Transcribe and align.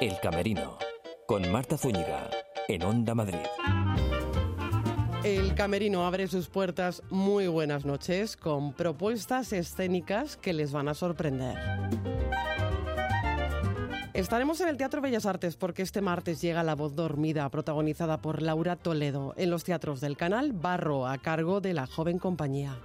El 0.00 0.20
Camerino, 0.20 0.78
con 1.26 1.50
Marta 1.50 1.76
Zúñiga, 1.76 2.30
en 2.68 2.84
Onda 2.84 3.16
Madrid. 3.16 3.40
El 5.24 5.56
Camerino 5.56 6.06
abre 6.06 6.28
sus 6.28 6.46
puertas 6.46 7.02
muy 7.10 7.48
buenas 7.48 7.84
noches 7.84 8.36
con 8.36 8.74
propuestas 8.74 9.52
escénicas 9.52 10.36
que 10.36 10.52
les 10.52 10.70
van 10.70 10.86
a 10.86 10.94
sorprender. 10.94 11.58
Estaremos 14.14 14.60
en 14.60 14.68
el 14.68 14.76
Teatro 14.76 15.00
Bellas 15.00 15.26
Artes 15.26 15.56
porque 15.56 15.82
este 15.82 16.00
martes 16.00 16.40
llega 16.40 16.62
La 16.62 16.76
Voz 16.76 16.94
Dormida, 16.94 17.48
protagonizada 17.48 18.22
por 18.22 18.40
Laura 18.40 18.76
Toledo, 18.76 19.34
en 19.36 19.50
los 19.50 19.64
teatros 19.64 20.00
del 20.00 20.16
canal 20.16 20.52
Barro, 20.52 21.08
a 21.08 21.18
cargo 21.18 21.60
de 21.60 21.74
la 21.74 21.88
joven 21.88 22.20
compañía. 22.20 22.78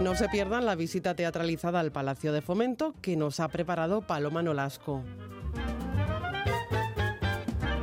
No 0.00 0.14
se 0.14 0.30
pierdan 0.30 0.64
la 0.64 0.76
visita 0.76 1.14
teatralizada 1.14 1.78
al 1.78 1.92
Palacio 1.92 2.32
de 2.32 2.40
Fomento 2.40 2.94
que 3.02 3.16
nos 3.16 3.38
ha 3.38 3.48
preparado 3.48 4.00
Paloma 4.00 4.42
Nolasco. 4.42 5.04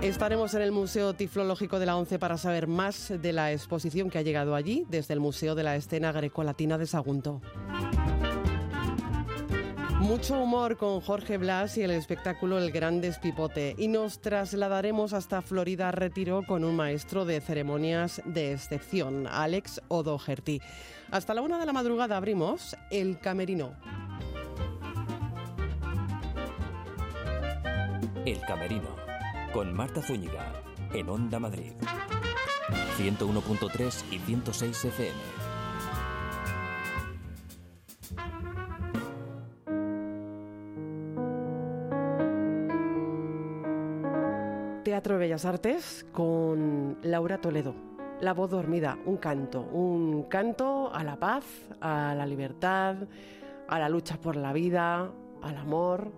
Estaremos 0.01 0.55
en 0.55 0.63
el 0.63 0.71
Museo 0.71 1.13
Tiflológico 1.13 1.77
de 1.77 1.85
la 1.85 1.95
ONCE 1.95 2.17
para 2.17 2.37
saber 2.37 2.65
más 2.65 3.13
de 3.21 3.33
la 3.33 3.51
exposición 3.51 4.09
que 4.09 4.17
ha 4.17 4.23
llegado 4.23 4.55
allí 4.55 4.85
desde 4.89 5.13
el 5.13 5.19
Museo 5.19 5.53
de 5.53 5.63
la 5.63 5.75
Escena 5.75 6.11
Grecolatina 6.11 6.79
de 6.79 6.87
Sagunto. 6.87 7.39
Mucho 9.99 10.39
humor 10.39 10.77
con 10.77 11.01
Jorge 11.01 11.37
Blas 11.37 11.77
y 11.77 11.81
el 11.81 11.91
espectáculo 11.91 12.59
El 12.59 12.71
Gran 12.71 13.01
Despipote. 13.01 13.75
Y 13.77 13.87
nos 13.87 14.21
trasladaremos 14.21 15.13
hasta 15.13 15.41
Florida 15.41 15.91
Retiro 15.91 16.43
con 16.47 16.63
un 16.63 16.75
maestro 16.75 17.25
de 17.25 17.41
ceremonias 17.41 18.21
de 18.23 18.53
excepción, 18.53 19.27
Alex 19.27 19.81
O'Doherty. 19.87 20.61
Hasta 21.09 21.33
la 21.33 21.41
una 21.41 21.57
de 21.57 21.65
la 21.65 21.73
madrugada 21.73 22.15
abrimos 22.15 22.77
El 22.91 23.19
Camerino. 23.19 23.73
El 28.25 28.39
Camerino, 28.41 28.95
con 29.51 29.73
Marta 29.73 30.01
Zúñiga, 30.01 30.61
en 30.93 31.09
Onda 31.09 31.39
Madrid. 31.39 31.73
101.3 32.97 34.03
y 34.11 34.19
106 34.19 34.85
FM. 34.85 35.46
Teatro 44.97 45.13
de 45.13 45.19
Bellas 45.19 45.45
Artes 45.45 46.07
con 46.11 46.97
Laura 47.03 47.37
Toledo. 47.37 47.75
La 48.19 48.33
voz 48.33 48.49
dormida, 48.49 48.97
un 49.05 49.17
canto, 49.17 49.61
un 49.61 50.23
canto 50.23 50.91
a 50.91 51.03
la 51.03 51.17
paz, 51.17 51.45
a 51.81 52.15
la 52.15 52.25
libertad, 52.25 52.95
a 53.67 53.77
la 53.77 53.89
lucha 53.89 54.17
por 54.17 54.35
la 54.35 54.53
vida, 54.53 55.11
al 55.43 55.57
amor. 55.57 56.11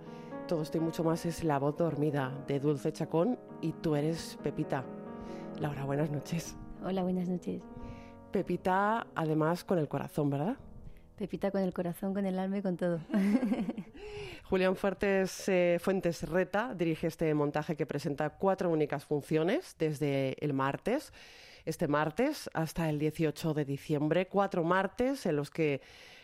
Todo 0.47 0.61
esto 0.61 0.77
y 0.77 0.80
mucho 0.80 1.03
más 1.03 1.25
es 1.25 1.44
La 1.44 1.59
voz 1.59 1.75
dormida 1.75 2.31
de 2.47 2.61
Dulce 2.61 2.94
Chacón 2.94 3.38
y 3.59 3.73
tú 3.73 3.97
eres 3.97 4.39
Pepita. 4.44 4.85
Laura, 5.59 5.83
buenas 5.83 6.09
noches. 6.09 6.55
Hola, 6.81 7.03
buenas 7.03 7.27
noches. 7.27 7.61
Pepita, 8.31 9.07
además, 9.13 9.66
con 9.66 9.77
el 9.77 9.89
corazón, 9.89 10.30
¿verdad? 10.30 10.55
Pepita 11.17 11.52
con 11.52 11.63
el 11.63 11.73
corazón, 11.73 12.13
con 12.13 12.25
el 12.25 12.39
alma 12.39 12.59
y 12.59 12.61
con 12.61 12.77
todo. 12.77 13.02
Julián 14.50 14.75
Fuertes, 14.75 15.47
eh, 15.47 15.78
Fuentes 15.80 16.28
Reta 16.28 16.73
dirige 16.73 17.05
este 17.05 17.31
montaje 17.36 17.75
que 17.75 17.86
presenta 17.86 18.31
cuatro 18.31 18.72
únicas 18.72 19.06
funciones 19.06 19.75
desde 19.78 20.44
el 20.44 20.53
martes, 20.53 21.14
este 21.66 21.88
martes 21.88 22.50
hasta 22.56 22.89
el 22.89 22.97
18 22.97 23.53
de 23.53 23.64
diciembre. 23.64 24.28
Cuatro 24.28 24.64
martes 24.64 25.28
en 25.28 25.36
los 25.36 25.52
que, 25.52 25.81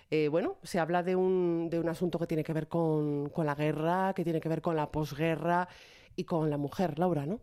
eh, 0.10 0.28
bueno, 0.28 0.58
se 0.64 0.80
habla 0.80 1.04
de 1.04 1.16
un, 1.16 1.70
de 1.70 1.80
un 1.80 1.88
asunto 1.88 2.18
que 2.18 2.26
tiene 2.26 2.44
que 2.44 2.52
ver 2.52 2.68
con, 2.68 3.30
con 3.30 3.46
la 3.46 3.54
guerra, 3.54 4.14
que 4.16 4.24
tiene 4.24 4.42
que 4.42 4.50
ver 4.50 4.64
con 4.64 4.76
la 4.76 4.92
posguerra 4.92 5.68
y 6.16 6.24
con 6.24 6.50
la 6.50 6.58
mujer, 6.58 6.98
Laura, 6.98 7.28
¿no? 7.28 7.42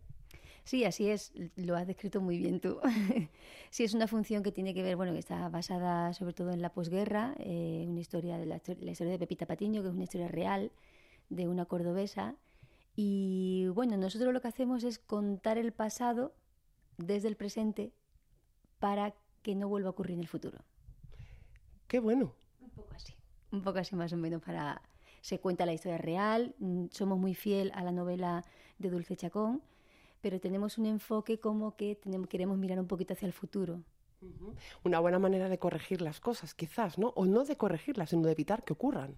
Sí, 0.64 0.84
así 0.84 1.10
es, 1.10 1.32
lo 1.56 1.76
has 1.76 1.86
descrito 1.86 2.20
muy 2.20 2.38
bien 2.38 2.60
tú. 2.60 2.78
sí, 3.70 3.84
es 3.84 3.94
una 3.94 4.06
función 4.06 4.42
que 4.42 4.52
tiene 4.52 4.74
que 4.74 4.82
ver, 4.82 4.96
bueno, 4.96 5.12
que 5.12 5.18
está 5.18 5.48
basada 5.48 6.12
sobre 6.14 6.34
todo 6.34 6.52
en 6.52 6.62
la 6.62 6.72
posguerra, 6.72 7.34
eh, 7.38 7.84
una 7.88 8.00
historia 8.00 8.38
de 8.38 8.46
la, 8.46 8.56
historia 8.56 9.12
de 9.12 9.18
Pepita 9.18 9.46
Patiño, 9.46 9.82
que 9.82 9.88
es 9.88 9.94
una 9.94 10.04
historia 10.04 10.28
real 10.28 10.70
de 11.30 11.48
una 11.48 11.64
cordobesa. 11.64 12.36
Y 12.94 13.66
bueno, 13.74 13.96
nosotros 13.96 14.32
lo 14.32 14.40
que 14.40 14.48
hacemos 14.48 14.84
es 14.84 14.98
contar 14.98 15.58
el 15.58 15.72
pasado 15.72 16.32
desde 16.96 17.28
el 17.28 17.36
presente 17.36 17.92
para 18.78 19.14
que 19.42 19.56
no 19.56 19.68
vuelva 19.68 19.88
a 19.88 19.92
ocurrir 19.92 20.14
en 20.14 20.20
el 20.20 20.28
futuro. 20.28 20.58
Qué 21.88 21.98
bueno. 21.98 22.34
Un 22.60 22.70
poco 22.70 22.94
así, 22.94 23.14
un 23.50 23.62
poco 23.62 23.78
así 23.78 23.96
más 23.96 24.12
o 24.12 24.16
menos 24.16 24.42
para... 24.42 24.82
Se 25.22 25.38
cuenta 25.38 25.66
la 25.66 25.72
historia 25.72 25.98
real, 25.98 26.54
mm, 26.58 26.86
somos 26.90 27.16
muy 27.18 27.34
fiel 27.34 27.70
a 27.74 27.84
la 27.84 27.92
novela 27.92 28.44
de 28.78 28.90
Dulce 28.90 29.14
Chacón, 29.14 29.62
pero 30.22 30.40
tenemos 30.40 30.78
un 30.78 30.86
enfoque 30.86 31.38
como 31.38 31.76
que 31.76 31.96
tenemos, 31.96 32.28
queremos 32.28 32.56
mirar 32.56 32.78
un 32.80 32.86
poquito 32.86 33.12
hacia 33.12 33.26
el 33.26 33.32
futuro. 33.32 33.82
Una 34.84 35.00
buena 35.00 35.18
manera 35.18 35.48
de 35.48 35.58
corregir 35.58 36.00
las 36.00 36.20
cosas, 36.20 36.54
quizás, 36.54 36.96
¿no? 36.96 37.08
O 37.16 37.26
no 37.26 37.44
de 37.44 37.56
corregirlas, 37.56 38.10
sino 38.10 38.22
de 38.22 38.32
evitar 38.32 38.62
que 38.62 38.72
ocurran. 38.72 39.16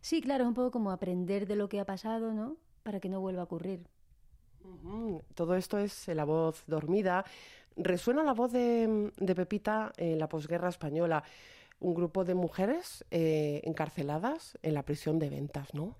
Sí, 0.00 0.20
claro, 0.20 0.44
es 0.44 0.48
un 0.48 0.54
poco 0.54 0.70
como 0.70 0.92
aprender 0.92 1.46
de 1.46 1.56
lo 1.56 1.68
que 1.68 1.80
ha 1.80 1.84
pasado, 1.84 2.32
¿no? 2.32 2.56
Para 2.84 3.00
que 3.00 3.08
no 3.08 3.20
vuelva 3.20 3.40
a 3.40 3.44
ocurrir. 3.44 3.84
Todo 5.34 5.56
esto 5.56 5.78
es 5.78 6.08
la 6.08 6.24
voz 6.24 6.62
dormida. 6.66 7.24
Resuena 7.76 8.22
la 8.22 8.32
voz 8.32 8.52
de, 8.52 9.12
Pepita 9.34 9.92
en 9.96 10.18
la 10.18 10.28
posguerra 10.28 10.68
española. 10.68 11.24
Un 11.80 11.94
grupo 11.94 12.24
de 12.24 12.34
mujeres 12.34 13.04
eh, 13.10 13.60
encarceladas 13.64 14.56
en 14.62 14.74
la 14.74 14.84
prisión 14.84 15.18
de 15.18 15.28
ventas, 15.28 15.74
¿no? 15.74 15.96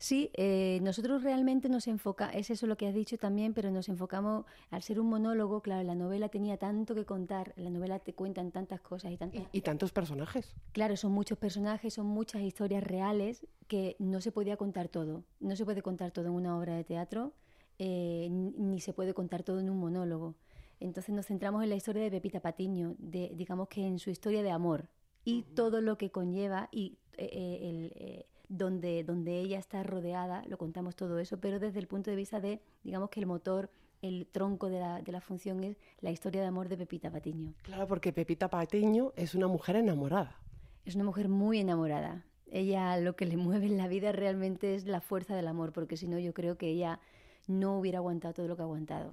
Sí, 0.00 0.30
eh, 0.32 0.78
nosotros 0.80 1.22
realmente 1.22 1.68
nos 1.68 1.86
enfoca, 1.86 2.30
es 2.30 2.48
eso 2.48 2.66
lo 2.66 2.78
que 2.78 2.86
has 2.86 2.94
dicho 2.94 3.18
también, 3.18 3.52
pero 3.52 3.70
nos 3.70 3.90
enfocamos 3.90 4.46
al 4.70 4.82
ser 4.82 4.98
un 4.98 5.10
monólogo, 5.10 5.60
claro, 5.60 5.82
la 5.82 5.94
novela 5.94 6.30
tenía 6.30 6.56
tanto 6.56 6.94
que 6.94 7.04
contar, 7.04 7.52
la 7.56 7.68
novela 7.68 7.98
te 7.98 8.14
cuentan 8.14 8.50
tantas 8.50 8.80
cosas 8.80 9.12
y 9.12 9.18
tantas... 9.18 9.42
Y, 9.52 9.60
tantos 9.60 9.92
personajes. 9.92 10.54
Claro, 10.72 10.96
son 10.96 11.12
muchos 11.12 11.36
personajes, 11.36 11.92
son 11.92 12.06
muchas 12.06 12.40
historias 12.40 12.82
reales 12.82 13.46
que 13.68 13.96
no 13.98 14.22
se 14.22 14.32
podía 14.32 14.56
contar 14.56 14.88
todo, 14.88 15.22
no 15.38 15.54
se 15.54 15.66
puede 15.66 15.82
contar 15.82 16.12
todo 16.12 16.28
en 16.28 16.32
una 16.32 16.56
obra 16.56 16.76
de 16.76 16.84
teatro, 16.84 17.34
eh, 17.78 18.28
ni 18.30 18.80
se 18.80 18.94
puede 18.94 19.12
contar 19.12 19.42
todo 19.42 19.60
en 19.60 19.68
un 19.68 19.76
monólogo. 19.76 20.34
Entonces 20.80 21.14
nos 21.14 21.26
centramos 21.26 21.62
en 21.62 21.68
la 21.68 21.76
historia 21.76 22.02
de 22.02 22.10
Pepita 22.10 22.40
Patiño, 22.40 22.94
de, 22.96 23.32
digamos 23.34 23.68
que 23.68 23.86
en 23.86 23.98
su 23.98 24.08
historia 24.08 24.42
de 24.42 24.50
amor 24.50 24.88
y 25.26 25.42
todo 25.42 25.82
lo 25.82 25.98
que 25.98 26.10
conlleva 26.10 26.70
y 26.72 26.96
eh, 27.18 27.90
el 27.92 28.24
donde, 28.50 29.04
donde 29.04 29.38
ella 29.38 29.58
está 29.58 29.82
rodeada, 29.84 30.42
lo 30.46 30.58
contamos 30.58 30.96
todo 30.96 31.18
eso, 31.20 31.38
pero 31.38 31.60
desde 31.60 31.78
el 31.78 31.86
punto 31.86 32.10
de 32.10 32.16
vista 32.16 32.40
de, 32.40 32.60
digamos 32.82 33.08
que 33.08 33.20
el 33.20 33.26
motor, 33.26 33.70
el 34.02 34.26
tronco 34.26 34.68
de 34.68 34.80
la, 34.80 35.00
de 35.00 35.12
la 35.12 35.20
función 35.20 35.62
es 35.62 35.78
la 36.00 36.10
historia 36.10 36.40
de 36.40 36.48
amor 36.48 36.68
de 36.68 36.76
Pepita 36.76 37.10
Patiño. 37.10 37.54
Claro, 37.62 37.86
porque 37.86 38.12
Pepita 38.12 38.50
Patiño 38.50 39.12
es 39.14 39.36
una 39.36 39.46
mujer 39.46 39.76
enamorada. 39.76 40.36
Es 40.84 40.96
una 40.96 41.04
mujer 41.04 41.28
muy 41.28 41.60
enamorada. 41.60 42.24
Ella 42.50 42.96
lo 42.96 43.14
que 43.14 43.24
le 43.24 43.36
mueve 43.36 43.66
en 43.66 43.76
la 43.76 43.86
vida 43.86 44.10
realmente 44.10 44.74
es 44.74 44.84
la 44.84 45.00
fuerza 45.00 45.36
del 45.36 45.46
amor, 45.46 45.72
porque 45.72 45.96
si 45.96 46.08
no 46.08 46.18
yo 46.18 46.34
creo 46.34 46.58
que 46.58 46.66
ella 46.66 46.98
no 47.46 47.78
hubiera 47.78 47.98
aguantado 47.98 48.34
todo 48.34 48.48
lo 48.48 48.56
que 48.56 48.62
ha 48.62 48.64
aguantado. 48.64 49.12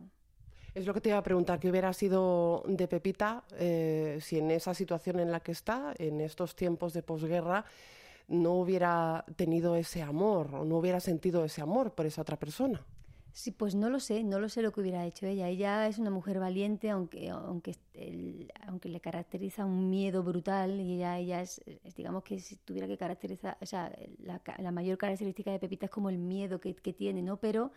Es 0.74 0.88
lo 0.88 0.94
que 0.96 1.02
te 1.02 1.10
iba 1.10 1.18
a 1.20 1.24
preguntar, 1.24 1.60
¿qué 1.60 1.70
hubiera 1.70 1.94
sido 1.94 2.64
de 2.68 2.88
Pepita 2.88 3.44
eh, 3.54 4.18
si 4.22 4.40
en 4.40 4.50
esa 4.50 4.74
situación 4.74 5.20
en 5.20 5.32
la 5.32 5.40
que 5.42 5.52
está, 5.52 5.94
en 5.98 6.22
estos 6.22 6.56
tiempos 6.56 6.94
de 6.94 7.04
posguerra, 7.04 7.66
no 8.28 8.54
hubiera 8.54 9.26
tenido 9.36 9.76
ese 9.76 10.02
amor 10.02 10.54
o 10.56 10.66
no 10.66 10.78
hubiera 10.78 11.00
sentido 11.00 11.46
ese 11.46 11.62
amor 11.62 11.94
por 11.94 12.06
esa 12.06 12.22
otra 12.22 12.38
persona. 12.38 12.86
Sí, 13.38 13.52
pues 13.52 13.76
no 13.76 13.92
lo 13.92 14.00
sé, 14.00 14.24
no 14.24 14.40
lo 14.40 14.50
sé 14.50 14.64
lo 14.64 14.72
que 14.72 14.82
hubiera 14.82 15.06
hecho 15.06 15.28
ella. 15.28 15.48
Ella 15.48 15.88
es 15.88 16.00
una 16.00 16.10
mujer 16.10 16.40
valiente, 16.40 16.90
aunque 16.90 17.30
aunque 17.30 17.76
aunque 18.66 18.90
le 18.90 19.00
caracteriza 19.00 19.64
un 19.64 19.92
miedo 19.92 20.24
brutal 20.24 20.82
y 20.82 20.96
ella 20.96 21.20
ella 21.20 21.42
es, 21.42 21.62
digamos 21.96 22.24
que 22.24 22.40
si 22.40 22.56
tuviera 22.56 22.88
que 22.88 22.98
caracterizar, 22.98 23.56
o 23.62 23.66
sea, 23.68 23.96
la, 24.18 24.72
mayor 24.72 24.98
característica 24.98 25.52
de 25.52 25.60
Pepita 25.60 25.86
es 25.86 25.92
como 25.92 26.10
el 26.10 26.18
miedo 26.18 26.60
que, 26.60 26.74
tiene, 26.74 27.22
¿no? 27.22 27.38
Pero 27.38 27.72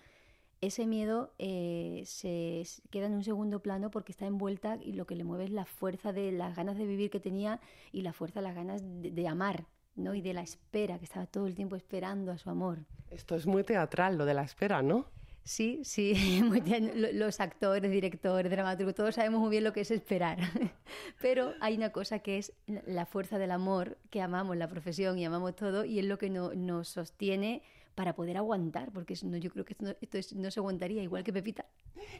ese 0.63 0.87
miedo 0.87 1.35
eh, 1.39 2.05
se 2.07 2.65
queda 2.89 3.07
en 3.07 3.13
un 3.13 3.25
segundo 3.25 3.61
plano 3.61 3.91
porque 3.91 4.13
está 4.13 4.27
envuelta 4.27 4.79
y 4.83 4.95
lo 4.95 5.07
que 5.07 5.15
le 5.15 5.25
mueve 5.25 5.45
es 5.45 5.51
la 5.51 5.67
fuerza 5.67 6.15
de 6.15 6.33
las 6.33 6.57
ganas 6.57 6.79
de 6.79 6.87
vivir 6.87 7.11
que 7.11 7.21
tenía 7.21 7.61
y 7.93 8.01
la 8.01 8.15
fuerza, 8.15 8.41
las 8.41 8.55
ganas 8.55 8.83
de 8.83 9.29
amar, 9.29 9.67
¿no? 9.97 10.15
y 10.15 10.21
de 10.21 10.35
la 10.35 10.43
espera, 10.43 10.99
que 10.99 11.05
estaba 11.05 11.27
todo 11.27 11.47
el 11.47 11.55
tiempo 11.55 11.77
esperando 11.77 12.33
a 12.33 12.39
su 12.39 12.51
amor. 12.51 12.79
Esto 13.11 13.35
es 13.35 13.47
muy 13.47 13.65
teatral, 13.65 14.17
lo 14.17 14.25
de 14.25 14.35
la 14.35 14.43
espera, 14.43 14.83
¿no? 14.83 15.07
Sí, 15.45 15.81
sí, 15.85 16.15
los 17.15 17.41
actores, 17.41 17.91
directores, 17.91 18.51
dramaturgos, 18.51 18.95
todos 18.95 19.15
sabemos 19.15 19.41
muy 19.41 19.51
bien 19.51 19.65
lo 19.65 19.73
que 19.73 19.81
es 19.81 19.91
esperar. 19.91 20.39
Pero 21.21 21.55
hay 21.61 21.77
una 21.77 21.91
cosa 21.91 22.21
que 22.21 22.39
es 22.39 22.53
la 22.67 23.07
fuerza 23.07 23.39
del 23.39 23.51
amor, 23.51 23.99
que 24.11 24.21
amamos 24.21 24.57
la 24.57 24.69
profesión 24.69 25.19
y 25.19 25.25
amamos 25.25 25.57
todo, 25.57 25.85
y 25.85 25.99
es 25.99 26.05
lo 26.05 26.19
que 26.19 26.31
nos 26.31 26.89
sostiene 26.89 27.63
para 28.01 28.15
poder 28.15 28.39
aguantar, 28.39 28.91
porque 28.93 29.15
yo 29.15 29.51
creo 29.51 29.67
que 29.67 29.77
esto, 30.01 30.35
no, 30.37 30.51
se 30.51 30.59
aguantaría 30.59 31.03
igual 31.03 31.23
que 31.23 31.35
Pepita. 31.35 31.67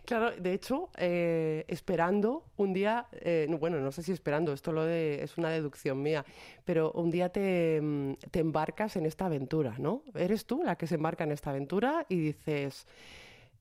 Claro, 0.05 0.31
de 0.31 0.53
hecho, 0.53 0.91
eh, 0.99 1.65
esperando 1.69 2.45
un 2.59 2.75
día, 2.75 3.07
eh, 3.13 3.49
bueno, 3.59 3.81
no 3.81 3.91
sé 3.91 4.03
si 4.03 4.13
esperando, 4.13 4.53
esto 4.53 4.73
lo 4.73 4.85
de, 4.85 5.25
es 5.25 5.39
una 5.39 5.49
deducción 5.49 6.03
mía, 6.03 6.23
pero 6.67 6.93
un 6.93 7.11
día 7.11 7.29
mm, 7.29 8.13
te 8.31 8.41
embarcas 8.41 8.97
en 8.97 9.07
esta 9.07 9.25
aventura, 9.25 9.77
¿no? 9.79 10.03
Eres 10.15 10.45
tú 10.45 10.63
la 10.63 10.77
que 10.77 10.87
se 10.87 10.97
embarca 10.97 11.25
en 11.25 11.33
esta 11.33 11.49
aventura 11.49 12.05
y 12.11 12.17
dices, 12.17 12.87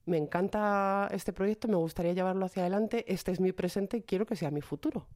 me 0.04 0.18
encanta 0.18 1.08
este 1.12 1.32
proyecto, 1.32 1.68
me 1.68 1.76
gustaría 1.76 2.12
llevarlo 2.12 2.44
hacia 2.44 2.64
adelante, 2.64 3.06
este 3.08 3.32
es 3.32 3.40
mi 3.40 3.52
presente 3.52 3.96
y 3.96 4.02
quiero 4.02 4.26
que 4.26 4.36
sea 4.36 4.50
mi 4.50 4.60
futuro. 4.60 5.06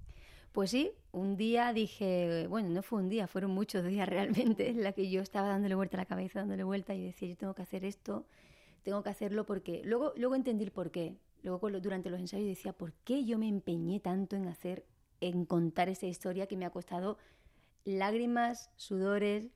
Pues 0.54 0.70
sí, 0.70 0.92
un 1.10 1.36
día 1.36 1.72
dije, 1.72 2.46
bueno, 2.48 2.68
no 2.68 2.84
fue 2.84 3.00
un 3.00 3.08
día, 3.08 3.26
fueron 3.26 3.50
muchos 3.50 3.84
días 3.84 4.08
realmente 4.08 4.68
en 4.68 4.84
la 4.84 4.92
que 4.92 5.10
yo 5.10 5.20
estaba 5.20 5.48
dándole 5.48 5.74
vuelta 5.74 5.96
a 5.96 6.02
la 6.02 6.04
cabeza, 6.06 6.38
dándole 6.38 6.62
vuelta 6.62 6.94
y 6.94 7.02
decía, 7.02 7.28
yo 7.28 7.36
tengo 7.36 7.54
que 7.54 7.62
hacer 7.62 7.84
esto, 7.84 8.24
tengo 8.84 9.02
que 9.02 9.10
hacerlo 9.10 9.46
porque... 9.46 9.82
Luego, 9.84 10.12
luego 10.16 10.36
entendí 10.36 10.62
el 10.62 10.70
por 10.70 10.92
qué. 10.92 11.16
Luego 11.42 11.68
durante 11.80 12.08
los 12.08 12.20
ensayos 12.20 12.46
decía, 12.46 12.72
¿por 12.72 12.92
qué 12.92 13.24
yo 13.24 13.36
me 13.36 13.48
empeñé 13.48 13.98
tanto 13.98 14.36
en 14.36 14.46
hacer, 14.46 14.86
en 15.20 15.44
contar 15.44 15.88
esa 15.88 16.06
historia 16.06 16.46
que 16.46 16.56
me 16.56 16.66
ha 16.66 16.70
costado 16.70 17.18
lágrimas, 17.84 18.70
sudores, 18.76 19.48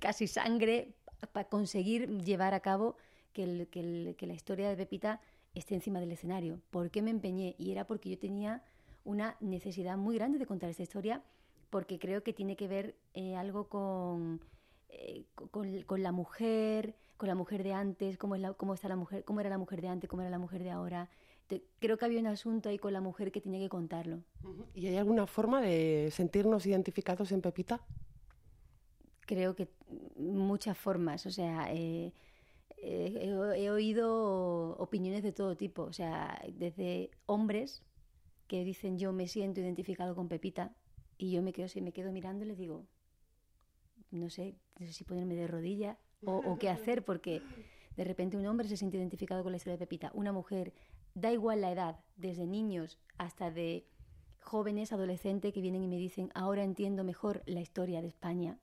casi 0.00 0.26
sangre 0.26 0.92
para 1.32 1.48
conseguir 1.48 2.10
llevar 2.24 2.52
a 2.52 2.60
cabo 2.60 2.98
que, 3.32 3.66
que 3.70 4.26
la 4.26 4.34
historia 4.34 4.68
de 4.68 4.76
Pepita 4.76 5.22
esté 5.54 5.76
encima 5.76 5.98
del 5.98 6.12
escenario? 6.12 6.60
¿Por 6.68 6.90
qué 6.90 7.00
me 7.00 7.10
empeñé? 7.10 7.54
Y 7.56 7.72
era 7.72 7.86
porque 7.86 8.10
yo 8.10 8.18
tenía 8.18 8.62
una 9.08 9.36
necesidad 9.40 9.96
muy 9.96 10.16
grande 10.16 10.38
de 10.38 10.44
contar 10.44 10.68
esta 10.68 10.82
historia 10.82 11.22
porque 11.70 11.98
creo 11.98 12.22
que 12.22 12.34
tiene 12.34 12.56
que 12.56 12.68
ver 12.68 12.94
eh, 13.14 13.36
algo 13.36 13.68
con, 13.68 14.38
eh, 14.90 15.24
con, 15.50 16.02
la 16.02 16.12
mujer, 16.12 16.94
con 17.16 17.26
la 17.26 17.34
mujer 17.34 17.62
de 17.62 17.72
antes, 17.72 18.18
cómo, 18.18 18.34
es 18.34 18.42
la, 18.42 18.52
cómo, 18.52 18.74
está 18.74 18.86
la 18.86 18.96
mujer, 18.96 19.24
cómo 19.24 19.40
era 19.40 19.48
la 19.48 19.56
mujer 19.56 19.80
de 19.80 19.88
antes, 19.88 20.10
cómo 20.10 20.20
era 20.20 20.30
la 20.30 20.38
mujer 20.38 20.62
de 20.62 20.70
ahora. 20.70 21.08
creo 21.78 21.96
que 21.96 22.04
había 22.04 22.20
un 22.20 22.26
asunto 22.26 22.68
ahí 22.68 22.78
con 22.78 22.92
la 22.92 23.00
mujer 23.00 23.32
que 23.32 23.40
tenía 23.40 23.60
que 23.60 23.70
contarlo. 23.70 24.20
¿Y 24.74 24.88
hay 24.88 24.96
alguna 24.96 25.26
forma 25.26 25.62
de 25.62 26.10
sentirnos 26.12 26.66
identificados 26.66 27.32
en 27.32 27.40
Pepita? 27.40 27.80
Creo 29.20 29.54
que 29.54 29.70
muchas 30.16 30.76
formas. 30.76 31.24
O 31.24 31.30
sea, 31.30 31.68
eh, 31.72 32.12
he, 32.76 33.70
oído 33.70 34.76
opiniones 34.76 35.22
de 35.22 35.32
todo 35.32 35.56
tipo. 35.56 35.84
O 35.84 35.94
sea, 35.94 36.38
desde 36.52 37.10
hombres 37.24 37.82
que 38.48 38.64
dicen 38.64 38.98
yo 38.98 39.12
me 39.12 39.28
siento 39.28 39.60
identificado 39.60 40.16
con 40.16 40.28
Pepita 40.28 40.74
y 41.16 41.30
yo 41.30 41.42
me 41.42 41.52
quedo, 41.52 41.68
si 41.68 41.80
me 41.80 41.92
quedo 41.92 42.10
mirando 42.12 42.44
y 42.44 42.48
le 42.48 42.56
digo, 42.56 42.86
no 44.10 44.30
sé, 44.30 44.56
no 44.78 44.86
sé 44.86 44.92
si 44.92 45.04
ponerme 45.04 45.34
de 45.36 45.46
rodilla 45.46 45.98
o, 46.24 46.58
qué 46.58 46.68
hacer, 46.68 47.04
porque 47.04 47.42
de 47.96 48.04
repente 48.04 48.36
un 48.36 48.46
hombre 48.46 48.66
se 48.66 48.76
siente 48.76 48.96
identificado 48.96 49.42
con 49.42 49.52
la 49.52 49.56
historia 49.56 49.74
de 49.74 49.86
Pepita, 49.86 50.10
una 50.14 50.32
mujer, 50.32 50.72
da 51.14 51.30
igual 51.30 51.60
la 51.60 51.70
edad, 51.70 52.00
desde 52.16 52.46
niños 52.46 52.98
hasta 53.18 53.50
de 53.50 53.86
jóvenes, 54.40 54.92
adolescentes 54.92 55.52
que 55.52 55.60
vienen 55.60 55.84
y 55.84 55.88
me 55.88 55.98
dicen, 55.98 56.30
ahora 56.34 56.64
entiendo 56.64 57.04
mejor 57.04 57.42
la 57.46 57.60
historia 57.60 58.00
de 58.00 58.08
España 58.08 58.58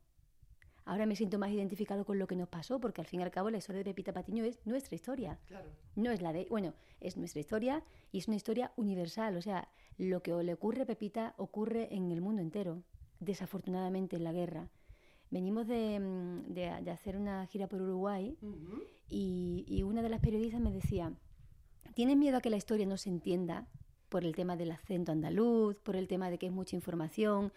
ahora 0.85 1.05
me 1.05 1.15
siento 1.15 1.39
más 1.39 1.51
identificado 1.51 2.05
con 2.05 2.19
lo 2.19 2.27
que 2.27 2.35
nos 2.35 2.47
pasó, 2.47 2.79
porque 2.79 3.01
al 3.01 3.07
fin 3.07 3.19
y 3.19 3.23
al 3.23 3.31
cabo 3.31 3.49
la 3.49 3.57
historia 3.57 3.79
de 3.79 3.85
Pepita 3.85 4.13
Patiño 4.13 4.43
es 4.43 4.59
nuestra 4.65 4.95
historia. 4.95 5.39
Claro. 5.47 5.69
No 5.95 6.11
es 6.11 6.21
la 6.21 6.31
de, 6.31 6.47
bueno, 6.49 6.73
es 7.01 7.17
nuestra 7.17 7.39
historia 7.39 7.83
y 8.11 8.19
es 8.19 8.27
una 8.27 8.37
historia 8.37 8.71
universal. 8.75 9.35
O 9.35 9.41
sea, 9.41 9.67
lo 9.97 10.21
que 10.21 10.31
le 10.31 10.53
ocurre 10.53 10.83
a 10.83 10.85
Pepita 10.85 11.33
ocurre 11.37 11.93
en 11.93 12.11
el 12.11 12.21
mundo 12.21 12.41
entero, 12.41 12.83
desafortunadamente 13.19 14.15
en 14.15 14.23
la 14.23 14.31
guerra. 14.31 14.69
Venimos 15.31 15.67
de, 15.67 15.99
mm, 15.99 16.89
hacer 16.89 17.17
una 17.17 17.45
gira 17.47 17.67
por 17.67 17.81
Uruguay 17.81 18.37
y, 19.09 19.65
y 19.67 19.83
una 19.83 20.01
de 20.01 20.09
las 20.09 20.21
periodistas 20.21 20.61
me 20.61 20.71
decía, 20.71 21.11
¿tienes 21.95 22.15
miedo 22.15 22.37
a 22.37 22.41
que 22.41 22.51
la 22.51 22.57
historia 22.57 22.85
no 22.85 22.97
se 22.97 23.09
entienda? 23.09 23.67
por 24.15 24.23
el 24.23 24.33
tema 24.33 24.55
del 24.55 24.71
acento 24.71 25.11
andaluz, 25.11 25.77
por 25.79 25.97
el 25.97 26.07
tema 26.07 26.29
de 26.29 26.37
que 26.37 26.45
es 26.45 26.51
mucha 26.51 26.75
información. 26.75 27.51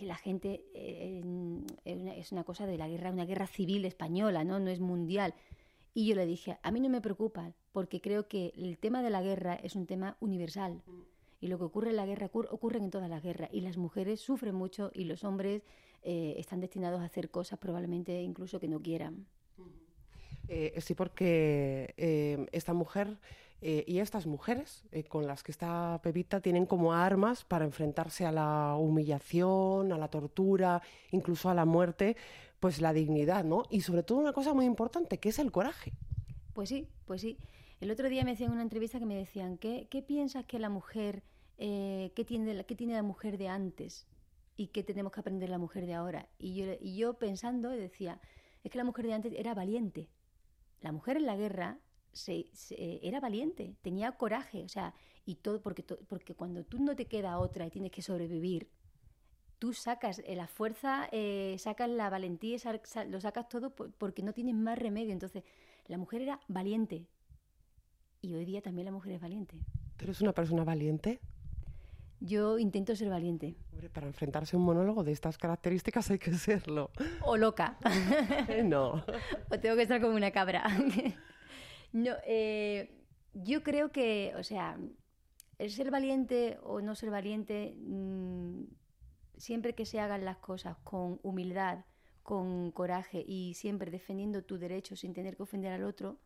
La 0.00 0.16
gente 0.16 0.64
eh, 0.74 1.22
es 1.84 2.32
una 2.32 2.44
cosa 2.44 2.66
de 2.66 2.76
la 2.76 2.88
guerra, 2.88 3.10
una 3.10 3.24
guerra 3.24 3.46
civil 3.46 3.84
española, 3.84 4.44
¿no? 4.44 4.60
No 4.60 4.70
es 4.70 4.80
mundial. 4.80 5.34
Y 5.94 6.06
yo 6.06 6.14
le 6.14 6.26
dije, 6.26 6.58
a 6.62 6.70
mí 6.70 6.80
no 6.80 6.88
me 6.88 7.00
preocupa, 7.00 7.52
porque 7.72 8.00
creo 8.00 8.28
que 8.28 8.52
el 8.56 8.78
tema 8.78 9.02
de 9.02 9.10
la 9.10 9.22
guerra 9.22 9.54
es 9.54 9.74
un 9.76 9.86
tema 9.86 10.16
universal. 10.20 10.82
Y 11.40 11.48
lo 11.48 11.58
que 11.58 11.64
ocurre 11.64 11.90
en 11.90 11.96
la 11.96 12.06
guerra 12.06 12.30
ocurre 12.32 12.78
en 12.78 12.90
todas 12.90 13.08
las 13.08 13.22
guerras. 13.22 13.50
Y 13.52 13.60
las 13.60 13.76
mujeres 13.76 14.20
sufren 14.20 14.54
mucho 14.54 14.90
y 14.94 15.04
los 15.04 15.24
hombres 15.24 15.62
eh, 16.02 16.34
están 16.38 16.60
destinados 16.60 17.00
a 17.00 17.04
hacer 17.04 17.30
cosas 17.30 17.58
probablemente 17.58 18.22
incluso 18.22 18.60
que 18.60 18.68
no 18.68 18.80
quieran. 18.80 19.26
Eh, 20.48 20.78
sí, 20.80 20.94
porque 20.94 21.94
esta 22.52 22.74
mujer 22.74 23.18
eh, 23.66 23.82
y 23.86 24.00
estas 24.00 24.26
mujeres 24.26 24.84
eh, 24.92 25.04
con 25.04 25.26
las 25.26 25.42
que 25.42 25.50
está 25.50 25.98
Pepita 26.02 26.42
tienen 26.42 26.66
como 26.66 26.92
armas 26.92 27.44
para 27.44 27.64
enfrentarse 27.64 28.26
a 28.26 28.30
la 28.30 28.76
humillación, 28.76 29.90
a 29.90 29.96
la 29.96 30.08
tortura, 30.08 30.82
incluso 31.12 31.48
a 31.48 31.54
la 31.54 31.64
muerte, 31.64 32.14
pues 32.60 32.82
la 32.82 32.92
dignidad, 32.92 33.42
¿no? 33.42 33.62
Y 33.70 33.80
sobre 33.80 34.02
todo 34.02 34.18
una 34.18 34.34
cosa 34.34 34.52
muy 34.52 34.66
importante, 34.66 35.16
que 35.16 35.30
es 35.30 35.38
el 35.38 35.50
coraje. 35.50 35.94
Pues 36.52 36.68
sí, 36.68 36.90
pues 37.06 37.22
sí. 37.22 37.38
El 37.80 37.90
otro 37.90 38.10
día 38.10 38.22
me 38.22 38.32
hacían 38.32 38.52
una 38.52 38.60
entrevista 38.60 38.98
que 38.98 39.06
me 39.06 39.16
decían, 39.16 39.56
¿qué, 39.56 39.88
qué 39.90 40.02
piensas 40.02 40.44
que 40.44 40.58
la 40.58 40.68
mujer, 40.68 41.22
eh, 41.56 42.12
qué, 42.14 42.26
tiene, 42.26 42.66
qué 42.66 42.74
tiene 42.74 42.92
la 42.92 43.02
mujer 43.02 43.38
de 43.38 43.48
antes 43.48 44.06
y 44.58 44.66
qué 44.66 44.82
tenemos 44.82 45.10
que 45.10 45.20
aprender 45.20 45.48
la 45.48 45.56
mujer 45.56 45.86
de 45.86 45.94
ahora? 45.94 46.28
Y 46.36 46.54
yo, 46.54 46.66
y 46.82 46.98
yo 46.98 47.14
pensando 47.14 47.70
decía, 47.70 48.20
es 48.62 48.70
que 48.70 48.76
la 48.76 48.84
mujer 48.84 49.06
de 49.06 49.14
antes 49.14 49.32
era 49.34 49.54
valiente. 49.54 50.10
La 50.82 50.92
mujer 50.92 51.16
en 51.16 51.24
la 51.24 51.36
guerra 51.36 51.78
se, 52.14 52.46
era 53.02 53.20
valiente, 53.20 53.76
tenía 53.82 54.12
coraje, 54.12 54.64
o 54.64 54.68
sea, 54.68 54.94
y 55.26 55.36
todo, 55.36 55.60
porque, 55.60 55.82
porque 55.82 56.34
cuando 56.34 56.64
tú 56.64 56.78
no 56.78 56.96
te 56.96 57.06
queda 57.06 57.38
otra 57.38 57.66
y 57.66 57.70
tienes 57.70 57.90
que 57.90 58.02
sobrevivir, 58.02 58.70
tú 59.58 59.72
sacas 59.72 60.20
eh, 60.26 60.36
la 60.36 60.46
fuerza, 60.46 61.08
eh, 61.12 61.56
sacas 61.58 61.88
la 61.88 62.10
valentía, 62.10 62.58
lo 63.08 63.20
sacas 63.20 63.48
todo 63.48 63.74
porque 63.74 64.22
no 64.22 64.32
tienes 64.32 64.54
más 64.54 64.78
remedio. 64.78 65.12
Entonces, 65.12 65.42
la 65.86 65.98
mujer 65.98 66.22
era 66.22 66.40
valiente. 66.48 67.06
Y 68.20 68.34
hoy 68.34 68.44
día 68.44 68.62
también 68.62 68.86
la 68.86 68.92
mujer 68.92 69.12
es 69.12 69.20
valiente. 69.20 69.58
¿Tú 69.96 70.04
eres 70.04 70.20
una 70.20 70.32
persona 70.32 70.64
valiente? 70.64 71.20
Yo 72.20 72.58
intento 72.58 72.96
ser 72.96 73.10
valiente. 73.10 73.56
Hombre, 73.72 73.90
para 73.90 74.06
enfrentarse 74.06 74.56
a 74.56 74.58
un 74.58 74.64
monólogo 74.64 75.04
de 75.04 75.12
estas 75.12 75.36
características 75.36 76.10
hay 76.10 76.18
que 76.18 76.32
serlo. 76.32 76.90
O 77.22 77.36
loca. 77.36 77.78
no. 78.64 79.04
o 79.50 79.60
tengo 79.60 79.76
que 79.76 79.82
estar 79.82 80.00
como 80.00 80.14
una 80.14 80.30
cabra. 80.30 80.64
No, 81.94 82.10
eh, 82.26 82.90
yo 83.34 83.62
creo 83.62 83.92
que, 83.92 84.34
o 84.36 84.42
sea, 84.42 84.76
el 85.58 85.70
ser 85.70 85.92
valiente 85.92 86.58
o 86.64 86.80
no 86.80 86.96
ser 86.96 87.10
valiente, 87.10 87.76
mm, 87.78 88.64
siempre 89.36 89.76
que 89.76 89.86
se 89.86 90.00
hagan 90.00 90.24
las 90.24 90.38
cosas 90.38 90.76
con 90.82 91.20
humildad, 91.22 91.84
con 92.24 92.72
coraje 92.72 93.24
y 93.24 93.54
siempre 93.54 93.92
defendiendo 93.92 94.42
tu 94.42 94.58
derecho 94.58 94.96
sin 94.96 95.12
tener 95.12 95.36
que 95.36 95.44
ofender 95.44 95.72
al 95.72 95.84
otro, 95.84 96.18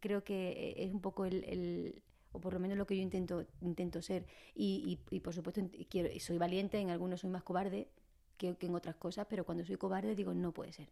creo 0.00 0.24
que 0.24 0.74
es 0.78 0.90
un 0.90 1.02
poco 1.02 1.26
el, 1.26 2.02
o 2.32 2.40
por 2.40 2.54
lo 2.54 2.58
menos 2.58 2.78
lo 2.78 2.86
que 2.86 2.96
yo 2.96 3.02
intento, 3.02 3.44
intento 3.60 4.00
ser. 4.00 4.24
Y, 4.54 5.00
y, 5.10 5.20
por 5.20 5.34
supuesto, 5.34 5.60
quiero, 5.90 6.08
soy 6.18 6.38
valiente, 6.38 6.78
en 6.78 6.88
algunos 6.88 7.20
soy 7.20 7.28
más 7.28 7.42
cobarde 7.42 7.90
que, 8.38 8.56
que, 8.56 8.68
en 8.68 8.74
otras 8.74 8.96
cosas, 8.96 9.26
pero 9.28 9.44
cuando 9.44 9.66
soy 9.66 9.76
cobarde 9.76 10.14
digo, 10.14 10.32
no 10.32 10.52
puede 10.52 10.72
ser. 10.72 10.88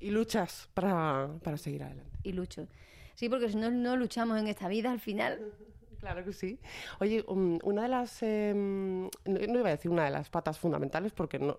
Y 0.00 0.10
luchas 0.10 0.68
para, 0.74 1.38
para 1.42 1.56
seguir 1.56 1.82
adelante. 1.82 2.18
Y 2.24 2.32
lucho. 2.32 2.68
Sí, 3.14 3.28
porque 3.28 3.48
si 3.48 3.56
no, 3.56 3.70
no 3.70 3.96
luchamos 3.96 4.38
en 4.38 4.48
esta 4.48 4.68
vida 4.68 4.90
al 4.90 5.00
final. 5.00 5.52
Claro 6.00 6.24
que 6.24 6.32
sí. 6.32 6.58
Oye, 6.98 7.24
um, 7.28 7.60
una 7.62 7.82
de 7.82 7.88
las, 7.88 8.22
em, 8.24 9.04
no 9.24 9.58
iba 9.58 9.68
a 9.68 9.72
decir 9.72 9.90
una 9.90 10.04
de 10.04 10.10
las 10.10 10.30
patas 10.30 10.58
fundamentales, 10.58 11.12
porque 11.12 11.38
no, 11.38 11.56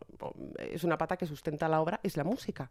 es 0.57 0.83
una 0.83 0.98
pata 0.98 1.15
que 1.15 1.25
sustenta 1.25 1.69
la 1.69 1.79
obra, 1.79 2.01
es 2.03 2.17
la 2.17 2.25
música. 2.25 2.69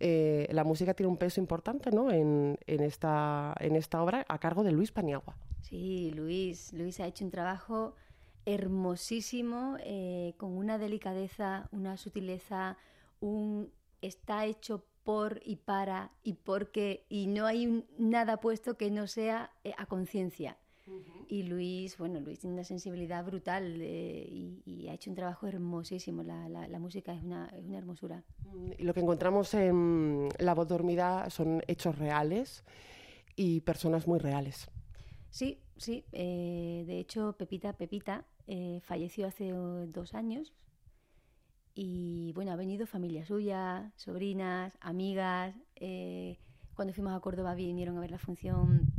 Eh, 0.00 0.48
la 0.50 0.64
música 0.64 0.94
tiene 0.94 1.10
un 1.10 1.18
peso 1.18 1.40
importante 1.40 1.90
¿no? 1.90 2.10
en, 2.10 2.58
en, 2.66 2.82
esta, 2.82 3.54
en 3.60 3.76
esta 3.76 4.02
obra 4.02 4.24
a 4.28 4.38
cargo 4.38 4.64
de 4.64 4.72
Luis 4.72 4.92
Paniagua. 4.92 5.36
Sí, 5.60 6.10
Luis. 6.14 6.72
Luis 6.72 6.98
ha 7.00 7.06
hecho 7.06 7.24
un 7.24 7.30
trabajo 7.30 7.94
hermosísimo, 8.46 9.76
eh, 9.80 10.34
con 10.38 10.52
una 10.56 10.78
delicadeza, 10.78 11.68
una 11.70 11.96
sutileza, 11.96 12.76
un 13.20 13.70
está 14.02 14.44
hecho 14.44 14.86
por 15.04 15.40
y 15.44 15.56
para 15.56 16.10
y 16.22 16.32
porque 16.32 17.04
y 17.08 17.26
no 17.26 17.46
hay 17.46 17.84
nada 17.98 18.38
puesto 18.38 18.76
que 18.76 18.90
no 18.90 19.06
sea 19.06 19.50
eh, 19.62 19.72
a 19.78 19.86
conciencia. 19.86 20.58
Y 21.28 21.44
Luis, 21.44 21.96
bueno, 21.96 22.20
Luis 22.20 22.40
tiene 22.40 22.56
una 22.56 22.64
sensibilidad 22.64 23.24
brutal 23.24 23.78
eh, 23.80 24.26
y, 24.28 24.86
ha 24.88 24.92
hecho 24.92 25.08
un 25.08 25.16
trabajo 25.16 25.46
hermosísimo. 25.46 26.22
La, 26.22 26.46
la, 26.46 26.78
música 26.78 27.14
es 27.14 27.22
una, 27.22 27.46
es 27.56 27.64
una, 27.64 27.78
hermosura. 27.78 28.22
Mm, 28.44 28.72
y 28.76 28.82
lo 28.82 28.92
que 28.92 29.00
encontramos 29.00 29.54
en 29.54 30.28
La 30.38 30.52
voz 30.52 30.68
dormida 30.68 31.30
son 31.30 31.62
hechos 31.68 31.96
reales 31.98 32.64
y 33.34 33.62
personas 33.62 34.06
muy 34.06 34.18
reales. 34.18 34.70
Sí, 35.30 35.62
sí. 35.78 36.04
Eh, 36.12 36.84
de 36.86 36.98
hecho, 36.98 37.34
Pepita, 37.38 37.72
Pepita 37.72 38.26
falleció 38.82 39.26
hace 39.26 39.52
dos 39.52 40.12
años 40.12 40.52
Y 41.74 42.32
bueno, 42.34 42.52
ha 42.52 42.56
venido 42.56 42.86
familia 42.86 43.24
suya, 43.24 43.92
sobrinas, 43.96 44.76
amigas. 44.80 45.54
eh, 45.76 46.38
cuando 46.74 46.92
fuimos 46.92 47.14
a 47.14 47.20
Córdoba 47.20 47.54
vinieron 47.54 47.96
a 47.96 48.00
ver 48.00 48.10
la 48.10 48.18
función 48.18 48.92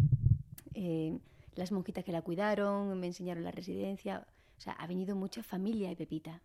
eh, 0.75 1.17
las 1.55 1.72
monjitas 1.72 2.03
que 2.03 2.12
la 2.12 2.22
cuidaron, 2.22 3.00
me 3.00 3.08
enseñaron 3.08 3.44
la 3.44 3.51
residencia. 3.51 4.27
O 4.58 4.62
sea, 4.62 4.74
ha 4.74 4.88
venido 4.88 5.15
mucha 5.15 5.41
familia 5.41 5.89
de 5.89 5.96
Pepita. 5.96 6.41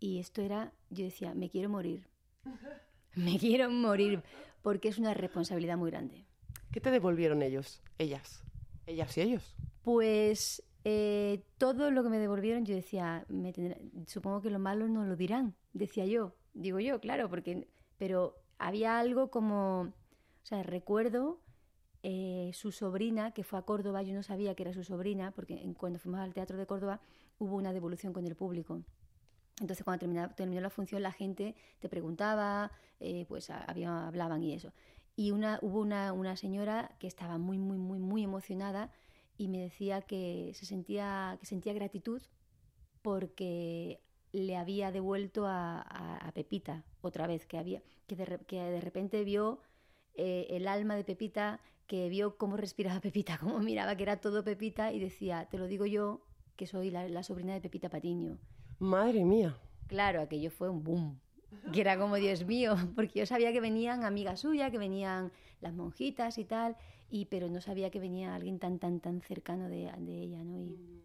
Y 0.00 0.20
esto 0.20 0.42
era, 0.42 0.72
yo 0.90 1.04
decía, 1.04 1.34
me 1.34 1.50
quiero 1.50 1.68
morir. 1.68 2.06
Me 3.16 3.38
quiero 3.38 3.70
morir 3.70 4.24
porque 4.60 4.88
es 4.88 4.98
una 4.98 5.14
responsabilidad 5.14 5.76
muy 5.76 5.92
grande. 5.92 6.24
¿Qué 6.72 6.80
te 6.80 6.90
devolvieron 6.90 7.42
ellos? 7.42 7.80
Ellas. 7.96 8.42
Ellas 8.86 9.16
y 9.16 9.20
ellos. 9.20 9.54
Pues 9.82 10.64
eh, 10.84 11.44
todo 11.58 11.90
lo 11.90 12.02
que 12.02 12.10
me 12.10 12.18
devolvieron, 12.18 12.64
yo 12.64 12.74
decía, 12.74 13.24
me 13.28 13.52
tendrá- 13.52 13.78
supongo 14.06 14.42
que 14.42 14.50
lo 14.50 14.58
malo 14.58 14.88
no 14.88 15.04
lo 15.04 15.16
dirán, 15.16 15.54
decía 15.72 16.06
yo. 16.06 16.34
Digo 16.52 16.78
yo, 16.80 17.00
claro, 17.00 17.28
porque. 17.28 17.68
Pero 17.98 18.36
había 18.58 18.98
algo 18.98 19.30
como. 19.30 19.80
O 19.82 20.46
sea, 20.46 20.62
recuerdo 20.62 21.40
eh, 22.02 22.50
su 22.52 22.70
sobrina, 22.70 23.32
que 23.32 23.44
fue 23.44 23.58
a 23.58 23.62
Córdoba, 23.62 24.02
yo 24.02 24.14
no 24.14 24.22
sabía 24.22 24.54
que 24.54 24.62
era 24.62 24.74
su 24.74 24.84
sobrina, 24.84 25.30
porque 25.30 25.66
cuando 25.78 25.98
fuimos 25.98 26.20
al 26.20 26.34
Teatro 26.34 26.58
de 26.58 26.66
Córdoba 26.66 27.00
hubo 27.38 27.56
una 27.56 27.72
devolución 27.72 28.12
con 28.12 28.26
el 28.26 28.36
público. 28.36 28.82
Entonces, 29.60 29.84
cuando 29.84 30.00
terminó, 30.34 30.60
la 30.60 30.70
función, 30.70 31.02
la 31.02 31.12
gente 31.12 31.54
te 31.80 31.88
preguntaba, 31.88 32.72
eh, 33.00 33.24
pues 33.28 33.50
hablaban 33.50 34.42
y 34.42 34.52
eso. 34.52 34.72
Y 35.16 35.30
una, 35.30 35.60
hubo 35.62 35.80
una, 35.80 36.12
una 36.12 36.36
señora 36.36 36.94
que 36.98 37.06
estaba 37.06 37.38
muy, 37.38 37.58
muy, 37.58 37.78
muy, 37.78 38.00
muy 38.00 38.24
emocionada 38.24 38.90
y 39.36 39.48
me 39.48 39.58
decía 39.60 40.02
que 40.02 40.52
se 40.54 40.66
sentía, 40.66 41.36
que 41.40 41.46
sentía 41.46 41.72
gratitud 41.72 42.22
porque 43.02 44.00
le 44.32 44.56
había 44.56 44.90
devuelto 44.90 45.46
a, 45.46 45.80
a- 45.80 46.16
a 46.28 46.32
Pepita 46.32 46.84
otra 47.02 47.26
vez, 47.26 47.46
que, 47.46 47.58
había, 47.58 47.82
que, 48.06 48.16
de, 48.16 48.38
que 48.46 48.60
de 48.60 48.80
repente 48.80 49.22
vio 49.24 49.60
eh, 50.14 50.46
el 50.50 50.66
alma 50.68 50.96
de 50.96 51.04
Pepita, 51.04 51.60
que 51.86 52.08
vio 52.08 52.36
cómo 52.36 52.56
respiraba 52.56 53.00
Pepita, 53.00 53.38
cómo 53.38 53.58
miraba 53.60 53.96
que 53.96 54.02
era 54.04 54.20
todo 54.20 54.42
Pepita 54.44 54.92
y 54.92 54.98
decía, 55.00 55.46
te 55.50 55.58
lo 55.58 55.66
digo 55.66 55.86
yo, 55.86 56.22
que 56.56 56.66
soy 56.66 56.90
la, 56.90 57.08
la 57.08 57.22
sobrina 57.22 57.52
de 57.54 57.60
Pepita 57.60 57.88
Patiño. 57.90 58.38
Madre 58.78 59.24
mía. 59.24 59.56
Claro, 59.86 60.20
aquello 60.20 60.50
fue 60.50 60.68
un 60.68 60.82
boom. 60.82 61.20
Que 61.72 61.82
era 61.82 61.96
como, 61.98 62.16
Dios 62.16 62.44
mío, 62.46 62.74
porque 62.96 63.20
yo 63.20 63.26
sabía 63.26 63.52
que 63.52 63.60
venían 63.60 64.04
amigas 64.04 64.40
suyas, 64.40 64.70
que 64.70 64.78
venían 64.78 65.30
las 65.60 65.72
monjitas 65.72 66.38
y 66.38 66.44
tal, 66.44 66.76
y, 67.10 67.26
pero 67.26 67.48
no 67.48 67.60
sabía 67.60 67.90
que 67.90 68.00
venía 68.00 68.34
alguien 68.34 68.58
tan, 68.58 68.78
tan, 68.78 69.00
tan 69.00 69.20
cercano 69.20 69.68
de, 69.68 69.90
de 69.98 70.20
ella, 70.20 70.42
¿no? 70.44 70.58
Y, 70.60 71.02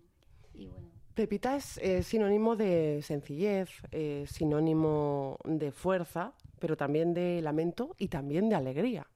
y 0.56 0.68
bueno. 0.68 0.88
Pepita 1.15 1.56
es 1.58 1.77
eh, 1.79 2.01
sinónimo 2.03 2.56
de 2.56 3.01
sencillez, 3.03 3.70
eh, 3.91 4.25
sinónimo 4.27 5.38
de 5.44 5.72
fuerza, 5.72 6.34
pero 6.60 6.77
también 6.77 7.13
de 7.13 7.41
lamento 7.41 7.96
y 8.00 8.08
también 8.08 8.48
de 8.50 8.56
alegría. 8.56 9.08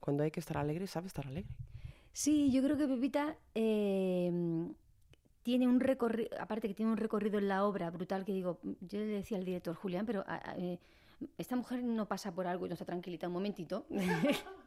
Cuando 0.00 0.24
hay 0.24 0.30
que 0.32 0.40
estar 0.40 0.56
alegre, 0.58 0.86
sabe 0.88 1.06
estar 1.06 1.26
alegre. 1.26 1.50
Sí, 2.12 2.50
yo 2.50 2.62
creo 2.62 2.76
que 2.76 2.88
Pepita 2.88 3.36
eh, 3.54 4.30
tiene 5.42 5.68
un 5.68 5.80
recorrido, 5.80 6.30
aparte 6.40 6.68
que 6.68 6.74
tiene 6.74 6.90
un 6.92 6.98
recorrido 6.98 7.38
en 7.38 7.48
la 7.48 7.64
obra 7.64 7.90
brutal, 7.90 8.24
que 8.24 8.32
digo, 8.32 8.58
yo 8.80 8.98
le 8.98 9.06
decía 9.06 9.38
al 9.38 9.44
director 9.44 9.74
Julián, 9.74 10.04
pero 10.06 10.24
a- 10.26 10.50
a- 10.50 10.56
eh, 10.58 10.78
esta 11.38 11.54
mujer 11.56 11.82
no 11.84 12.06
pasa 12.06 12.32
por 12.34 12.46
algo 12.48 12.66
y 12.66 12.68
no 12.68 12.72
está 12.74 12.84
tranquilita 12.84 13.28
un 13.28 13.34
momentito. 13.34 13.86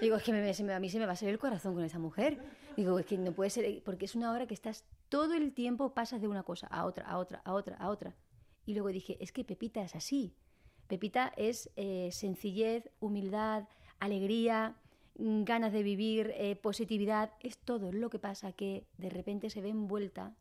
digo, 0.00 0.16
es 0.16 0.22
que 0.22 0.32
me- 0.32 0.72
a 0.74 0.80
mí 0.80 0.88
se 0.90 0.98
me 0.98 1.06
va 1.06 1.12
a 1.12 1.16
salir 1.16 1.34
el 1.34 1.38
corazón 1.40 1.74
con 1.74 1.84
esa 1.84 1.98
mujer. 1.98 2.38
Digo, 2.76 2.98
es 2.98 3.06
que 3.06 3.18
no 3.18 3.32
puede 3.32 3.50
ser, 3.50 3.82
porque 3.84 4.04
es 4.06 4.14
una 4.14 4.32
obra 4.32 4.46
que 4.46 4.54
estás 4.54 4.84
todo 5.08 5.34
el 5.34 5.52
tiempo, 5.52 5.92
pasas 5.94 6.20
de 6.20 6.28
una 6.28 6.42
cosa 6.42 6.66
a 6.68 6.84
otra, 6.86 7.04
a 7.06 7.18
otra, 7.18 7.40
a 7.44 7.52
otra, 7.54 7.76
a 7.76 7.88
otra. 7.88 8.14
Y 8.66 8.74
luego 8.74 8.88
dije, 8.88 9.16
es 9.20 9.32
que 9.32 9.44
Pepita 9.44 9.82
es 9.82 9.94
así. 9.94 10.34
Pepita 10.86 11.32
es 11.36 11.70
eh, 11.76 12.10
sencillez, 12.12 12.90
humildad, 13.00 13.68
alegría, 13.98 14.76
mm, 15.18 15.44
ganas 15.44 15.72
de 15.72 15.82
vivir, 15.82 16.32
eh, 16.36 16.56
positividad. 16.56 17.32
Es 17.40 17.58
todo 17.58 17.92
lo 17.92 18.10
que 18.10 18.18
pasa 18.18 18.52
que 18.52 18.86
de 18.98 19.10
repente 19.10 19.50
se 19.50 19.60
ve 19.60 19.68
envuelta 19.70 20.34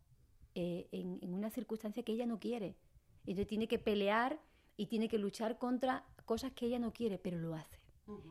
eh, 0.56 0.88
en, 0.92 1.20
en 1.22 1.34
una 1.34 1.50
circunstancia 1.50 2.04
que 2.04 2.12
ella 2.14 2.26
no 2.26 2.40
quiere. 2.40 2.76
Entonces 3.22 3.48
tiene 3.48 3.68
que 3.68 3.80
pelear 3.80 4.40
y 4.78 4.88
tiene 4.88 5.08
que 5.10 5.18
luchar 5.18 5.58
contra 5.58 6.06
cosas 6.26 6.52
que 6.54 6.66
ella 6.66 6.80
no 6.80 6.94
quiere, 6.94 7.18
pero 7.18 7.38
lo 7.38 7.54
hace. 7.56 7.78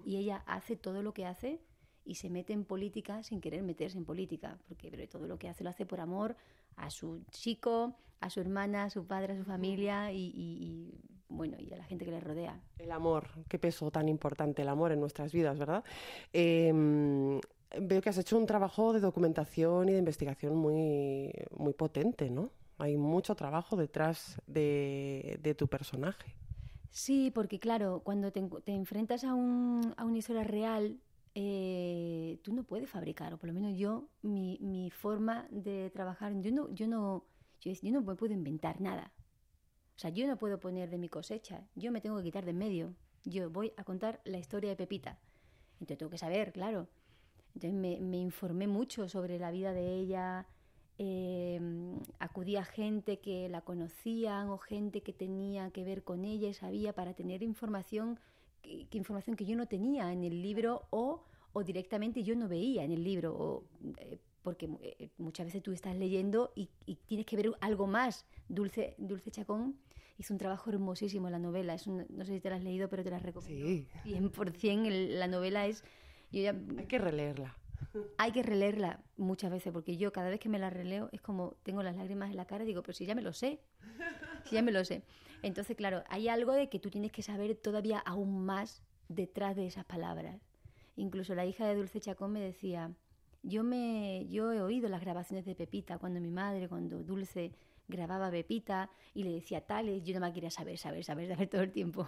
Y 0.05 0.17
ella 0.17 0.43
hace 0.47 0.77
todo 0.77 1.03
lo 1.03 1.13
que 1.13 1.27
hace 1.27 1.61
y 2.05 2.15
se 2.15 2.31
mete 2.31 2.53
en 2.53 2.65
política 2.65 3.23
sin 3.23 3.41
querer 3.41 3.63
meterse 3.63 3.99
en 3.99 4.05
política, 4.05 4.59
porque 4.67 4.91
pero 4.91 5.07
todo 5.09 5.27
lo 5.27 5.39
que 5.39 5.49
hace 5.49 5.63
lo 5.65 5.71
hace 5.71 5.85
por 5.87 6.01
amor 6.01 6.37
a 6.77 6.91
su 6.91 7.23
chico, 7.31 7.95
a 8.21 8.31
su 8.31 8.41
hermana, 8.41 8.85
a 8.85 8.91
su 8.91 9.05
padre, 9.07 9.35
a 9.35 9.37
su 9.37 9.45
familia 9.45 10.11
y, 10.13 10.33
y- 10.35 10.59
y, 10.65 11.01
bueno 11.29 11.57
y 11.59 11.73
a 11.73 11.77
la 11.77 11.85
gente 11.85 12.05
que 12.05 12.11
le 12.11 12.21
rodea. 12.21 12.61
El 12.79 12.93
amor, 12.93 13.29
qué 13.49 13.59
peso 13.59 13.91
tan 13.91 14.09
importante 14.09 14.63
el 14.63 14.69
amor 14.69 14.93
en 14.93 15.01
nuestras 15.01 15.33
vidas, 15.33 15.59
¿verdad? 15.59 15.85
Eh, 16.33 16.73
veo 17.81 18.01
que 18.01 18.09
has 18.09 18.19
hecho 18.19 18.39
un 18.39 18.47
trabajo 18.47 18.93
de 18.93 19.01
documentación 19.01 19.89
y 19.89 19.93
de 19.93 19.99
investigación 19.99 20.57
muy, 20.57 21.31
muy 21.57 21.75
potente, 21.75 22.31
¿no? 22.31 22.51
Hay 22.79 22.97
mucho 22.97 23.35
trabajo 23.35 23.77
detrás 23.77 24.41
de, 24.47 25.39
de 25.43 25.55
tu 25.55 25.67
personaje. 25.69 26.35
Sí, 26.91 27.31
porque 27.31 27.61
claro, 27.61 28.01
cuando 28.05 28.33
te, 28.33 28.43
te 28.65 28.73
enfrentas 28.73 29.25
a, 29.25 29.35
un, 29.35 29.95
a 29.97 30.05
una 30.05 30.19
historia 30.19 30.45
real, 30.45 30.99
eh, 31.35 32.39
tú 32.43 32.53
no 32.55 32.65
puedes 32.65 32.89
fabricar, 32.91 33.33
o 33.35 33.39
por 33.39 33.49
lo 33.49 33.55
menos 33.55 33.77
yo, 33.79 34.09
mi, 34.23 34.59
mi 34.61 34.91
forma 34.91 35.47
de 35.51 35.91
trabajar, 35.91 36.33
yo 36.41 36.51
no, 36.53 36.73
yo, 36.75 36.89
no, 36.89 37.25
yo, 37.61 37.73
yo 37.73 37.93
no 37.93 38.03
puedo 38.17 38.33
inventar 38.35 38.81
nada. 38.81 39.13
O 39.97 40.01
sea, 40.01 40.11
yo 40.11 40.27
no 40.27 40.39
puedo 40.39 40.61
poner 40.61 40.91
de 40.91 40.99
mi 40.99 41.09
cosecha, 41.09 41.67
yo 41.75 41.93
me 41.93 42.01
tengo 42.01 42.19
que 42.19 42.25
quitar 42.25 42.45
de 42.45 42.53
en 42.53 42.59
medio. 42.59 42.95
Yo 43.25 43.51
voy 43.51 43.73
a 43.77 43.85
contar 43.85 44.21
la 44.25 44.39
historia 44.39 44.71
de 44.71 44.77
Pepita. 44.77 45.19
Entonces 45.75 45.99
tengo 45.99 46.11
que 46.11 46.19
saber, 46.19 46.53
claro. 46.53 46.89
Entonces 47.55 47.75
me 47.75 48.19
informé 48.19 48.69
mucho 48.69 49.09
sobre 49.09 49.39
la 49.39 49.51
vida 49.51 49.73
de 49.73 49.97
ella, 49.97 50.47
eh, 50.99 51.61
acudí 52.19 52.57
a 52.57 52.65
gente 52.65 53.21
que 53.21 53.49
la 53.49 53.61
conocían 53.63 54.49
o 54.51 54.59
gente 54.59 55.03
que 55.03 55.13
tenía 55.13 55.71
que 55.71 55.85
ver 55.85 56.03
con 56.03 56.25
ella 56.25 56.49
y 56.49 56.55
sabía 56.55 56.93
para 56.93 57.15
tener 57.15 57.43
información 57.43 58.19
que, 58.63 58.87
que 58.89 58.99
información 58.99 59.37
que 59.37 59.47
yo 59.47 59.57
no 59.57 59.67
tenía 59.67 60.13
en 60.13 60.25
el 60.25 60.43
libro 60.43 60.87
o, 60.91 61.23
o 61.53 61.65
directamente 61.65 62.23
yo 62.25 62.35
no 62.37 62.49
veía 62.49 62.85
en 62.85 62.93
el 62.93 63.05
libro 63.05 63.33
o, 63.37 63.65
eh, 63.99 64.19
porque 64.43 64.69
eh, 64.83 65.11
muchas 65.19 65.47
veces 65.47 65.63
tú 65.63 65.73
estás 65.73 65.97
leyendo 65.97 66.53
y, 66.57 66.69
y 66.87 66.97
tienes 66.97 67.27
que 67.27 67.37
ver 67.37 67.53
algo 67.61 67.87
más 67.87 68.27
Dulce 68.49 68.95
Dulce 68.99 69.31
Chacón 69.31 69.77
hizo 70.17 70.35
un 70.35 70.39
trabajo 70.39 70.71
hermosísimo 70.71 71.29
en 71.29 71.33
la 71.33 71.39
novela 71.39 71.75
es 71.75 71.87
un- 71.87 72.07
no 72.09 72.25
sé 72.25 72.35
si 72.35 72.41
te 72.41 72.51
la 72.51 72.57
has 72.57 72.65
leído 72.65 72.89
pero 72.89 73.05
te 73.05 73.11
la 73.11 73.19
recomiendo 73.21 73.67
Sí. 73.67 73.87
100% 74.05 74.87
el- 74.89 75.19
la 75.21 75.29
novela 75.29 75.67
es 75.67 75.85
yo 76.33 76.41
ya 76.43 76.55
Hay 76.77 76.87
que 76.87 76.99
releerla. 76.99 77.57
hay 78.19 78.33
que 78.33 78.43
releerla 78.43 79.01
muchas 79.19 79.51
veces 79.51 79.73
porque 79.73 79.97
yo 79.97 80.13
cada 80.13 80.31
vez 80.31 80.41
que 80.41 80.49
me 80.49 80.59
la 80.59 80.71
releo 80.71 81.11
es 81.13 81.21
como 81.21 81.57
tengo 81.63 81.83
las 81.83 81.97
lágrimas 81.97 82.31
en 82.31 82.37
la 82.37 82.47
cara 82.47 82.65
y 82.65 82.67
digo, 82.67 82.83
pero 82.83 82.95
si 82.95 83.05
ya 83.05 83.15
me 83.15 83.23
lo 83.23 83.33
sé, 83.33 83.61
si 84.45 84.55
ya 84.55 84.63
me 84.63 84.73
lo 84.73 84.85
sé. 84.85 85.03
Entonces, 85.43 85.77
claro, 85.77 86.03
hay 86.09 86.29
algo 86.29 86.53
de 86.53 86.69
que 86.69 86.79
tú 86.79 86.91
tienes 86.91 87.13
que 87.13 87.23
saber 87.23 87.55
todavía 87.57 87.99
aún 87.99 88.45
más 88.45 88.83
detrás 89.09 89.57
de 89.57 89.67
esas 89.67 89.85
palabras. 89.85 90.41
Incluso 90.97 91.35
la 91.35 91.47
hija 91.47 91.67
de 91.67 91.75
Dulce 91.75 92.01
Chacón 92.01 92.33
me 92.33 92.41
decía, 92.41 92.93
yo 93.43 93.63
me 93.63 94.27
yo 94.29 94.53
he 94.53 94.63
oído 94.63 94.89
las 94.89 95.01
grabaciones 95.01 95.45
de 95.45 95.55
Pepita 95.55 95.99
cuando 95.99 96.21
mi 96.21 96.31
madre, 96.31 96.69
cuando 96.69 97.03
Dulce 97.03 97.53
grababa 97.87 98.31
Pepita 98.31 98.91
y 99.15 99.25
le 99.25 99.33
decía 99.33 99.63
tales, 99.63 100.05
yo 100.05 100.15
no 100.15 100.27
me 100.27 100.33
quería 100.33 100.51
saber, 100.51 100.79
saber, 100.79 101.05
saber, 101.05 101.29
saber 101.29 101.49
todo 101.49 101.63
el 101.63 101.73
tiempo. 101.73 102.07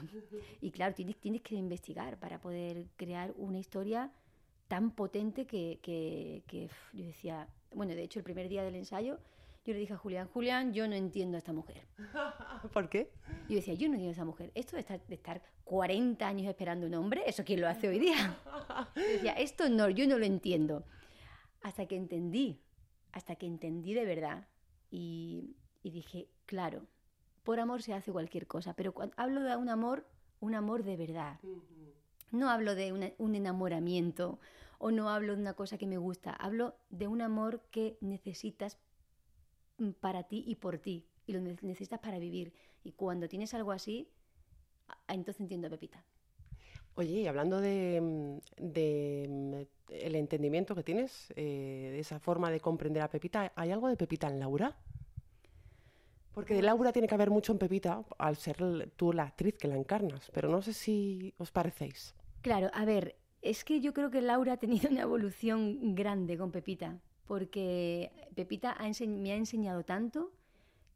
Y 0.61 0.71
claro, 0.71 0.95
tienes, 0.95 1.17
tienes 1.17 1.41
que 1.43 1.55
investigar 1.55 2.19
para 2.19 2.41
poder 2.41 2.87
crear 2.97 3.33
una 3.37 3.59
historia 3.59 4.13
tan 4.71 4.93
potente 4.93 5.49
que, 5.49 5.81
que, 5.83 6.45
que, 6.47 6.71
yo 6.93 7.05
decía, 7.05 7.49
bueno, 7.75 7.93
de 7.93 8.05
hecho 8.05 8.21
el 8.21 8.25
primer 8.25 8.49
día 8.49 8.63
del 8.63 8.77
ensayo 8.77 9.19
yo 9.65 9.75
le 9.75 9.81
dije 9.81 9.95
a 9.95 9.97
Julián, 9.97 10.29
Julián, 10.29 10.73
yo 10.73 10.87
no 10.87 10.95
entiendo 10.95 11.37
a 11.37 11.39
esta 11.39 11.53
mujer. 11.53 11.89
¿Por 12.73 12.89
qué? 12.89 13.11
Yo 13.49 13.57
decía, 13.57 13.75
yo 13.75 13.89
no 13.89 13.95
entiendo 13.95 14.11
a 14.11 14.13
esa 14.13 14.25
mujer. 14.25 14.53
Esto 14.55 14.77
de 14.77 14.81
estar, 14.81 15.05
de 15.05 15.15
estar 15.17 15.43
40 15.65 16.27
años 16.27 16.47
esperando 16.47 16.87
un 16.87 16.95
hombre, 16.95 17.25
¿eso 17.27 17.45
quién 17.45 17.61
lo 17.61 17.69
hace 17.69 17.89
hoy 17.89 17.99
día? 17.99 18.39
Yo 18.95 19.03
decía, 19.03 19.33
esto 19.33 19.69
no, 19.69 19.91
yo 19.91 20.07
no 20.07 20.19
lo 20.19 20.25
entiendo. 20.25 20.85
Hasta 21.63 21.87
que 21.87 21.97
entendí, 21.97 22.63
hasta 23.11 23.35
que 23.35 23.47
entendí 23.47 23.93
de 23.93 24.05
verdad. 24.05 24.47
Y, 24.89 25.57
y 25.83 25.91
dije, 25.91 26.29
claro, 26.47 26.87
por 27.43 27.59
amor 27.59 27.83
se 27.83 27.93
hace 27.93 28.13
cualquier 28.13 28.47
cosa, 28.47 28.75
pero 28.75 28.95
cuando 28.95 29.15
hablo 29.19 29.43
de 29.43 29.57
un 29.57 29.69
amor, 29.69 30.07
un 30.39 30.55
amor 30.55 30.85
de 30.85 30.97
verdad. 30.97 31.41
No 32.31 32.51
hablo 32.51 32.75
de 32.75 32.93
una- 32.93 33.13
un 33.19 33.35
enamoramiento 33.35 34.39
o 34.79 34.91
no 34.91 35.11
hablo 35.11 35.35
de 35.35 35.43
una 35.43 35.55
cosa 35.55 35.79
que 35.79 35.87
me 35.87 35.99
gusta, 35.99 36.33
hablo 36.33 36.75
de 36.91 37.07
un 37.09 37.21
amor 37.23 37.61
que 37.71 37.97
necesitas 38.01 38.79
mm, 39.79 39.91
para 40.01 40.25
ti 40.25 40.45
y 40.47 40.57
por 40.57 40.79
ti 40.79 41.07
y 41.27 41.33
lo 41.33 41.41
ne- 41.41 41.57
necesitas 41.63 42.01
para 42.01 42.19
vivir. 42.19 42.53
Y 42.85 42.93
cuando 42.93 43.29
tienes 43.29 43.55
algo 43.55 43.73
así, 43.73 44.09
entonces 45.09 45.41
entiendo 45.41 45.67
a 45.69 45.71
Pepita. 45.71 46.05
Oye, 46.95 47.21
y 47.21 47.27
hablando 47.27 47.61
de, 47.61 48.01
mm, 48.01 48.39
de, 48.73 49.27
mm, 49.29 49.93
el 49.95 50.15
entendimiento 50.17 50.75
que 50.75 50.83
tienes, 50.83 51.33
eh, 51.37 51.91
de 51.93 52.01
esa 52.01 52.19
forma 52.21 52.51
de 52.51 52.61
comprender 52.61 53.03
a 53.03 53.11
Pepita, 53.11 53.53
¿hay 53.55 53.71
algo 53.71 53.89
de 53.89 53.97
Pepita 53.97 54.29
en 54.29 54.39
Laura? 54.41 54.77
Porque 56.35 56.55
de 56.55 56.63
Laura 56.63 56.93
tiene 56.93 57.09
que 57.09 57.15
haber 57.15 57.31
mucho 57.31 57.53
en 57.53 57.59
Pepita, 57.59 58.03
al 58.19 58.37
ser 58.37 58.57
tú 58.97 59.13
la 59.13 59.25
actriz 59.25 59.57
que 59.59 59.69
la 59.69 59.77
encarnas, 59.77 60.31
pero 60.33 60.49
no 60.49 60.63
sé 60.63 60.73
si 60.73 61.35
os 61.39 61.51
parecéis. 61.51 62.15
Claro, 62.43 62.71
a 62.73 62.85
ver, 62.87 63.17
es 63.43 63.65
que 63.65 63.81
yo 63.81 63.93
creo 63.93 64.11
que 64.11 64.23
Laura 64.23 64.55
ha 64.55 64.57
tenido 64.57 64.91
una 64.91 65.03
evolución 65.03 65.95
grande 65.95 66.39
con 66.39 66.51
Pepita, 66.51 66.99
porque 67.27 68.11
Pepita 68.35 68.77
me 69.07 69.33
ha 69.33 69.37
enseñado 69.37 69.85
tanto 69.85 70.33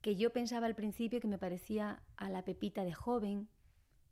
que 0.00 0.16
yo 0.16 0.32
pensaba 0.32 0.66
al 0.66 0.74
principio 0.74 1.20
que 1.20 1.28
me 1.28 1.38
parecía 1.38 2.02
a 2.16 2.30
la 2.30 2.44
Pepita 2.44 2.84
de 2.84 2.94
joven, 2.94 3.48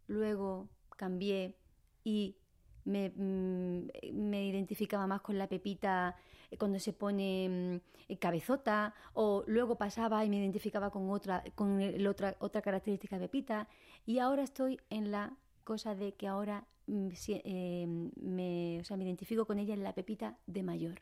luego 0.08 0.68
cambié 0.96 1.56
y 2.04 2.36
me, 2.84 3.10
mm, 3.10 3.88
me, 4.12 4.44
identificaba 4.46 5.06
más 5.06 5.20
con 5.20 5.38
la 5.38 5.48
pepita 5.48 6.16
eh, 6.50 6.56
cuando 6.58 6.78
se 6.78 6.92
pone 6.92 7.80
mm, 8.08 8.14
cabezota, 8.16 8.94
o 9.14 9.44
luego 9.46 9.76
pasaba 9.78 10.24
y 10.24 10.30
me 10.30 10.38
identificaba 10.38 10.90
con 10.90 11.08
otra, 11.10 11.44
con 11.54 11.80
el 11.80 12.06
otra, 12.06 12.36
otra 12.40 12.60
característica 12.60 13.18
de 13.18 13.28
pepita, 13.28 13.68
y 14.04 14.18
ahora 14.18 14.42
estoy 14.42 14.80
en 14.90 15.10
la 15.12 15.36
cosa 15.64 15.94
de 15.94 16.14
que 16.14 16.26
ahora 16.26 16.66
mm, 16.86 17.08
eh, 17.28 17.86
me, 18.16 18.78
o 18.80 18.84
sea, 18.84 18.96
me 18.96 19.04
identifico 19.04 19.46
con 19.46 19.58
ella 19.58 19.74
en 19.74 19.82
la 19.82 19.94
pepita 19.94 20.38
de 20.46 20.62
mayor. 20.62 21.00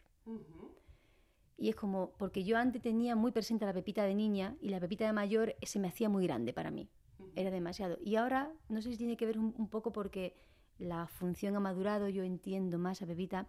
Y 1.57 1.69
es 1.69 1.77
como, 1.77 2.13
porque 2.17 2.45
yo 2.45 2.57
antes 2.57 2.81
tenía 2.81 3.17
muy 3.17 3.33
presente 3.33 3.67
la 3.67 3.75
pepita 3.75 4.05
de 4.05 4.15
niña 4.15 4.57
y 4.61 4.71
la 4.71 4.81
pepita 4.81 5.07
de 5.07 5.13
mayor 5.13 5.57
se 5.63 5.79
me 5.79 5.89
hacía 5.89 6.09
muy 6.09 6.27
grande 6.27 6.53
para 6.53 6.71
mí. 6.71 6.89
Era 7.37 7.51
demasiado. 7.51 7.99
Y 8.03 8.17
ahora, 8.17 8.53
no 8.69 8.81
sé 8.81 8.93
si 8.93 8.97
tiene 8.97 9.17
que 9.17 9.27
ver 9.27 9.39
un 9.39 9.69
poco 9.69 9.93
porque 9.93 10.37
la 10.81 11.07
función 11.07 11.55
ha 11.57 11.61
madurado, 11.61 12.09
yo 12.09 12.25
entiendo 12.25 12.79
más 12.79 13.03
a 13.03 13.07
Pepita 13.07 13.47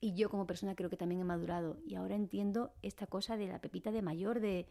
y 0.00 0.14
yo 0.14 0.30
como 0.30 0.46
persona 0.46 0.74
creo 0.74 0.90
que 0.90 0.96
también 0.96 1.20
he 1.20 1.24
madurado 1.24 1.78
y 1.86 1.94
ahora 1.94 2.16
entiendo 2.16 2.72
esta 2.82 3.06
cosa 3.06 3.36
de 3.36 3.46
la 3.46 3.60
Pepita 3.60 3.92
de 3.92 4.02
mayor 4.02 4.40
de 4.40 4.66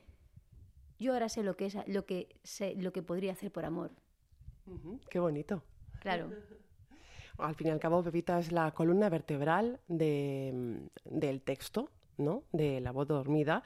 yo 1.00 1.14
ahora 1.14 1.30
sé 1.30 1.44
lo 1.44 1.56
que 1.56 1.68
es 1.68 1.78
lo 1.88 2.06
que 2.06 2.36
sé 2.44 2.76
lo 2.76 2.92
que 2.92 3.04
podría 3.04 3.32
hacer 3.32 3.52
por 3.52 3.66
amor. 3.66 3.92
qué 5.10 5.20
bonito. 5.20 5.64
Claro. 6.01 6.29
Al 7.38 7.55
fin 7.55 7.67
y 7.67 7.70
al 7.72 7.79
cabo, 7.79 8.03
Pepita 8.03 8.38
es 8.38 8.51
la 8.51 8.70
columna 8.72 9.10
vertebral 9.10 9.79
de, 9.88 10.79
del 11.05 11.41
texto 11.41 11.89
¿no? 12.17 12.43
de 12.51 12.81
La 12.81 12.91
voz 12.91 13.08
dormida, 13.08 13.63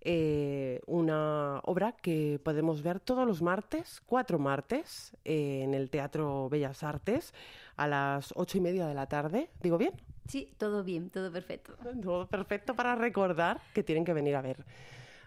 eh, 0.00 0.80
una 0.86 1.60
obra 1.64 1.92
que 1.92 2.40
podemos 2.42 2.82
ver 2.82 3.00
todos 3.00 3.26
los 3.26 3.42
martes, 3.42 4.00
cuatro 4.06 4.38
martes, 4.38 5.14
eh, 5.24 5.60
en 5.62 5.74
el 5.74 5.90
Teatro 5.90 6.48
Bellas 6.48 6.82
Artes, 6.82 7.34
a 7.76 7.86
las 7.86 8.32
ocho 8.34 8.56
y 8.56 8.60
media 8.60 8.86
de 8.86 8.94
la 8.94 9.06
tarde. 9.06 9.50
¿Digo 9.60 9.76
bien? 9.76 9.92
Sí, 10.26 10.54
todo 10.56 10.84
bien, 10.84 11.10
todo 11.10 11.30
perfecto. 11.30 11.74
Todo 12.02 12.26
perfecto 12.28 12.74
para 12.74 12.94
recordar 12.94 13.60
que 13.74 13.82
tienen 13.82 14.04
que 14.04 14.12
venir 14.12 14.36
a 14.36 14.42
ver, 14.42 14.64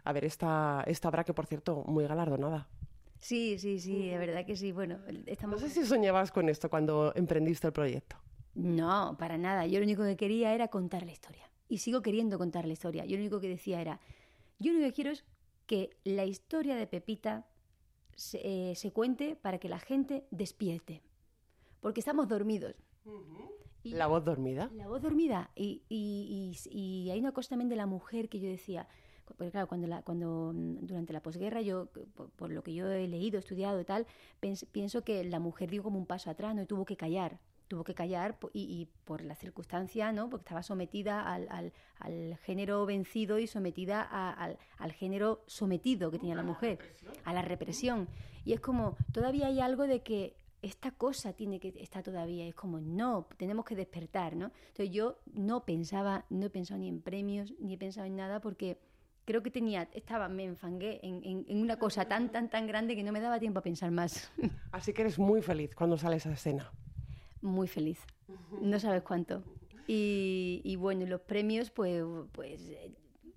a 0.03 0.13
ver 0.13 0.25
esta, 0.25 0.84
esta 0.88 1.10
obra 1.10 1.24
que, 1.24 1.34
por 1.34 1.46
cierto, 1.46 1.84
muy 1.86 2.06
galardonada. 2.08 2.68
Sí, 3.22 3.58
sí, 3.58 3.80
sí, 3.80 4.10
es 4.10 4.20
verdad 4.20 4.46
que 4.46 4.58
sí. 4.58 4.74
Bueno, 4.74 4.98
estamos... 5.28 5.62
No 5.62 5.68
sé 5.68 5.74
si 5.74 5.86
soñabas 5.86 6.32
con 6.32 6.50
esto 6.50 6.70
cuando 6.70 7.13
emprendiste 7.16 7.68
el 7.68 7.74
proyecto. 7.74 8.18
No, 8.56 9.16
para 9.18 9.38
nada. 9.38 9.66
Yo 9.66 9.80
lo 9.80 9.86
único 9.86 10.04
que 10.04 10.18
quería 10.18 10.54
era 10.54 10.68
contar 10.68 11.06
la 11.06 11.13
historia 11.13 11.50
y 11.72 11.78
sigo 11.78 12.01
queriendo 12.01 12.38
contar 12.38 12.66
la 12.66 12.74
historia. 12.74 13.06
Yo 13.06 13.16
lo 13.16 13.22
único 13.22 13.40
que 13.40 13.48
decía 13.48 13.80
era, 13.80 14.01
yo 14.60 14.74
lo 14.74 14.80
único 14.80 14.90
que 14.90 14.96
quiero 14.96 15.12
es 15.12 15.24
que 15.68 15.96
la 16.04 16.25
historia 16.25 16.75
de 16.75 16.86
Pepita 16.86 17.48
se, 18.13 18.42
eh, 18.44 18.92
cuente 18.92 19.38
para 19.38 19.58
que 19.58 19.70
la 19.70 19.80
gente 19.80 20.28
despierte, 20.32 21.01
porque 21.80 22.01
estamos 22.01 22.28
dormidos. 22.28 22.75
la 23.84 24.08
voz 24.08 24.25
dormida. 24.25 24.70
La 24.75 24.90
voz 24.90 25.01
dormida. 25.01 25.50
Y, 25.56 25.84
y, 25.88 27.10
hay 27.10 27.20
una 27.20 27.32
cosa 27.32 27.51
también 27.51 27.70
de 27.70 27.78
la 27.78 27.86
mujer 27.86 28.28
que 28.28 28.42
yo 28.42 28.50
decía, 28.50 28.90
porque 29.38 29.52
claro, 29.52 29.68
cuando, 29.68 29.88
la, 29.88 30.02
cuando 30.02 30.52
mm, 30.54 30.86
durante 30.86 31.14
la 31.14 31.22
posguerra, 31.22 31.62
yo, 31.62 31.88
por, 32.36 32.52
lo 32.52 32.64
que 32.64 32.74
yo 32.74 32.90
he 32.92 33.08
leído, 33.08 33.40
estudiado 33.40 33.80
y 33.80 33.86
tal, 33.86 34.08
pienso 34.72 35.04
que 35.04 35.24
la 35.24 35.40
mujer 35.40 35.70
dio 35.70 35.84
como 35.84 35.98
un 35.98 36.06
paso 36.06 36.30
atrás, 36.30 36.56
¿no? 36.56 36.62
Y 36.62 36.66
tuvo 36.66 36.86
que 36.86 36.98
callar 36.98 37.40
tuvo 37.72 37.86
que 37.86 37.94
callar 37.94 38.38
y, 38.52 38.90
por 39.06 39.22
la 39.22 39.34
circunstancia, 39.34 40.12
¿no? 40.12 40.30
porque 40.30 40.42
estaba 40.42 40.62
sometida 40.62 41.22
al, 41.22 41.72
al, 42.00 42.38
género 42.40 42.86
vencido 42.86 43.40
y 43.40 43.48
sometida 43.48 44.02
al, 44.02 44.58
al, 44.78 44.92
género 44.92 45.46
sometido 45.48 46.12
que 46.12 46.20
tenía 46.20 46.36
la 46.36 46.44
mujer, 46.44 46.80
a 47.24 47.32
la 47.34 47.42
represión. 47.42 48.10
Y 48.44 48.52
es 48.52 48.60
como, 48.60 48.98
todavía 49.14 49.48
hay 49.48 49.62
algo 49.62 49.88
de 49.88 50.02
que 50.02 50.36
esta 50.62 50.92
cosa 50.92 51.32
tiene 51.32 51.62
que 51.62 51.74
estar 51.78 52.04
todavía, 52.04 52.46
es 52.46 52.56
como, 52.56 52.82
no, 52.82 53.28
tenemos 53.38 53.64
que 53.64 53.76
despertar, 53.76 54.36
¿no? 54.36 54.52
Entonces 54.68 54.92
yo 54.92 55.20
no 55.34 55.64
pensaba, 55.64 56.25
no 56.29 56.48
he 56.48 56.50
pensado 56.50 56.79
ni 56.79 56.90
en 56.90 57.01
premios, 57.01 57.53
ni 57.60 57.74
he 57.74 57.77
pensado 57.77 58.05
en 58.05 58.16
nada, 58.16 58.42
porque 58.42 58.79
creo 59.25 59.44
que 59.44 59.51
tenía, 59.51 59.90
estaba, 59.94 60.29
me 60.29 60.44
enfangué 60.44 61.00
en, 61.03 61.24
en, 61.24 61.46
en, 61.48 61.62
una 61.62 61.77
cosa 61.77 62.05
tan, 62.05 62.31
tan, 62.31 62.50
tan 62.50 62.68
grande 62.68 62.96
que 62.96 63.03
no 63.03 63.12
me 63.12 63.22
daba 63.22 63.40
tiempo 63.40 63.60
a 63.60 63.64
pensar 63.64 63.92
más. 63.92 64.31
Así 64.72 64.94
que 64.94 65.01
eres 65.01 65.20
muy 65.20 65.42
feliz 65.42 65.75
cuando 65.75 65.98
sales 65.98 66.25
a 66.25 66.34
escena 66.34 66.72
muy 67.42 67.68
feliz. 67.68 68.00
No 68.62 68.79
sabes 68.79 69.01
cuánto. 69.03 69.44
Y, 69.88 70.62
y 70.64 70.75
bueno, 70.75 71.05
los 71.05 71.22
premios, 71.22 71.72
pues, 71.72 72.03
pues, 72.31 72.62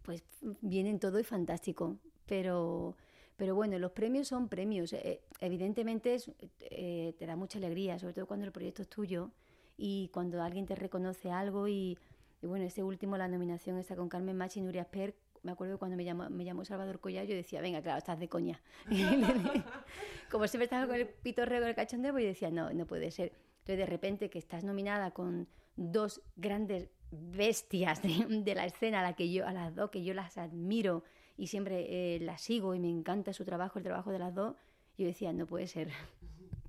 pues 0.03 0.23
vienen 0.61 0.99
todo 1.01 1.19
y 1.19 1.25
fantástico. 1.25 1.97
Pero, 2.27 2.97
pero 3.37 3.55
bueno, 3.55 3.79
los 3.79 3.93
premios 3.93 4.29
son 4.29 4.49
premios. 4.49 4.93
Eh, 4.93 5.23
evidentemente 5.41 6.17
eh, 6.61 7.15
te 7.19 7.27
da 7.27 7.37
mucha 7.37 7.59
alegría, 7.59 7.99
sobre 7.99 8.15
todo 8.15 8.27
cuando 8.27 8.47
el 8.47 8.53
proyecto 8.53 8.83
es 8.83 8.89
tuyo 8.89 9.31
y 9.77 10.09
cuando 10.13 10.43
alguien 10.43 10.67
te 10.67 10.75
reconoce 10.75 11.31
algo. 11.31 11.67
Y, 11.67 11.99
bueno, 12.43 12.65
este 12.65 12.83
último, 12.83 13.17
la 13.17 13.29
nominación 13.29 13.79
está 13.79 13.97
con 13.97 14.09
Carmen 14.09 14.37
Machi 14.37 14.61
y 14.61 14.63
Nuria 14.63 14.83
Esper. 14.83 15.15
Me 15.45 15.53
acuerdo 15.53 15.79
cuando 15.79 15.97
me 15.97 16.05
llamó, 16.05 16.29
me 16.31 16.45
llamó 16.45 16.65
Salvador 16.65 17.01
Collado, 17.01 17.27
yo 17.27 17.37
decía, 17.37 17.61
venga, 17.61 17.83
claro, 17.83 17.99
estás 17.99 18.19
de 18.19 18.29
coña. 18.29 18.61
Como 20.31 20.49
siempre 20.49 20.65
estaba 20.65 20.87
con 20.87 20.97
el 20.97 21.07
pitorreo, 21.07 21.61
con 21.61 21.69
el 21.69 21.75
cachondeo, 21.75 22.13
pues 22.13 22.23
yo 22.25 22.29
decía, 22.29 22.51
no, 22.51 22.73
no 22.73 22.87
puede 22.87 23.11
ser. 23.11 23.33
Entonces, 23.59 23.79
de 23.79 23.87
repente 23.87 24.31
que 24.31 24.39
estás 24.39 24.65
nominada 24.65 25.13
con 25.13 25.47
dos 25.77 26.23
grandes 26.37 26.89
bestias 27.11 28.03
de, 28.03 28.55
la 28.55 28.65
escena 28.65 29.01
a, 29.01 29.03
la 29.03 29.13
que 29.15 29.31
yo, 29.31 29.47
a 29.47 29.53
las 29.53 29.75
dos 29.75 29.91
que 29.91 30.03
yo 30.03 30.15
las 30.15 30.39
admiro 30.39 31.05
y 31.37 31.49
siempre 31.49 32.17
eh, 32.17 32.21
las 32.21 32.41
sigo 32.41 32.75
y 32.75 32.81
me 32.81 32.89
encanta 32.89 33.33
su 33.33 33.45
trabajo, 33.45 33.79
el 33.79 33.85
trabajo 33.85 34.11
de 34.13 34.19
las 34.19 34.35
dos, 34.35 34.57
yo 34.97 35.07
decía, 35.07 35.33
no 35.33 35.47
puede 35.47 35.67
ser. 35.67 35.91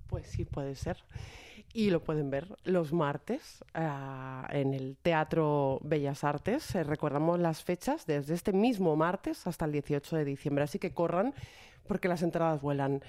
Pues 0.08 0.28
sí, 0.28 0.46
puede 0.46 0.76
ser. 0.76 0.98
Y 1.76 1.90
lo 1.90 2.02
pueden 2.02 2.30
ver 2.30 2.56
los 2.64 2.94
martes 2.94 3.64
ah, 3.74 4.48
en 4.52 4.74
el 4.74 4.96
Teatro 4.96 5.80
Bellas 5.84 6.24
Artes. 6.24 6.74
Eh, 6.74 6.84
recordamos 6.84 7.38
las 7.38 7.64
fechas 7.64 8.06
desde 8.06 8.34
este 8.34 8.54
mismo 8.54 8.96
martes 8.96 9.46
hasta 9.46 9.66
el 9.66 9.74
18 9.74 10.16
de 10.16 10.26
diciembre. 10.26 10.64
Así 10.64 10.80
que 10.80 10.94
corran 10.94 11.34
porque 11.86 12.08
las 12.08 12.24
entradas 12.24 12.62
vuelan 12.62 13.02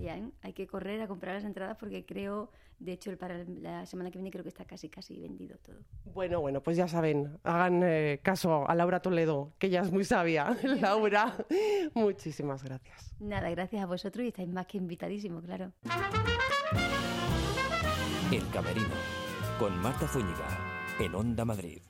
ya, 0.00 0.16
¿eh? 0.16 0.30
Hay 0.42 0.52
que 0.52 0.66
correr 0.66 1.00
a 1.00 1.08
comprar 1.08 1.34
las 1.34 1.44
entradas 1.44 1.76
porque 1.78 2.04
creo, 2.04 2.50
de 2.78 2.92
hecho, 2.92 3.16
para 3.16 3.44
la 3.44 3.86
semana 3.86 4.10
que 4.10 4.18
viene 4.18 4.30
creo 4.30 4.42
que 4.42 4.48
está 4.48 4.64
casi, 4.64 4.88
casi 4.88 5.18
vendido 5.20 5.56
todo. 5.58 5.76
Bueno, 6.04 6.40
bueno, 6.40 6.62
pues 6.62 6.76
ya 6.76 6.88
saben, 6.88 7.38
hagan 7.42 7.82
eh, 7.84 8.20
caso 8.22 8.68
a 8.68 8.74
Laura 8.74 9.00
Toledo, 9.00 9.52
que 9.58 9.70
ya 9.70 9.80
es 9.80 9.92
muy 9.92 10.04
sabia. 10.04 10.56
Laura, 10.80 11.36
muchísimas 11.94 12.62
gracias. 12.62 13.14
Nada, 13.20 13.50
gracias 13.50 13.82
a 13.82 13.86
vosotros 13.86 14.24
y 14.24 14.28
estáis 14.28 14.48
más 14.48 14.66
que 14.66 14.78
invitadísimos, 14.78 15.44
claro. 15.44 15.72
El 18.32 18.48
Camerino, 18.48 18.86
con 19.58 19.78
Marta 19.82 20.08
Zúñiga, 20.08 20.48
en 20.98 21.14
Onda 21.14 21.44
Madrid. 21.44 21.82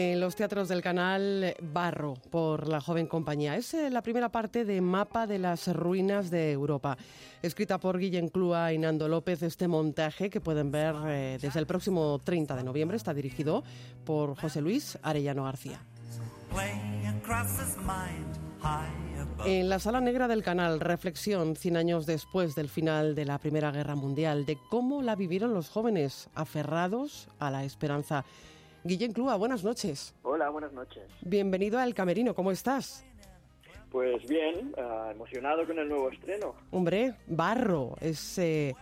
en 0.00 0.20
los 0.20 0.36
teatros 0.36 0.68
del 0.68 0.80
canal 0.80 1.56
Barro 1.60 2.14
por 2.30 2.68
la 2.68 2.80
joven 2.80 3.08
compañía. 3.08 3.56
Es 3.56 3.74
eh, 3.74 3.90
la 3.90 4.00
primera 4.00 4.28
parte 4.28 4.64
de 4.64 4.80
Mapa 4.80 5.26
de 5.26 5.40
las 5.40 5.66
Ruinas 5.74 6.30
de 6.30 6.52
Europa, 6.52 6.96
escrita 7.42 7.78
por 7.78 7.98
Guillem 7.98 8.28
Clua 8.28 8.72
y 8.72 8.78
Nando 8.78 9.08
López. 9.08 9.42
Este 9.42 9.66
montaje 9.66 10.30
que 10.30 10.40
pueden 10.40 10.70
ver 10.70 10.94
eh, 11.08 11.38
desde 11.42 11.58
el 11.58 11.66
próximo 11.66 12.20
30 12.22 12.54
de 12.54 12.62
noviembre 12.62 12.96
está 12.96 13.12
dirigido 13.12 13.64
por 14.04 14.36
José 14.40 14.60
Luis 14.60 14.96
Arellano 15.02 15.42
García. 15.42 15.80
En 19.44 19.68
la 19.68 19.78
sala 19.78 20.00
negra 20.00 20.28
del 20.28 20.42
canal, 20.42 20.80
reflexión 20.80 21.56
100 21.56 21.76
años 21.76 22.06
después 22.06 22.54
del 22.54 22.68
final 22.68 23.14
de 23.14 23.24
la 23.24 23.38
Primera 23.38 23.70
Guerra 23.70 23.94
Mundial, 23.94 24.44
de 24.46 24.58
cómo 24.68 25.02
la 25.02 25.14
vivieron 25.14 25.54
los 25.54 25.68
jóvenes 25.68 26.28
aferrados 26.34 27.28
a 27.38 27.50
la 27.50 27.64
esperanza. 27.64 28.24
Guillén 28.84 29.12
Clua, 29.12 29.36
buenas 29.36 29.64
noches. 29.64 30.14
Hola, 30.22 30.50
buenas 30.50 30.72
noches. 30.72 31.04
Bienvenido 31.20 31.78
al 31.78 31.94
Camerino, 31.94 32.34
¿cómo 32.34 32.50
estás? 32.50 33.04
Pues 33.90 34.26
bien, 34.26 34.74
ah, 34.76 35.10
emocionado 35.12 35.66
con 35.66 35.78
el 35.78 35.88
nuevo 35.88 36.10
estreno. 36.10 36.54
Hombre, 36.70 37.14
Barro 37.26 37.94
es 38.00 38.38
eh, 38.38 38.74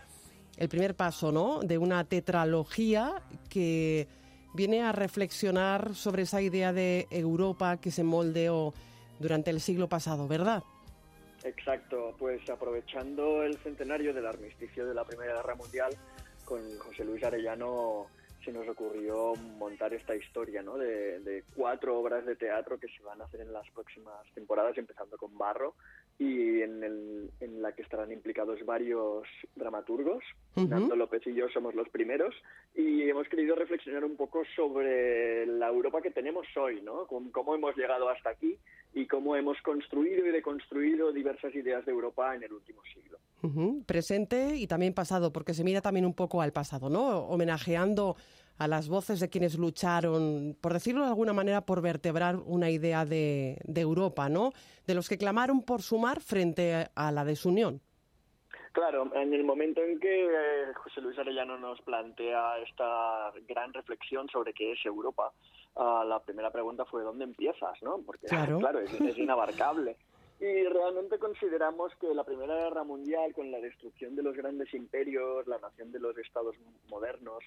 el 0.57 0.69
primer 0.69 0.95
paso, 0.95 1.31
¿no? 1.31 1.59
De 1.61 1.77
una 1.77 2.03
tetralogía 2.03 3.21
que 3.49 4.07
viene 4.57 4.81
a 4.81 4.91
reflexionar 4.91 5.93
sobre 5.93 6.23
esa 6.23 6.41
idea 6.41 6.73
de 6.73 7.07
Europa 7.11 7.77
que 7.77 7.91
se 7.91 8.03
moldeó 8.03 8.73
durante 9.19 9.51
el 9.51 9.61
siglo 9.61 9.87
pasado, 9.87 10.27
¿verdad? 10.27 10.63
Exacto, 11.43 12.15
pues 12.17 12.49
aprovechando 12.49 13.43
el 13.43 13.55
centenario 13.59 14.13
del 14.13 14.25
armisticio 14.25 14.85
de 14.87 14.95
la 14.95 15.05
Primera 15.05 15.35
Guerra 15.35 15.55
Mundial, 15.55 15.95
con 16.43 16.59
José 16.79 17.05
Luis 17.05 17.23
Arellano 17.23 18.07
se 18.47 18.53
nos 18.53 18.67
ocurrió 18.69 19.33
montar 19.57 19.93
esta 19.93 20.15
historia 20.15 20.63
¿no? 20.63 20.77
de, 20.77 21.19
de, 21.19 21.43
cuatro 21.53 21.99
obras 21.99 22.25
de 22.25 22.37
teatro 22.37 22.79
que 22.79 22.87
se 22.87 23.03
van 23.03 23.19
a 23.19 23.25
hacer 23.25 23.41
en 23.41 23.51
las 23.51 23.69
próximas 23.71 24.25
temporadas, 24.33 24.77
empezando 24.77 25.17
con 25.17 25.37
Barro, 25.37 25.73
y 26.17 26.61
en, 26.61 26.81
el, 26.81 27.29
en 27.41 27.61
la 27.61 27.73
que 27.73 27.81
estarán 27.81 28.09
implicados 28.09 28.65
varios 28.65 29.23
dramaturgos. 29.53 30.23
Uh 30.55 30.61
-huh. 30.61 30.69
Nando 30.69 30.95
López 30.95 31.27
y 31.27 31.33
yo 31.33 31.49
somos 31.49 31.75
los 31.75 31.89
primeros, 31.89 32.33
y 32.73 33.01
hemos 33.09 33.27
querido 33.27 33.53
reflexionar 33.55 34.05
un 34.05 34.15
poco 34.15 34.43
sobre 34.55 35.45
la 35.45 35.67
Europa 35.67 36.01
que 36.01 36.11
tenemos 36.11 36.47
hoy, 36.55 36.81
¿no? 36.81 37.05
Con 37.05 37.29
cómo 37.31 37.53
hemos 37.53 37.75
llegado 37.75 38.07
hasta 38.07 38.29
aquí 38.29 38.57
y 38.93 39.05
cómo 39.07 39.35
hemos 39.35 39.61
construido 39.61 40.25
y 40.25 40.31
deconstruido 40.31 41.11
diversas 41.11 41.53
ideas 41.53 41.85
de 41.85 41.91
Europa 41.91 42.33
en 42.33 42.43
el 42.43 42.53
último 42.53 42.81
siglo. 42.93 43.17
Uh 43.43 43.47
-huh. 43.49 43.85
Presente 43.85 44.55
y 44.55 44.67
también 44.67 44.93
pasado, 44.93 45.31
porque 45.31 45.53
se 45.53 45.63
mira 45.63 45.81
también 45.81 46.05
un 46.05 46.13
poco 46.13 46.41
al 46.41 46.53
pasado, 46.53 46.89
¿no? 46.89 47.19
Homenajeando 47.27 48.15
a 48.57 48.67
las 48.67 48.89
voces 48.89 49.19
de 49.19 49.29
quienes 49.29 49.57
lucharon, 49.57 50.57
por 50.59 50.73
decirlo 50.73 51.03
de 51.03 51.09
alguna 51.09 51.33
manera, 51.33 51.61
por 51.61 51.81
vertebrar 51.81 52.37
una 52.37 52.69
idea 52.69 53.05
de, 53.05 53.59
de 53.63 53.81
Europa, 53.81 54.29
¿no? 54.29 54.51
De 54.85 54.95
los 54.95 55.09
que 55.09 55.17
clamaron 55.17 55.61
por 55.61 55.81
sumar 55.81 56.21
frente 56.21 56.87
a 56.95 57.11
la 57.11 57.25
desunión. 57.25 57.81
Claro, 58.77 59.11
en 59.15 59.33
el 59.33 59.43
momento 59.43 59.81
en 59.81 59.99
que 59.99 60.25
eh, 60.25 60.73
José 60.75 61.01
Luis 61.01 61.17
Arellano 61.17 61.57
nos 61.57 61.81
plantea 61.81 62.59
esta 62.59 63.31
gran 63.47 63.73
reflexión 63.73 64.29
sobre 64.29 64.53
qué 64.53 64.73
es 64.73 64.85
Europa, 64.85 65.33
uh, 65.77 66.03
la 66.07 66.19
primera 66.19 66.51
pregunta 66.51 66.85
fue 66.85 67.01
¿dónde 67.01 67.23
empiezas? 67.23 67.81
¿no? 67.81 67.97
Porque 68.05 68.27
claro, 68.27 68.59
claro 68.59 68.79
es, 68.79 68.93
es 69.01 69.17
inabarcable. 69.17 69.97
Y 70.39 70.63
realmente 70.65 71.17
consideramos 71.17 71.91
que 71.95 72.13
la 72.13 72.23
Primera 72.23 72.55
Guerra 72.55 72.83
Mundial, 72.83 73.33
con 73.33 73.49
la 73.49 73.59
destrucción 73.59 74.15
de 74.15 74.21
los 74.21 74.37
grandes 74.37 74.71
imperios, 74.75 75.47
la 75.47 75.57
nación 75.57 75.91
de 75.91 75.99
los 75.99 76.15
estados 76.15 76.55
modernos 76.87 77.43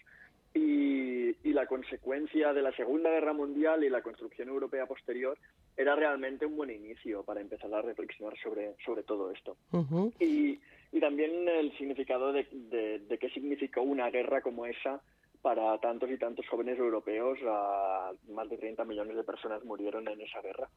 y, 0.55 1.31
y, 1.49 1.53
la 1.53 1.67
consecuencia 1.67 2.53
de 2.53 2.63
la 2.63 2.73
Segunda 2.73 3.11
Guerra 3.11 3.33
Mundial 3.33 3.85
y 3.85 3.89
la 3.89 4.03
construcción 4.03 4.49
europea 4.49 4.87
posterior, 4.87 5.39
era 5.77 5.95
realmente 5.95 6.47
un 6.47 6.57
buen 6.57 6.71
inicio 6.71 7.23
para 7.23 7.41
empezar 7.41 7.73
a 7.73 7.83
reflexionar 7.83 8.37
sobre, 8.43 8.75
sobre 8.85 9.03
todo 9.03 9.31
esto. 9.31 9.57
Uh 9.73 9.85
-huh. 9.85 10.13
y, 10.19 10.61
y, 10.93 11.01
también 11.01 11.49
el 11.49 11.77
significado 11.79 12.33
de, 12.33 12.47
de, 12.51 12.99
de 13.01 13.19
qué 13.19 13.31
significó 13.31 13.83
una 13.83 14.11
guerra 14.11 14.41
como 14.41 14.67
esa 14.67 15.01
para 15.43 15.79
tantos 15.79 16.11
y 16.11 16.19
tantos 16.19 16.47
jóvenes 16.49 16.79
europeos, 16.79 17.39
a 17.47 18.13
más 18.29 18.49
de 18.51 18.59
30 18.59 18.85
millones 18.85 19.17
de 19.17 19.25
personas 19.25 19.65
murieron 19.65 20.07
en 20.09 20.21
esa 20.21 20.41
guerra. 20.43 20.69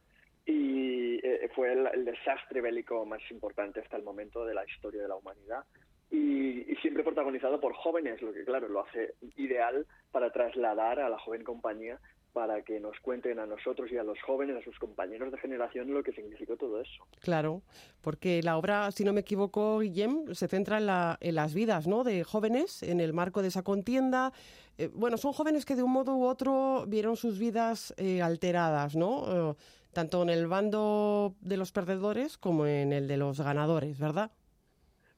Y 0.45 1.15
eh, 1.25 1.49
fue 1.53 1.73
el, 1.73 1.87
el, 1.93 2.05
desastre 2.05 2.61
bélico 2.61 3.05
más 3.05 3.21
importante 3.31 3.79
hasta 3.79 3.97
el 3.97 4.03
momento 4.03 4.45
de 4.45 4.53
la 4.53 4.65
historia 4.65 5.01
de 5.01 5.07
la 5.07 5.15
humanidad. 5.15 5.65
Y, 6.13 6.71
y, 6.71 6.75
siempre 6.75 7.03
protagonizado 7.03 7.59
por 7.59 7.73
jóvenes, 7.73 8.21
lo 8.21 8.31
que 8.31 8.45
claro 8.45 8.69
lo 8.69 8.81
hace 8.81 9.15
ideal 9.35 9.87
para 10.11 10.31
trasladar 10.31 10.99
a 10.99 11.09
la 11.09 11.17
joven 11.17 11.43
compañía 11.43 11.99
para 12.33 12.63
que 12.63 12.79
nos 12.79 12.99
cuenten 12.99 13.39
a 13.39 13.45
nosotros 13.45 13.91
y 13.91 13.97
a 13.97 14.03
los 14.03 14.19
jóvenes, 14.21 14.57
a 14.57 14.63
sus 14.63 14.77
compañeros 14.79 15.31
de 15.31 15.37
generación, 15.37 15.93
lo 15.93 16.03
que 16.03 16.11
significó 16.11 16.57
todo 16.57 16.81
eso. 16.81 17.05
Claro, 17.21 17.61
porque 18.01 18.41
la 18.41 18.57
obra, 18.57 18.91
si 18.91 19.03
no 19.03 19.13
me 19.13 19.21
equivoco, 19.21 19.79
Guillem, 19.79 20.33
se 20.33 20.47
centra 20.47 20.79
en, 20.79 20.87
la, 20.87 21.17
en 21.21 21.35
las 21.35 21.53
vidas 21.53 21.87
¿no? 21.87 22.03
de 22.03 22.23
jóvenes 22.23 22.81
en 22.83 22.99
el 22.99 23.13
marco 23.13 23.43
de 23.43 23.49
esa 23.49 23.63
contienda. 23.63 24.33
Eh, 24.79 24.89
bueno, 24.93 25.17
son 25.17 25.31
jóvenes 25.31 25.65
que 25.65 25.75
de 25.75 25.83
un 25.83 25.91
modo 25.91 26.15
u 26.15 26.25
otro 26.25 26.85
vieron 26.87 27.15
sus 27.15 27.37
vidas 27.37 27.93
eh, 27.97 28.21
alteradas, 28.21 28.95
¿no? 28.95 29.51
Eh, 29.51 29.55
tanto 29.93 30.23
en 30.23 30.29
el 30.29 30.47
bando 30.47 31.35
de 31.39 31.55
los 31.55 31.71
perdedores 31.71 32.39
como 32.39 32.65
en 32.65 32.91
el 32.93 33.07
de 33.07 33.17
los 33.17 33.39
ganadores, 33.39 33.99
¿verdad? 33.99 34.31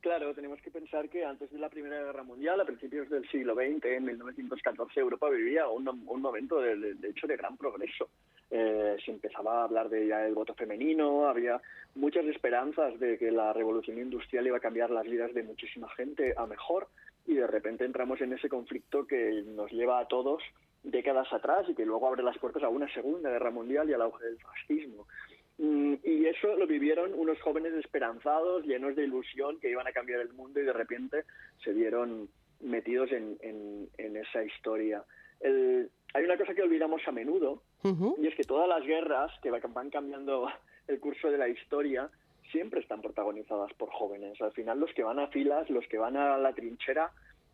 Claro, 0.06 0.36
tenemos 0.36 0.62
que 0.62 0.70
pensar 0.70 1.10
que 1.10 1.26
antes 1.26 1.50
de 1.50 1.58
la 1.58 1.68
Primera 1.68 2.00
Guerra 2.00 2.22
Mundial, 2.22 2.62
a 2.62 2.66
principios 2.66 3.10
del 3.10 3.28
siglo 3.28 3.56
XX, 3.56 3.86
en 3.86 4.06
1914, 4.06 5.00
Europa 5.00 5.28
vivía 5.32 5.68
un, 5.68 5.84
momento, 6.22 6.62
de, 6.62 6.76
de, 6.76 6.94
de, 6.94 7.10
hecho, 7.10 7.26
de 7.26 7.36
gran 7.36 7.58
progreso. 7.58 8.10
Eh, 8.52 8.98
se 9.04 9.10
empezaba 9.10 9.62
a 9.62 9.64
hablar 9.64 9.90
de 9.90 10.06
ya 10.06 10.24
el 10.28 10.36
voto 10.36 10.54
femenino, 10.54 11.28
había 11.28 11.60
muchas 11.96 12.24
esperanzas 12.26 13.00
de 13.00 13.18
que 13.18 13.32
la 13.32 13.52
revolución 13.52 13.98
industrial 13.98 14.46
iba 14.46 14.58
a 14.58 14.60
cambiar 14.60 14.92
las 14.92 15.08
vidas 15.08 15.34
de 15.34 15.42
muchísima 15.42 15.90
gente 15.90 16.36
a 16.38 16.46
mejor, 16.46 16.88
y 17.26 17.34
de 17.34 17.48
repente 17.48 17.84
entramos 17.84 18.22
en 18.22 18.34
ese 18.34 18.48
conflicto 18.48 19.08
que 19.08 19.42
nos 19.56 19.72
lleva 19.72 19.98
a 19.98 20.08
todos 20.08 20.44
décadas 20.84 21.34
atrás 21.34 21.66
y 21.68 21.74
que 21.74 21.84
luego 21.84 22.08
abre 22.08 22.22
las 22.22 22.38
puertas 22.38 22.62
a 22.62 22.70
una 22.70 22.88
Segunda 22.94 23.32
Guerra 23.32 23.50
Mundial 23.50 23.90
y 23.90 23.94
al 23.94 24.04
auge 24.04 24.24
del 24.24 24.38
fascismo. 24.38 25.08
Mm, 25.58 25.96
y 26.04 26.26
eso 26.26 26.56
lo 26.56 26.68
vivieron 26.68 27.14
unos 27.14 27.40
jóvenes 27.42 27.74
esperanzados, 27.74 28.66
llenos 28.66 28.96
de 28.96 29.06
ilusión, 29.06 29.60
que 29.60 29.70
iban 29.70 29.88
a 29.88 29.92
cambiar 29.92 30.20
el 30.20 30.34
mundo 30.34 30.60
y 30.60 30.66
de 30.66 30.74
repente 30.74 31.24
se 31.64 31.72
vieron 31.72 32.28
metidos 32.62 33.12
en, 33.12 33.38
en, 33.42 33.90
en 33.98 34.18
esa 34.18 34.44
historia. 34.44 35.04
El, 35.40 35.90
hay 36.14 36.24
una 36.24 36.38
cosa 36.38 36.54
que 36.54 36.62
olvidamos 36.62 37.02
a 37.08 37.12
menudo, 37.12 37.62
uh 37.84 37.90
-huh. 37.90 38.16
y 38.22 38.28
es 38.28 38.36
que 38.36 38.44
todas 38.44 38.68
las 38.68 38.86
guerras 38.86 39.32
que 39.42 39.52
van 39.52 39.90
cambiando 39.90 40.48
el 40.88 41.00
curso 41.00 41.30
de 41.30 41.38
la 41.38 41.48
historia 41.48 42.10
siempre 42.52 42.82
están 42.82 43.02
protagonizadas 43.02 43.74
por 43.74 43.90
jóvenes. 43.92 44.40
Al 44.42 44.52
final 44.52 44.80
los 44.80 44.94
que 44.94 45.04
van 45.04 45.20
a 45.20 45.28
filas, 45.28 45.70
los 45.70 45.86
que 45.88 45.98
van 45.98 46.16
a 46.16 46.38
la 46.38 46.54
trinchera, 46.54 47.12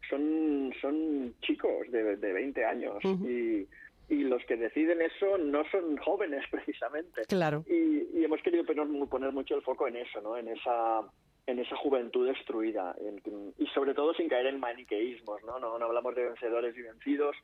son, 0.09 0.73
son 0.81 1.33
chicos 1.41 1.89
de, 1.91 2.17
de 2.17 2.33
20 2.33 2.65
años. 2.65 3.03
Uh 3.03 3.09
-huh. 3.09 3.29
y 3.29 3.67
y 4.11 4.25
los 4.25 4.43
que 4.43 4.57
deciden 4.57 5.01
eso 5.01 5.37
no 5.37 5.63
son 5.71 5.95
jóvenes 5.97 6.43
precisamente. 6.51 7.21
Claro. 7.27 7.63
Y, 7.67 8.19
y 8.19 8.23
hemos 8.25 8.41
querido 8.41 8.65
poner, 8.65 8.85
poner, 9.09 9.31
mucho 9.31 9.55
el 9.55 9.61
foco 9.61 9.87
en 9.87 9.95
eso, 9.95 10.21
¿no? 10.21 10.37
En 10.37 10.49
esa 10.49 11.01
en 11.47 11.57
esa 11.57 11.75
juventud 11.77 12.27
destruida 12.27 12.95
en, 12.99 13.19
y 13.57 13.65
sobre 13.67 13.95
todo 13.95 14.13
sin 14.13 14.29
caer 14.29 14.45
en 14.45 14.59
maniqueísmos, 14.59 15.43
¿no? 15.43 15.59
No, 15.59 15.79
no 15.79 15.85
hablamos 15.85 16.13
de 16.13 16.25
vencedores 16.25 16.77
y 16.77 16.81
vencidos, 16.83 17.35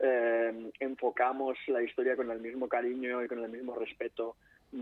eh, 0.00 0.72
enfocamos 0.80 1.56
la 1.68 1.80
historia 1.80 2.16
con 2.16 2.32
el 2.32 2.40
mismo 2.40 2.68
cariño 2.68 3.22
y 3.22 3.28
con 3.28 3.44
el 3.44 3.50
mismo 3.50 3.76
respeto 3.76 4.34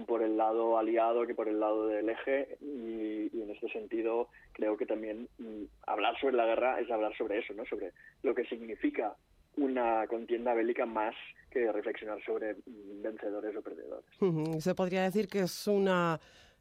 por 0.07 0.23
el 0.23 0.39
lado 0.39 0.79
aliado 0.79 1.27
que 1.27 1.35
por 1.35 1.49
el 1.49 1.61
lado 1.61 1.87
del 1.87 2.09
eje 2.09 2.57
y, 2.63 3.37
y 3.37 3.43
en 3.43 3.51
este 3.51 3.69
sentido 3.69 4.29
creo 4.53 4.79
que 4.79 4.87
también 4.87 5.29
mm, 5.39 5.65
hablar 5.87 6.19
sobre 6.19 6.37
la 6.37 6.47
guerra 6.47 6.81
es 6.81 6.91
hablar 6.91 7.15
sobre 7.19 7.41
eso, 7.41 7.53
¿no? 7.53 7.67
Sobre 7.67 7.93
lo 8.23 8.35
que 8.35 8.45
significa 8.45 9.15
una 9.57 10.07
contienda 10.07 10.55
bélica 10.55 10.87
más 10.87 11.15
que 11.51 11.71
reflexionar 11.71 12.23
sobre 12.25 12.57
vencedores 12.67 13.55
o 13.57 13.63
perdedores. 13.63 14.07
Uh 14.21 14.27
-huh. 14.27 14.61
Se 14.61 14.75
podría 14.75 15.03
decir 15.03 15.29
que 15.29 15.41
es 15.41 15.67
una 15.67 16.19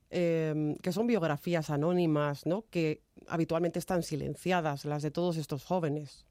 eh, 0.09 0.75
que 0.83 0.91
son 0.91 1.07
biografías 1.07 1.69
anónimas, 1.69 2.45
¿no? 2.45 2.65
Que 2.69 2.99
habitualmente 3.29 3.79
están 3.79 4.03
silenciadas, 4.03 4.83
las 4.83 5.03
de 5.03 5.11
todos 5.11 5.37
estos 5.37 5.63
jóvenes. 5.65 6.25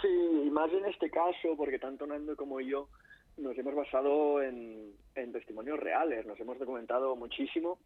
Sí, 0.00 0.08
y 0.08 0.50
más 0.50 0.72
en 0.72 0.86
este 0.86 1.08
caso, 1.08 1.56
porque 1.56 1.78
tanto 1.78 2.06
Nando 2.06 2.34
como 2.36 2.60
yo 2.60 2.88
nos 3.36 3.56
hemos 3.56 3.74
basado 3.74 4.42
en, 4.42 4.92
en 5.14 5.32
testimonios 5.32 5.78
reales, 5.78 6.26
nos 6.26 6.38
hemos 6.40 6.58
documentado 6.58 7.14
muchísimo 7.14 7.78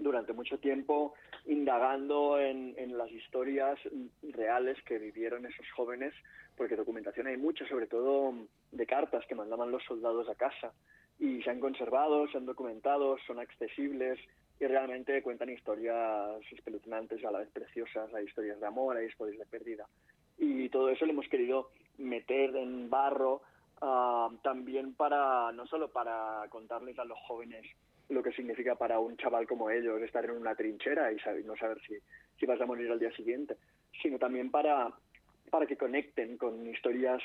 durante 0.00 0.32
mucho 0.32 0.58
tiempo 0.58 1.14
indagando 1.46 2.38
en, 2.38 2.74
en, 2.76 2.98
las 2.98 3.10
historias 3.10 3.78
reales 4.22 4.76
que 4.84 4.98
vivieron 4.98 5.46
esos 5.46 5.70
jóvenes, 5.76 6.12
porque 6.56 6.76
documentación 6.76 7.26
hay 7.26 7.36
mucha, 7.36 7.66
sobre 7.68 7.86
todo 7.86 8.34
de 8.72 8.86
cartas 8.86 9.24
que 9.26 9.34
mandaban 9.34 9.70
los 9.70 9.82
soldados 9.84 10.28
a 10.28 10.34
casa, 10.34 10.72
y 11.20 11.42
se 11.42 11.50
han 11.50 11.60
conservado, 11.60 12.26
se 12.28 12.38
han 12.38 12.46
documentado, 12.46 13.16
son 13.26 13.38
accesibles 13.38 14.18
y 14.58 14.66
realmente 14.66 15.22
cuentan 15.22 15.50
historias 15.50 16.40
espeluznantes, 16.50 17.24
a 17.24 17.30
la 17.30 17.40
vez 17.40 17.50
preciosas, 17.50 18.12
hay 18.14 18.24
historias 18.24 18.58
de 18.58 18.66
amor, 18.66 18.96
hay 18.96 19.06
historias 19.06 19.38
de 19.38 19.46
pérdida. 19.46 19.86
Y 20.38 20.68
todo 20.70 20.88
eso 20.88 21.04
lo 21.04 21.12
hemos 21.12 21.28
querido 21.28 21.70
meter 21.98 22.56
en 22.56 22.88
barro 22.88 23.42
uh, 23.82 24.34
también 24.42 24.94
para, 24.94 25.52
no 25.52 25.66
solo 25.66 25.90
para 25.90 26.46
contarles 26.48 26.98
a 26.98 27.04
los 27.04 27.18
jóvenes 27.26 27.66
lo 28.10 28.22
que 28.22 28.32
significa 28.32 28.74
para 28.74 28.98
un 28.98 29.16
chaval 29.16 29.46
como 29.46 29.70
ellos 29.70 30.00
estar 30.02 30.24
en 30.24 30.32
una 30.32 30.54
trinchera 30.54 31.12
y 31.12 31.18
saber, 31.20 31.44
no 31.44 31.56
saber 31.56 31.80
si, 31.86 31.94
si 32.38 32.46
vas 32.46 32.60
a 32.60 32.66
morir 32.66 32.90
al 32.90 32.98
día 32.98 33.12
siguiente, 33.12 33.56
sino 34.02 34.18
también 34.18 34.50
para, 34.50 34.92
para 35.50 35.66
que 35.66 35.76
conecten 35.76 36.36
con 36.36 36.66
historias 36.66 37.22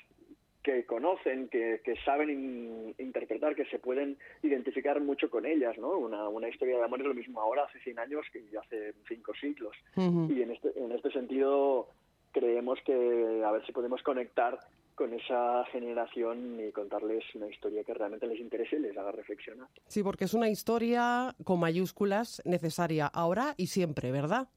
que 0.63 0.83
conocen, 0.85 1.47
que, 1.47 1.81
que 1.83 1.95
saben 1.97 2.29
in, 2.29 2.95
interpretar, 2.97 3.55
que 3.55 3.65
se 3.65 3.77
pueden 3.77 4.17
identificar 4.41 4.99
mucho 4.99 5.29
con 5.29 5.45
ellas, 5.45 5.77
¿no? 5.77 5.95
Una, 5.95 6.27
una 6.27 6.49
historia 6.49 6.77
de 6.77 6.83
amor 6.83 7.01
es 7.01 7.07
lo 7.07 7.13
mismo 7.13 7.39
ahora, 7.39 7.65
hace 7.65 7.79
100 7.81 7.99
años, 7.99 8.25
que 8.33 8.43
hace 8.57 8.93
cinco 9.07 9.33
siglos. 9.35 9.77
Uh 9.95 10.01
-huh. 10.01 10.35
Y 10.35 10.41
en 10.41 10.51
este, 10.51 10.71
en 10.75 10.91
este 10.91 11.11
sentido 11.11 11.89
creemos 12.31 12.79
que 12.83 13.43
a 13.45 13.51
ver 13.51 13.65
si 13.65 13.71
podemos 13.71 14.01
conectar 14.01 14.57
con 14.95 15.13
esa 15.13 15.65
generación 15.65 16.59
y 16.59 16.71
contarles 16.71 17.23
una 17.35 17.47
historia 17.47 17.83
que 17.83 17.93
realmente 17.93 18.27
les 18.27 18.39
interese 18.39 18.77
y 18.77 18.79
les 18.79 18.97
haga 18.97 19.11
reflexionar. 19.11 19.67
Sí, 19.87 20.01
porque 20.01 20.25
es 20.25 20.33
una 20.33 20.49
historia 20.49 21.35
con 21.43 21.59
mayúsculas 21.59 22.41
necesaria 22.45 23.07
ahora 23.07 23.53
y 23.57 23.67
siempre, 23.67 24.11
¿verdad? 24.11 24.47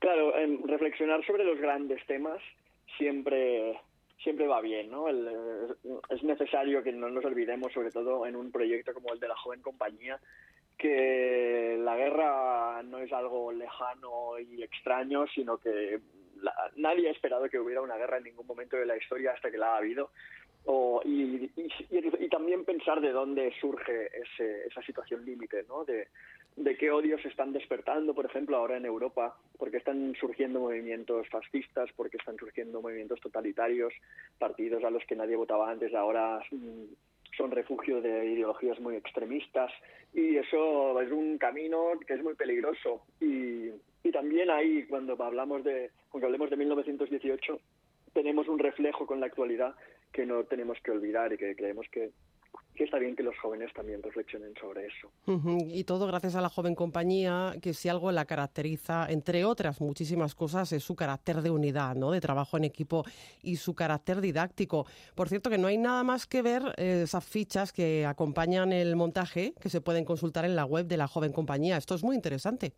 Claro, 0.00 0.36
eh, 0.36 0.60
reflexionar 0.64 1.24
sobre 1.24 1.44
los 1.44 1.58
grandes 1.58 2.04
temas 2.06 2.40
siempre 2.98 3.78
siempre 4.22 4.48
va 4.48 4.60
bien, 4.60 4.90
¿no? 4.90 5.08
El, 5.08 5.28
es 6.08 6.22
necesario 6.24 6.82
que 6.82 6.90
no 6.90 7.08
nos 7.08 7.24
olvidemos, 7.24 7.72
sobre 7.72 7.92
todo 7.92 8.26
en 8.26 8.34
un 8.34 8.50
proyecto 8.50 8.92
como 8.92 9.12
el 9.12 9.20
de 9.20 9.28
la 9.28 9.36
joven 9.36 9.62
compañía, 9.62 10.18
que 10.76 11.76
la 11.78 11.96
guerra 11.96 12.82
no 12.82 12.98
es 12.98 13.12
algo 13.12 13.52
lejano 13.52 14.38
y 14.40 14.64
extraño, 14.64 15.26
sino 15.28 15.58
que 15.58 16.00
nadie 16.76 17.08
ha 17.08 17.12
esperado 17.12 17.48
que 17.48 17.58
hubiera 17.58 17.82
una 17.82 17.96
guerra 17.96 18.18
en 18.18 18.24
ningún 18.24 18.46
momento 18.46 18.76
de 18.76 18.86
la 18.86 18.96
historia 18.96 19.32
hasta 19.32 19.50
que 19.50 19.58
la 19.58 19.74
ha 19.74 19.78
habido. 19.78 20.10
y, 21.04 21.50
y, 21.56 22.28
también 22.28 22.64
pensar 22.64 23.00
de 23.00 23.12
dónde 23.12 23.52
surge 23.60 24.06
ese, 24.06 24.66
esa 24.66 24.82
situación 24.82 25.24
límite, 25.24 25.64
¿no? 25.68 25.84
De, 25.84 26.08
de 26.56 26.76
qué 26.76 26.90
odios 26.90 27.24
están 27.24 27.52
despertando, 27.52 28.14
por 28.14 28.24
ejemplo, 28.24 28.56
ahora 28.56 28.78
en 28.78 28.86
Europa, 28.86 29.36
porque 29.58 29.76
están 29.76 30.14
surgiendo 30.18 30.60
movimientos 30.60 31.28
fascistas, 31.28 31.90
porque 31.94 32.16
están 32.16 32.36
surgiendo 32.38 32.80
movimientos 32.80 33.20
totalitarios, 33.20 33.92
partidos 34.38 34.82
a 34.82 34.90
los 34.90 35.04
que 35.04 35.16
nadie 35.16 35.36
votaba 35.36 35.70
antes 35.70 35.94
ahora 35.94 36.40
mm, 36.50 36.84
son 37.36 37.50
refugio 37.50 38.00
de 38.00 38.24
ideologías 38.32 38.80
muy 38.80 38.96
extremistas 38.96 39.70
y 40.14 40.36
eso 40.36 40.98
es 41.00 41.12
un 41.12 41.36
camino 41.36 41.90
que 42.06 42.14
es 42.14 42.22
muy 42.22 42.34
peligroso 42.34 43.02
y, 43.20 43.70
y 44.06 44.12
también 44.12 44.50
ahí 44.50 44.84
cuando 44.84 45.20
hablamos 45.22 45.64
de 45.64 45.90
cuando 46.10 46.26
hablemos 46.26 46.48
de 46.48 46.56
1918 46.56 47.60
tenemos 48.12 48.46
un 48.48 48.58
reflejo 48.58 49.04
con 49.04 49.18
la 49.18 49.26
actualidad 49.26 49.74
que 50.12 50.24
no 50.24 50.44
tenemos 50.44 50.78
que 50.82 50.92
olvidar 50.92 51.32
y 51.32 51.36
que 51.36 51.56
creemos 51.56 51.86
que 51.90 52.12
que 52.74 52.84
está 52.84 52.98
bien 52.98 53.16
que 53.16 53.22
los 53.22 53.36
jóvenes 53.38 53.72
también 53.74 54.02
reflexionen 54.02 54.54
sobre 54.60 54.86
eso. 54.86 55.10
Y 55.66 55.84
todo 55.84 56.06
gracias 56.06 56.36
a 56.36 56.42
la 56.42 56.50
joven 56.50 56.74
compañía, 56.74 57.54
que 57.62 57.72
si 57.72 57.88
algo 57.88 58.12
la 58.12 58.26
caracteriza, 58.26 59.06
entre 59.08 59.46
otras 59.46 59.80
muchísimas 59.80 60.34
cosas, 60.34 60.70
es 60.72 60.84
su 60.84 60.94
carácter 60.94 61.40
de 61.40 61.50
unidad, 61.50 61.96
¿no? 61.96 62.10
de 62.10 62.20
trabajo 62.20 62.58
en 62.58 62.64
equipo 62.64 63.04
y 63.42 63.56
su 63.56 63.74
carácter 63.74 64.20
didáctico. 64.20 64.86
Por 65.14 65.28
cierto, 65.28 65.48
que 65.48 65.56
no 65.56 65.68
hay 65.68 65.78
nada 65.78 66.04
más 66.04 66.26
que 66.26 66.42
ver 66.42 66.62
eh, 66.76 67.00
esas 67.04 67.24
fichas 67.24 67.72
que 67.72 68.04
acompañan 68.04 68.72
el 68.72 68.94
montaje, 68.94 69.54
que 69.58 69.70
se 69.70 69.80
pueden 69.80 70.04
consultar 70.04 70.44
en 70.44 70.54
la 70.54 70.66
web 70.66 70.86
de 70.86 70.98
la 70.98 71.08
joven 71.08 71.32
compañía. 71.32 71.78
Esto 71.78 71.94
es 71.94 72.04
muy 72.04 72.14
interesante. 72.14 72.74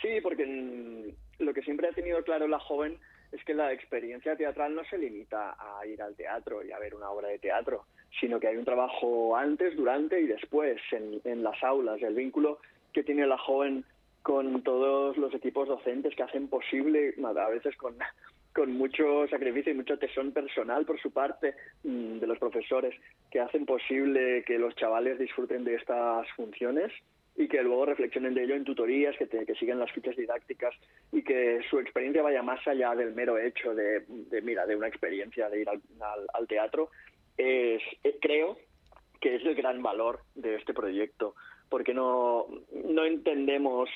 Sí, 0.00 0.20
porque 0.22 1.14
lo 1.38 1.54
que 1.54 1.62
siempre 1.62 1.88
ha 1.88 1.92
tenido 1.92 2.22
claro 2.22 2.48
la 2.48 2.58
joven 2.58 2.98
es 3.32 3.44
que 3.44 3.54
la 3.54 3.72
experiencia 3.72 4.36
teatral 4.36 4.74
no 4.74 4.84
se 4.84 4.98
limita 4.98 5.56
a 5.58 5.86
ir 5.86 6.02
al 6.02 6.16
teatro 6.16 6.64
y 6.64 6.72
a 6.72 6.78
ver 6.78 6.94
una 6.94 7.10
obra 7.10 7.28
de 7.28 7.38
teatro 7.38 7.86
sino 8.18 8.40
que 8.40 8.48
hay 8.48 8.56
un 8.56 8.64
trabajo 8.64 9.36
antes, 9.36 9.76
durante 9.76 10.20
y 10.20 10.26
después 10.26 10.80
en, 10.92 11.42
las 11.42 11.62
aulas, 11.62 12.02
el 12.02 12.14
vínculo 12.14 12.58
que 12.92 13.04
tiene 13.04 13.26
la 13.26 13.38
joven 13.38 13.84
con 14.22 14.62
todos 14.62 15.16
los 15.16 15.32
equipos 15.34 15.68
docentes 15.68 16.14
que 16.14 16.22
hacen 16.22 16.48
posible, 16.48 17.14
a 17.24 17.48
veces 17.48 17.76
con, 17.76 17.96
con 18.52 18.72
mucho 18.72 19.26
sacrificio 19.28 19.72
y 19.72 19.76
mucho 19.76 19.98
tesón 19.98 20.32
personal 20.32 20.84
por 20.84 21.00
su 21.00 21.10
parte 21.12 21.54
mm, 21.84 22.18
de 22.18 22.26
los 22.26 22.38
profesores, 22.38 22.94
que 23.30 23.40
hacen 23.40 23.64
posible 23.64 24.44
que 24.44 24.58
los 24.58 24.74
chavales 24.74 25.18
disfruten 25.18 25.64
de 25.64 25.76
estas 25.76 26.28
funciones 26.32 26.92
y 27.40 27.48
que 27.48 27.62
luego 27.62 27.86
reflexionen 27.86 28.34
de 28.34 28.44
ello 28.44 28.54
en 28.54 28.64
tutorías, 28.64 29.16
que, 29.16 29.26
que 29.26 29.54
sigan 29.54 29.78
las 29.78 29.90
fichas 29.92 30.14
didácticas 30.14 30.74
y 31.10 31.22
que 31.22 31.60
su 31.70 31.78
experiencia 31.78 32.22
vaya 32.22 32.42
más 32.42 32.66
allá 32.68 32.94
del 32.94 33.14
mero 33.14 33.38
hecho 33.38 33.74
de, 33.74 34.04
mira, 34.42 34.66
de 34.66 34.76
una 34.76 34.88
experiencia 34.88 35.48
de 35.48 35.62
ir 35.62 35.68
al 35.70 36.46
teatro, 36.46 36.90
es, 37.38 37.80
eh, 38.04 38.18
creo 38.20 38.58
que 39.22 39.36
es 39.36 39.44
el 39.46 39.54
gran 39.54 39.82
valor 39.82 40.20
de 40.34 40.56
este 40.56 40.74
proyecto, 40.74 41.34
porque 41.70 41.94
no, 41.94 42.46
no 42.72 43.04
entendemos 43.06 43.88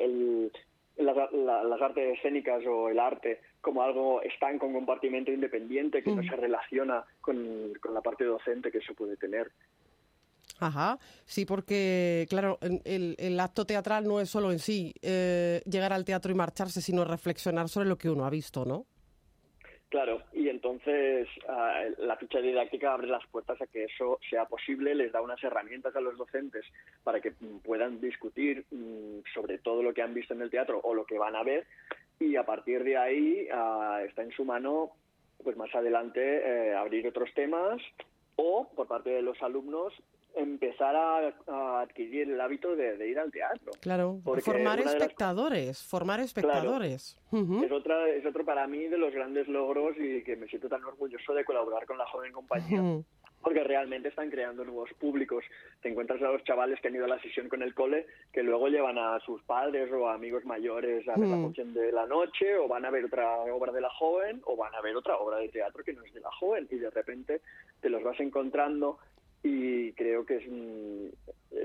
el, 0.00 0.50
las, 0.96 1.82
artes 1.82 2.18
escénicas 2.18 2.64
o 2.66 2.88
el 2.88 2.98
arte 2.98 3.40
como 3.60 3.82
algo 3.82 4.22
estanco, 4.22 4.66
un 4.66 4.72
compartimento 4.72 5.30
independiente 5.30 6.02
que 6.02 6.10
no 6.10 6.22
se 6.22 6.36
relaciona 6.36 7.04
con, 7.20 7.72
la 7.92 8.00
parte 8.00 8.24
docente 8.24 8.70
que 8.70 8.78
eso 8.78 8.94
puede 8.94 9.18
tener. 9.18 9.50
Ajá, 10.60 10.98
sí, 11.24 11.44
porque, 11.44 12.26
claro, 12.28 12.58
el, 12.60 13.14
el, 13.18 13.40
acto 13.40 13.64
teatral 13.64 14.08
no 14.08 14.20
es 14.20 14.28
solo 14.28 14.50
en 14.50 14.58
sí 14.58 14.92
eh, 15.02 15.62
llegar 15.64 15.92
al 15.92 16.04
teatro 16.04 16.32
y 16.32 16.34
marcharse, 16.34 16.80
sino 16.80 17.04
reflexionar 17.04 17.68
sobre 17.68 17.88
lo 17.88 17.96
que 17.96 18.10
uno 18.10 18.24
ha 18.24 18.30
visto, 18.30 18.64
¿no? 18.64 18.86
Claro, 19.88 20.22
y 20.34 20.48
entonces 20.50 21.28
ah, 21.48 21.82
la 21.96 22.16
ficha 22.16 22.40
didáctica 22.40 22.92
abre 22.92 23.06
las 23.06 23.26
puertas 23.28 23.60
a 23.62 23.66
que 23.66 23.84
eso 23.84 24.18
sea 24.28 24.44
posible, 24.44 24.94
les 24.94 25.12
da 25.12 25.22
unas 25.22 25.42
herramientas 25.42 25.96
a 25.96 26.00
los 26.00 26.18
docentes 26.18 26.64
para 27.04 27.20
que 27.20 27.32
puedan 27.64 27.98
discutir 27.98 28.66
mm, 28.70 29.20
sobre 29.32 29.58
todo 29.58 29.82
lo 29.82 29.94
que 29.94 30.02
han 30.02 30.12
visto 30.12 30.34
en 30.34 30.42
el 30.42 30.50
teatro 30.50 30.78
o 30.82 30.92
lo 30.92 31.06
que 31.06 31.18
van 31.18 31.36
a 31.36 31.42
ver 31.42 31.66
y 32.20 32.36
a 32.36 32.44
partir 32.44 32.84
de 32.84 32.98
ahí 32.98 33.48
ah, 33.50 34.02
está 34.06 34.22
en 34.22 34.32
su 34.32 34.44
mano 34.44 34.90
pues 35.42 35.56
más 35.56 35.74
adelante 35.74 36.20
eh, 36.20 36.74
abrir 36.74 37.08
otros 37.08 37.32
temas 37.32 37.80
o 38.36 38.68
por 38.76 38.88
parte 38.88 39.08
de 39.08 39.22
los 39.22 39.40
alumnos 39.42 39.94
empezar 40.38 40.94
a, 40.96 41.80
adquirir 41.80 42.30
el 42.30 42.40
hábito 42.40 42.74
de, 42.76 43.08
ir 43.08 43.18
al 43.18 43.30
teatro. 43.30 43.72
Claro, 43.80 44.20
formar 44.42 44.80
espectadores, 44.80 45.82
formar 45.82 46.20
espectadores. 46.20 47.18
Es 47.32 47.72
otra, 47.72 48.08
es 48.08 48.24
otro 48.24 48.44
para 48.44 48.66
mí 48.66 48.86
de 48.86 48.98
los 48.98 49.12
grandes 49.12 49.48
logros 49.48 49.96
y 49.98 50.22
que 50.22 50.36
me 50.36 50.46
siento 50.46 50.68
tan 50.68 50.84
orgulloso 50.84 51.34
de 51.34 51.44
colaborar 51.44 51.86
con 51.86 51.98
la 51.98 52.06
joven 52.06 52.32
compañía. 52.32 53.02
Porque 53.40 53.62
realmente 53.62 54.08
están 54.08 54.30
creando 54.30 54.64
nuevos 54.64 54.90
públicos. 54.98 55.44
Te 55.80 55.88
encuentras 55.88 56.20
a 56.22 56.32
los 56.32 56.42
chavales 56.42 56.80
que 56.80 56.88
han 56.88 56.96
ido 56.96 57.04
a 57.04 57.08
la 57.08 57.22
sesión 57.22 57.48
con 57.48 57.62
el 57.62 57.72
cole, 57.72 58.06
que 58.32 58.42
luego 58.42 58.66
llevan 58.66 58.98
a 58.98 59.20
sus 59.20 59.40
padres 59.44 59.92
o 59.92 60.08
amigos 60.08 60.44
mayores 60.44 61.08
a 61.08 61.16
ver 61.16 61.28
la 61.28 61.36
función 61.36 61.72
de 61.72 61.92
la 61.92 62.04
noche, 62.06 62.56
o 62.56 62.66
van 62.66 62.84
a 62.84 62.90
ver 62.90 63.04
otra 63.04 63.38
obra 63.54 63.72
de 63.72 63.80
la 63.80 63.90
joven, 63.90 64.42
o 64.44 64.56
van 64.56 64.74
a 64.74 64.80
ver 64.80 64.96
otra 64.96 65.16
obra 65.18 65.38
de 65.38 65.48
teatro 65.50 65.84
que 65.84 65.92
no 65.92 66.02
es 66.02 66.12
de 66.12 66.20
la 66.20 66.32
joven. 66.32 66.66
Y 66.68 66.76
de 66.76 66.90
repente 66.90 67.40
te 67.80 67.88
los 67.88 68.02
vas 68.02 68.18
encontrando 68.18 68.98
y 69.42 69.92
creo 69.92 70.24
que 70.26 70.36
es, 70.36 70.46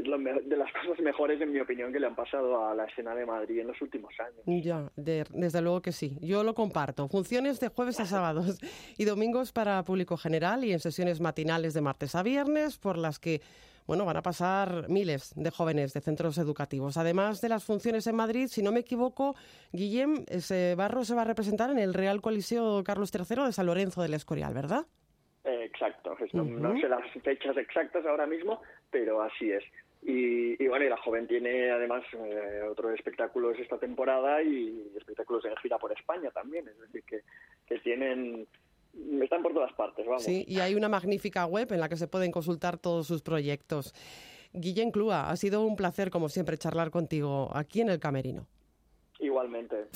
lo 0.08 0.18
de 0.18 0.58
las 0.58 0.72
cosas 0.86 1.00
mejores, 1.04 1.42
en 1.42 1.52
mi 1.52 1.60
opinión, 1.60 1.92
que 1.92 2.00
le 2.00 2.08
han 2.08 2.16
pasado 2.16 2.66
a 2.66 2.76
la 2.76 2.86
escena 2.86 3.16
de 3.16 3.26
Madrid 3.26 3.60
en 3.60 3.68
los 3.68 3.82
últimos 3.82 4.14
años. 4.20 4.64
Ya, 4.64 4.92
desde 4.96 5.62
luego 5.62 5.82
que 5.82 5.92
sí. 5.92 6.18
Yo 6.22 6.44
lo 6.44 6.54
comparto. 6.54 7.08
Funciones 7.08 7.60
de 7.60 7.70
jueves 7.70 8.00
a 8.00 8.06
sábados 8.06 8.60
y 8.98 9.06
domingos 9.06 9.52
para 9.52 9.84
público 9.84 10.18
general 10.18 10.64
y 10.64 10.74
en 10.74 10.80
sesiones 10.80 11.20
matinales 11.20 11.74
de 11.74 11.82
martes 11.82 12.16
a 12.16 12.24
viernes, 12.24 12.78
por 12.78 12.98
las 12.98 13.20
que 13.20 13.42
bueno, 13.86 14.06
van 14.06 14.16
a 14.16 14.22
pasar 14.22 14.88
miles 14.88 15.34
de 15.36 15.52
jóvenes 15.52 15.94
de 15.94 16.00
centros 16.00 16.38
educativos. 16.38 16.96
Además 16.96 17.42
de 17.42 17.50
las 17.50 17.66
funciones 17.66 18.08
en 18.08 18.16
Madrid, 18.16 18.48
si 18.48 18.62
no 18.62 18.72
me 18.72 18.80
equivoco, 18.80 19.36
Guillem, 19.74 20.24
ese 20.30 20.76
barro 20.76 21.04
se 21.04 21.16
va 21.16 21.24
a 21.24 21.26
representar 21.26 21.70
en 21.70 21.80
el 21.80 21.94
Real 21.94 22.22
Coliseo 22.22 22.82
Carlos 22.86 23.12
III 23.14 23.44
de 23.44 23.52
San 23.52 23.66
Lorenzo 23.66 24.02
del 24.02 24.14
Escorial, 24.14 24.54
¿verdad? 24.54 24.86
Exacto, 25.44 26.16
no, 26.34 26.80
sé 26.80 26.88
las 26.88 27.10
fechas 27.24 27.58
exactas 27.58 28.06
ahora 28.06 28.26
mismo, 28.26 28.62
pero 28.90 29.22
así 29.22 29.52
es. 29.52 29.64
Y, 30.06 30.68
bueno, 30.68 30.86
y 30.86 30.90
la 30.90 30.98
joven 30.98 31.28
tiene 31.28 31.72
además 31.72 32.04
eh, 32.14 32.62
otros 32.70 32.94
espectáculos 32.94 33.58
esta 33.58 33.78
temporada 33.78 34.42
y 34.42 34.92
espectáculos 34.98 35.46
en 35.46 35.56
gira 35.58 35.78
por 35.78 35.94
España 35.94 36.30
también, 36.32 36.68
es 36.68 36.78
decir, 36.80 37.04
que, 37.04 37.22
que 37.66 37.80
tienen 37.80 38.46
están 39.22 39.42
por 39.42 39.54
todas 39.54 39.74
partes, 39.74 40.06
vamos. 40.06 40.24
Sí, 40.24 40.46
y 40.48 40.60
hay 40.60 40.76
una 40.76 40.90
magnífica 40.90 41.46
web 41.46 41.72
en 41.72 41.80
la 41.80 41.90
que 41.90 41.98
se 41.98 42.08
pueden 42.08 42.32
consultar 42.32 42.78
todos 42.78 43.08
sus 43.08 43.22
proyectos. 43.22 43.94
Guillén 44.54 44.92
Clua, 44.92 45.30
ha 45.30 45.36
sido 45.36 45.66
un 45.66 45.76
placer, 45.76 46.12
como 46.12 46.30
siempre, 46.30 46.58
charlar 46.58 46.92
contigo 46.92 47.50
aquí 47.56 47.82
en 47.82 47.90
el 47.90 48.00
Camerino. 48.00 48.48
Igualmente. 49.20 49.88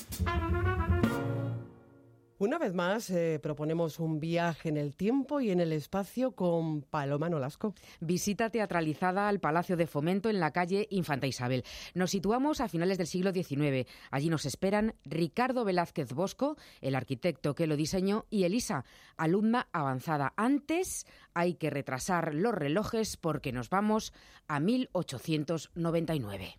Una 2.39 2.59
vez 2.59 2.75
más, 2.75 3.09
eh, 3.09 3.39
proponemos 3.41 3.99
un 3.99 4.19
viaje 4.19 4.69
en 4.69 4.77
el 4.77 4.95
tiempo 4.95 5.41
y 5.41 5.49
en 5.49 5.59
el 5.59 5.73
espacio 5.73 6.33
con 6.33 6.83
Paloma 6.83 7.29
Nolasco. 7.29 7.73
Visita 7.99 8.51
teatralizada 8.51 9.27
al 9.27 9.39
Palacio 9.39 9.75
de 9.75 9.87
Fomento 9.87 10.29
en 10.29 10.39
la 10.39 10.51
calle 10.51 10.85
Infanta 10.91 11.25
Isabel. 11.25 11.63
Nos 11.95 12.11
situamos 12.11 12.61
a 12.61 12.69
finales 12.69 12.99
del 12.99 13.07
siglo 13.07 13.31
XIX. 13.33 13.89
Allí 14.11 14.29
nos 14.29 14.45
esperan 14.45 14.93
Ricardo 15.03 15.65
Velázquez 15.65 16.13
Bosco, 16.13 16.57
el 16.79 16.93
arquitecto 16.93 17.55
que 17.55 17.65
lo 17.65 17.75
diseñó, 17.75 18.25
y 18.29 18.43
Elisa, 18.43 18.85
alumna 19.17 19.67
avanzada. 19.71 20.33
Antes 20.37 21.07
hay 21.33 21.55
que 21.55 21.71
retrasar 21.71 22.35
los 22.35 22.53
relojes 22.53 23.17
porque 23.17 23.51
nos 23.51 23.71
vamos 23.71 24.13
a 24.47 24.59
1899. 24.59 26.53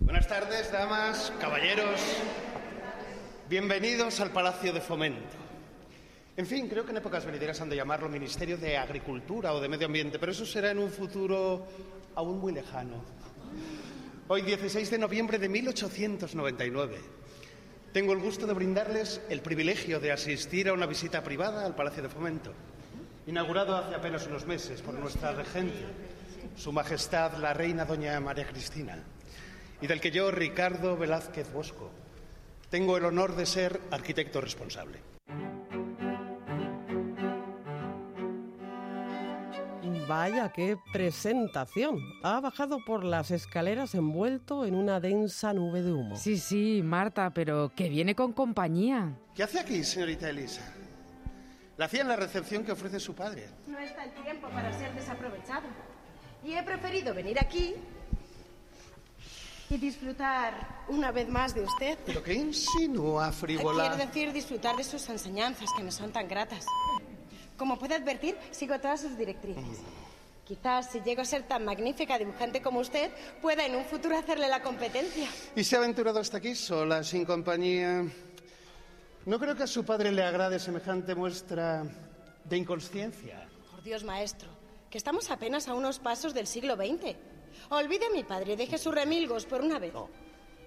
Buenas 0.00 0.28
tardes, 0.28 0.70
damas, 0.70 1.32
caballeros. 1.40 2.00
Bienvenidos 3.50 4.20
al 4.20 4.30
Palacio 4.30 4.72
de 4.72 4.80
Fomento. 4.80 5.36
En 6.36 6.46
fin, 6.46 6.68
creo 6.68 6.84
que 6.84 6.92
en 6.92 6.98
épocas 6.98 7.26
venideras 7.26 7.60
han 7.60 7.68
de 7.68 7.74
llamarlo 7.74 8.08
Ministerio 8.08 8.56
de 8.56 8.76
Agricultura 8.76 9.52
o 9.52 9.60
de 9.60 9.68
Medio 9.68 9.88
Ambiente, 9.88 10.20
pero 10.20 10.30
eso 10.30 10.46
será 10.46 10.70
en 10.70 10.78
un 10.78 10.88
futuro 10.88 11.66
aún 12.14 12.38
muy 12.38 12.52
lejano. 12.52 13.02
Hoy, 14.28 14.42
16 14.42 14.88
de 14.92 14.98
noviembre 14.98 15.40
de 15.40 15.48
1899, 15.48 16.98
tengo 17.92 18.12
el 18.12 18.20
gusto 18.20 18.46
de 18.46 18.52
brindarles 18.52 19.20
el 19.28 19.42
privilegio 19.42 19.98
de 19.98 20.12
asistir 20.12 20.68
a 20.68 20.72
una 20.72 20.86
visita 20.86 21.20
privada 21.24 21.66
al 21.66 21.74
Palacio 21.74 22.04
de 22.04 22.08
Fomento, 22.08 22.52
inaugurado 23.26 23.74
hace 23.74 23.96
apenas 23.96 24.28
unos 24.28 24.46
meses 24.46 24.80
por 24.80 24.94
nuestra 24.94 25.32
regente, 25.32 25.86
Su 26.54 26.70
Majestad 26.70 27.36
la 27.38 27.52
Reina 27.52 27.84
Doña 27.84 28.20
María 28.20 28.46
Cristina, 28.46 29.02
y 29.82 29.88
del 29.88 30.00
que 30.00 30.12
yo, 30.12 30.30
Ricardo 30.30 30.96
Velázquez 30.96 31.52
Bosco, 31.52 31.90
tengo 32.70 32.96
el 32.96 33.04
honor 33.04 33.34
de 33.34 33.46
ser 33.46 33.80
arquitecto 33.90 34.40
responsable. 34.40 35.00
Vaya, 40.08 40.50
qué 40.50 40.76
presentación. 40.92 42.00
Ha 42.24 42.40
bajado 42.40 42.78
por 42.84 43.04
las 43.04 43.30
escaleras 43.30 43.94
envuelto 43.94 44.64
en 44.64 44.74
una 44.74 44.98
densa 44.98 45.52
nube 45.52 45.82
de 45.82 45.92
humo. 45.92 46.16
Sí, 46.16 46.38
sí, 46.38 46.80
Marta, 46.82 47.30
pero 47.32 47.72
que 47.76 47.88
viene 47.88 48.16
con 48.16 48.32
compañía. 48.32 49.16
¿Qué 49.34 49.44
hace 49.44 49.60
aquí, 49.60 49.84
señorita 49.84 50.28
Elisa? 50.28 50.62
La 51.76 51.84
hacía 51.86 52.02
en 52.02 52.08
la 52.08 52.16
recepción 52.16 52.64
que 52.64 52.72
ofrece 52.72 52.98
su 52.98 53.14
padre. 53.14 53.48
No 53.68 53.78
está 53.78 54.04
el 54.04 54.10
tiempo 54.22 54.48
para 54.48 54.72
ser 54.72 54.92
desaprovechado. 54.94 55.68
Y 56.44 56.54
he 56.54 56.62
preferido 56.62 57.14
venir 57.14 57.38
aquí 57.38 57.76
y 59.70 59.78
disfrutar 59.78 60.84
una 60.88 61.12
vez 61.12 61.28
más 61.28 61.54
de 61.54 61.62
usted. 61.62 61.98
¿Pero 62.04 62.22
qué 62.22 62.34
insinúa, 62.34 63.30
frívola? 63.30 63.88
Quiero 63.88 64.04
decir, 64.04 64.32
disfrutar 64.32 64.76
de 64.76 64.82
sus 64.84 65.08
enseñanzas, 65.08 65.70
que 65.76 65.84
me 65.84 65.92
son 65.92 66.12
tan 66.12 66.26
gratas. 66.26 66.66
Como 67.56 67.78
puede 67.78 67.94
advertir, 67.94 68.36
sigo 68.50 68.78
todas 68.80 69.00
sus 69.02 69.16
directrices. 69.16 69.78
Quizás 70.44 70.90
si 70.90 71.00
llego 71.00 71.22
a 71.22 71.24
ser 71.24 71.44
tan 71.44 71.64
magnífica 71.64 72.18
dibujante 72.18 72.60
como 72.60 72.80
usted, 72.80 73.12
pueda 73.40 73.64
en 73.64 73.76
un 73.76 73.84
futuro 73.84 74.18
hacerle 74.18 74.48
la 74.48 74.60
competencia. 74.60 75.28
¿Y 75.54 75.62
se 75.62 75.76
ha 75.76 75.78
aventurado 75.78 76.18
hasta 76.18 76.38
aquí 76.38 76.56
sola, 76.56 77.04
sin 77.04 77.24
compañía? 77.24 78.04
No 79.26 79.38
creo 79.38 79.54
que 79.54 79.62
a 79.62 79.68
su 79.68 79.84
padre 79.84 80.10
le 80.10 80.24
agrade 80.24 80.58
semejante 80.58 81.14
muestra 81.14 81.84
de 82.44 82.56
inconsciencia. 82.56 83.46
Por 83.70 83.84
Dios, 83.84 84.02
maestro, 84.02 84.48
que 84.90 84.98
estamos 84.98 85.30
apenas 85.30 85.68
a 85.68 85.74
unos 85.74 86.00
pasos 86.00 86.34
del 86.34 86.48
siglo 86.48 86.74
XX. 86.74 87.14
Olvide 87.68 88.06
a 88.06 88.10
mi 88.10 88.24
padre 88.24 88.54
y 88.54 88.56
deje 88.56 88.78
sus 88.78 88.94
remilgos 88.94 89.46
por 89.46 89.60
una 89.60 89.78
vez. 89.78 89.92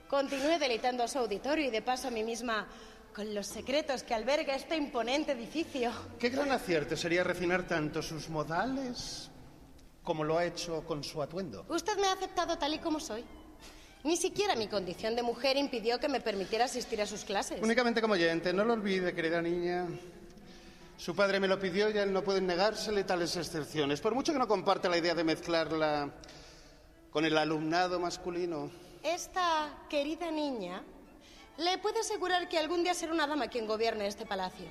Continúe 0.08 0.60
deleitando 0.60 1.04
a 1.04 1.08
su 1.08 1.18
auditorio 1.18 1.66
y 1.66 1.72
de 1.72 1.82
paso 1.82 2.08
a 2.08 2.12
mí 2.12 2.24
misma 2.24 2.68
con 3.14 3.34
los 3.34 3.48
secretos 3.48 4.04
que 4.04 4.14
alberga 4.14 4.56
este 4.56 4.76
imponente 4.76 5.34
edificio. 5.34 5.92
Qué 6.20 6.30
gran 6.30 6.52
acierto 6.52 6.96
sería 6.98 7.24
refinar 7.24 7.68
tanto 7.68 8.02
sus 8.02 8.30
modales 8.30 9.30
como 10.04 10.24
lo 10.24 10.38
ha 10.38 10.46
hecho 10.46 10.84
con 10.86 11.04
su 11.04 11.22
atuendo. 11.22 11.66
Usted 11.70 11.98
me 11.98 12.08
ha 12.08 12.14
aceptado 12.14 12.58
tal 12.58 12.74
y 12.74 12.80
como 12.80 13.00
soy. 13.00 13.24
Ni 14.04 14.18
siquiera 14.18 14.56
mi 14.56 14.68
condición 14.68 15.16
de 15.16 15.24
mujer 15.24 15.56
impidió 15.56 15.98
que 16.00 16.10
me 16.10 16.20
permitiera 16.20 16.66
asistir 16.66 17.02
a 17.02 17.06
sus 17.06 17.24
clases. 17.24 17.62
Únicamente 17.62 18.02
como 18.02 18.16
oyente, 18.16 18.52
no 18.52 18.66
lo 18.66 18.74
olvide, 18.74 19.14
querida 19.14 19.42
niña. 19.42 19.88
Su 20.98 21.16
padre 21.16 21.40
me 21.40 21.48
lo 21.48 21.58
pidió 21.58 21.90
y 21.90 21.98
a 21.98 22.04
él 22.04 22.12
no 22.12 22.22
pueden 22.24 22.46
negársele 22.46 23.06
tales 23.06 23.36
excepciones. 23.38 24.02
Por 24.02 24.14
mucho 24.14 24.34
que 24.34 24.40
no 24.40 24.48
comparte 24.48 24.90
la 24.90 24.98
idea 24.98 25.16
de 25.16 25.24
mezclarla 25.24 26.12
con 27.14 27.26
el 27.26 27.38
alumnado 27.38 28.00
masculino. 28.00 28.72
Esta 29.04 29.86
querida 29.88 30.32
niña 30.32 30.82
le 31.58 31.78
puede 31.78 32.00
asegurar 32.00 32.50
que 32.50 32.58
algún 32.58 32.84
día 32.84 32.96
será 32.96 33.14
una 33.14 33.28
dama 33.28 33.48
quien 33.48 33.68
gobierne 33.68 34.08
este 34.08 34.26
palacio. 34.26 34.66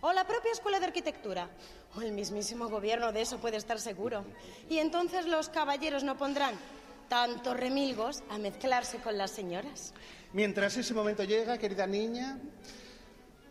O 0.00 0.12
la 0.14 0.26
propia 0.26 0.50
escuela 0.52 0.80
de 0.80 0.86
arquitectura. 0.86 1.50
O 1.94 2.00
el 2.00 2.12
mismísimo 2.12 2.70
gobierno, 2.70 3.12
de 3.12 3.20
eso 3.20 3.38
puede 3.38 3.58
estar 3.58 3.78
seguro. 3.78 4.24
Y 4.70 4.78
entonces 4.78 5.26
los 5.26 5.50
caballeros 5.50 6.02
no 6.02 6.16
pondrán 6.16 6.54
tantos 7.10 7.54
remilgos 7.54 8.22
a 8.30 8.38
mezclarse 8.38 8.98
con 8.98 9.18
las 9.18 9.30
señoras. 9.30 9.92
Mientras 10.32 10.76
ese 10.78 10.94
momento 10.94 11.24
llega, 11.24 11.58
querida 11.58 11.86
niña, 11.86 12.38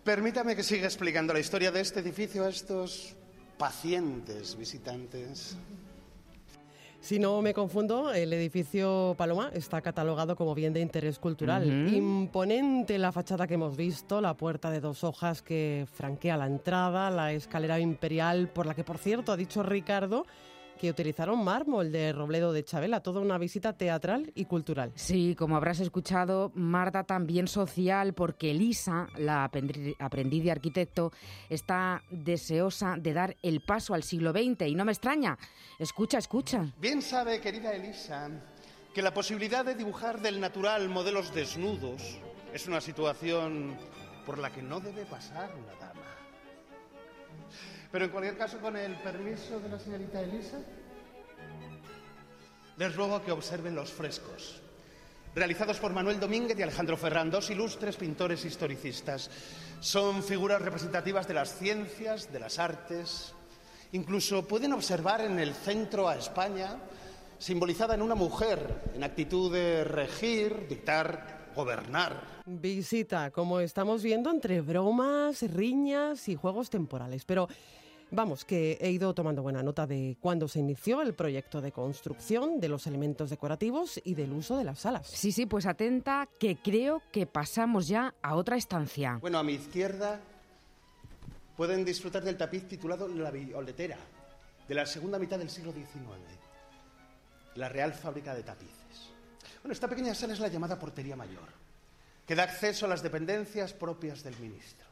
permítame 0.03 0.55
que 0.55 0.63
siga 0.63 0.87
explicando 0.87 1.33
la 1.33 1.41
historia 1.41 1.69
de 1.69 1.81
este 1.81 1.99
edificio 1.99 2.45
a 2.45 2.49
estos 2.49 3.15
pacientes 3.59 4.55
visitantes. 4.55 5.57
Si 7.01 7.17
no 7.17 7.41
me 7.41 7.53
confundo, 7.53 8.11
el 8.11 8.33
edificio 8.33 9.15
Paloma 9.17 9.51
está 9.53 9.81
catalogado 9.81 10.35
como 10.35 10.53
bien 10.53 10.73
de 10.73 10.81
interés 10.81 11.17
cultural. 11.17 11.65
Imponente 11.89 12.97
la 12.97 13.13
fachada 13.13 13.47
que 13.47 13.53
hemos 13.53 13.77
visto, 13.77 14.19
la 14.19 14.35
puerta 14.35 14.69
de 14.69 14.81
dos 14.81 15.05
hojas 15.05 15.41
que 15.41 15.87
franquea 15.93 16.35
la 16.35 16.45
entrada, 16.45 17.09
la 17.09 17.31
escalera 17.31 17.79
imperial 17.79 18.49
por 18.49 18.65
la 18.65 18.73
que, 18.73 18.83
por 18.83 18.97
cierto, 18.97 19.31
ha 19.31 19.37
dicho 19.37 19.63
Ricardo 19.63 20.25
que 20.79 20.89
utilizaron 20.89 21.43
mármol 21.43 21.91
de 21.91 22.13
Robledo 22.13 22.53
de 22.53 22.63
Chabela, 22.63 23.01
toda 23.01 23.19
una 23.19 23.37
visita 23.37 23.73
teatral 23.73 24.31
y 24.33 24.45
cultural. 24.45 24.93
Sí, 24.95 25.35
como 25.37 25.57
habrás 25.57 25.81
escuchado, 25.81 26.51
Marta 26.55 27.03
también 27.03 27.47
social, 27.47 28.13
porque 28.13 28.51
Elisa, 28.51 29.07
la 29.17 29.43
aprendiz 29.43 30.43
de 30.43 30.51
arquitecto, 30.51 31.11
está 31.49 32.01
deseosa 32.09 32.95
de 32.97 33.13
dar 33.13 33.35
el 33.43 33.61
paso 33.61 33.93
al 33.93 34.03
siglo 34.03 34.31
XX 34.31 34.67
y 34.67 34.75
no 34.75 34.85
me 34.85 34.93
extraña. 34.93 35.37
Escucha, 35.77 36.17
escucha. 36.17 36.65
Bien 36.79 37.01
sabe, 37.01 37.41
querida 37.41 37.73
Elisa, 37.73 38.29
que 38.93 39.01
la 39.01 39.13
posibilidad 39.13 39.65
de 39.65 39.75
dibujar 39.75 40.21
del 40.21 40.39
natural 40.39 40.87
modelos 40.87 41.33
desnudos 41.33 42.19
es 42.53 42.67
una 42.67 42.79
situación 42.79 43.77
por 44.25 44.37
la 44.37 44.49
que 44.49 44.61
no 44.61 44.79
debe 44.79 45.05
pasar 45.05 45.51
una 45.55 45.73
dama. 45.75 46.18
Pero 47.91 48.05
en 48.05 48.11
cualquier 48.11 48.37
caso, 48.37 48.59
con 48.59 48.77
el 48.77 48.95
permiso 48.97 49.59
de 49.59 49.69
la 49.69 49.79
señorita 49.79 50.21
Elisa, 50.21 50.57
les 52.77 52.95
ruego 52.95 53.21
que 53.23 53.31
observen 53.31 53.73
los 53.75 53.91
frescos, 53.91 54.61
realizados 55.33 55.79
por 55.79 55.91
Manuel 55.91 56.19
Domínguez 56.19 56.57
y 56.57 56.61
Alejandro 56.61 56.97
Ferrán, 56.97 57.31
dos 57.31 57.49
ilustres 57.49 57.97
pintores 57.97 58.45
historicistas. 58.45 59.29
Son 59.79 60.23
figuras 60.23 60.61
representativas 60.61 61.27
de 61.27 61.33
las 61.33 61.57
ciencias, 61.57 62.31
de 62.31 62.39
las 62.39 62.59
artes. 62.59 63.33
Incluso 63.91 64.47
pueden 64.47 64.73
observar 64.73 65.21
en 65.21 65.39
el 65.39 65.55
centro 65.55 66.07
a 66.07 66.15
España, 66.15 66.77
simbolizada 67.39 67.95
en 67.95 68.03
una 68.03 68.15
mujer, 68.15 68.83
en 68.93 69.03
actitud 69.03 69.51
de 69.51 69.83
regir, 69.83 70.67
dictar, 70.67 71.38
gobernar. 71.55 72.41
Visita, 72.45 73.31
como 73.31 73.59
estamos 73.59 74.03
viendo, 74.03 74.29
entre 74.29 74.61
bromas, 74.61 75.41
riñas 75.41 76.27
y 76.29 76.35
juegos 76.35 76.69
temporales. 76.69 77.25
Pero 77.25 77.47
Vamos, 78.11 78.43
que 78.43 78.79
he 78.81 78.89
ido 78.89 79.13
tomando 79.13 79.43
buena 79.43 79.61
nota 79.61 79.85
de 79.85 80.17
cuándo 80.19 80.47
se 80.47 80.59
inició 80.59 81.03
el 81.03 81.13
proyecto 81.13 81.61
de 81.61 81.71
construcción, 81.71 82.59
de 82.59 82.67
los 82.67 82.87
elementos 82.87 83.29
decorativos 83.29 84.01
y 84.03 84.15
del 84.15 84.33
uso 84.33 84.57
de 84.57 84.63
las 84.63 84.79
salas. 84.79 85.05
Sí, 85.07 85.31
sí, 85.31 85.45
pues 85.45 85.67
atenta, 85.67 86.27
que 86.39 86.57
creo 86.57 87.03
que 87.11 87.27
pasamos 87.27 87.87
ya 87.87 88.15
a 88.23 88.35
otra 88.35 88.57
estancia. 88.57 89.19
Bueno, 89.21 89.37
a 89.37 89.43
mi 89.43 89.53
izquierda 89.53 90.19
pueden 91.55 91.85
disfrutar 91.85 92.23
del 92.23 92.35
tapiz 92.35 92.67
titulado 92.67 93.07
La 93.07 93.29
Violetera, 93.29 93.97
de 94.67 94.73
la 94.73 94.87
segunda 94.87 95.19
mitad 95.19 95.37
del 95.37 95.51
siglo 95.51 95.71
XIX, 95.71 95.91
la 97.55 97.69
Real 97.69 97.93
Fábrica 97.93 98.33
de 98.33 98.41
Tapices. 98.41 99.08
Bueno, 99.61 99.73
esta 99.73 99.87
pequeña 99.87 100.15
sala 100.15 100.33
es 100.33 100.39
la 100.39 100.47
llamada 100.47 100.79
Portería 100.79 101.15
Mayor, 101.15 101.49
que 102.25 102.35
da 102.35 102.43
acceso 102.43 102.85
a 102.85 102.89
las 102.89 103.03
dependencias 103.03 103.73
propias 103.73 104.23
del 104.23 104.37
ministro. 104.39 104.87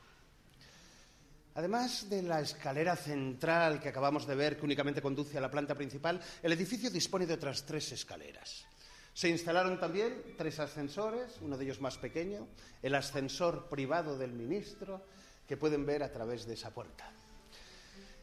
Además 1.56 2.10
de 2.10 2.21
la 2.21 2.41
escalera 2.41 2.95
central 2.95 3.80
que 3.80 3.89
acabamos 3.89 4.27
de 4.27 4.36
ver, 4.36 4.58
que 4.58 4.65
únicamente 4.65 5.01
conduce 5.01 5.38
a 5.38 5.41
la 5.41 5.49
planta 5.49 5.73
principal, 5.73 6.21
el 6.43 6.51
edificio 6.51 6.91
dispone 6.91 7.25
de 7.25 7.34
otras 7.34 7.65
tres 7.65 7.91
escaleras. 7.93 8.65
Se 9.13 9.30
instalaron 9.30 9.80
también 9.80 10.36
tres 10.38 10.60
ascensores, 10.60 11.39
uno 11.41 11.58
de 11.58 11.65
ellos 11.65 11.82
más 11.82 11.97
pequeño, 11.97 12.47
el 12.84 12.93
ascensor 12.93 13.69
privado 13.69 14.17
del 14.17 14.34
ministro, 14.34 15.01
que 15.47 15.58
pueden 15.58 15.86
ver 15.86 16.03
a 16.03 16.12
través 16.12 16.45
de 16.45 16.53
esa 16.53 16.69
puerta. 16.71 17.10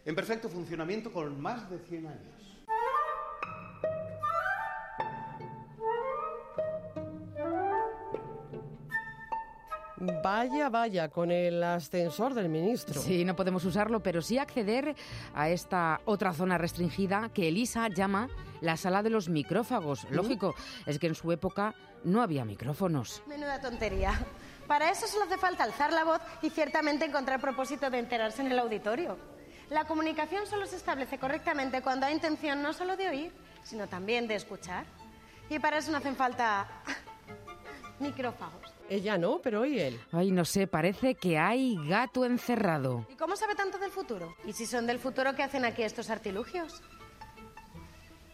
En 0.04 0.14
perfecto 0.14 0.48
funcionamiento 0.48 1.10
con 1.10 1.40
más 1.40 1.68
de 1.70 1.78
100 1.80 2.06
años. 2.06 2.33
Vaya, 10.22 10.68
vaya, 10.68 11.08
con 11.08 11.30
el 11.30 11.62
ascensor 11.62 12.34
del 12.34 12.48
ministro. 12.48 13.00
Sí, 13.00 13.24
no 13.24 13.36
podemos 13.36 13.64
usarlo, 13.64 14.02
pero 14.02 14.22
sí 14.22 14.38
acceder 14.38 14.94
a 15.34 15.48
esta 15.48 16.00
otra 16.04 16.32
zona 16.32 16.58
restringida 16.58 17.30
que 17.32 17.48
Elisa 17.48 17.88
llama 17.88 18.28
la 18.60 18.76
sala 18.76 19.02
de 19.02 19.10
los 19.10 19.28
micrófagos. 19.28 20.04
¿Mm? 20.04 20.14
Lógico, 20.14 20.54
es 20.86 20.98
que 20.98 21.06
en 21.06 21.14
su 21.14 21.30
época 21.32 21.74
no 22.04 22.22
había 22.22 22.44
micrófonos. 22.44 23.22
Menuda 23.26 23.60
tontería. 23.60 24.12
Para 24.66 24.90
eso 24.90 25.06
solo 25.06 25.24
hace 25.24 25.38
falta 25.38 25.64
alzar 25.64 25.92
la 25.92 26.04
voz 26.04 26.20
y 26.42 26.50
ciertamente 26.50 27.04
encontrar 27.04 27.40
propósito 27.40 27.90
de 27.90 27.98
enterarse 27.98 28.42
en 28.42 28.50
el 28.50 28.58
auditorio. 28.58 29.18
La 29.70 29.86
comunicación 29.86 30.46
solo 30.46 30.66
se 30.66 30.76
establece 30.76 31.18
correctamente 31.18 31.82
cuando 31.82 32.06
hay 32.06 32.14
intención 32.14 32.62
no 32.62 32.72
solo 32.72 32.96
de 32.96 33.08
oír, 33.08 33.32
sino 33.62 33.88
también 33.88 34.26
de 34.28 34.34
escuchar. 34.34 34.84
Y 35.48 35.58
para 35.58 35.78
eso 35.78 35.90
no 35.90 35.98
hacen 35.98 36.16
falta 36.16 36.66
micrófagos. 37.98 38.73
Ella 38.88 39.16
no, 39.16 39.40
pero 39.42 39.64
¿y 39.64 39.80
él? 39.80 39.98
Ay, 40.12 40.30
no 40.30 40.44
sé, 40.44 40.66
parece 40.66 41.14
que 41.14 41.38
hay 41.38 41.76
gato 41.88 42.24
encerrado. 42.24 43.06
¿Y 43.10 43.14
cómo 43.14 43.34
sabe 43.34 43.54
tanto 43.54 43.78
del 43.78 43.90
futuro? 43.90 44.36
¿Y 44.44 44.52
si 44.52 44.66
son 44.66 44.86
del 44.86 44.98
futuro, 44.98 45.34
qué 45.34 45.42
hacen 45.42 45.64
aquí 45.64 45.82
estos 45.82 46.10
artilugios? 46.10 46.82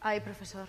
Ay, 0.01 0.21
profesor. 0.21 0.67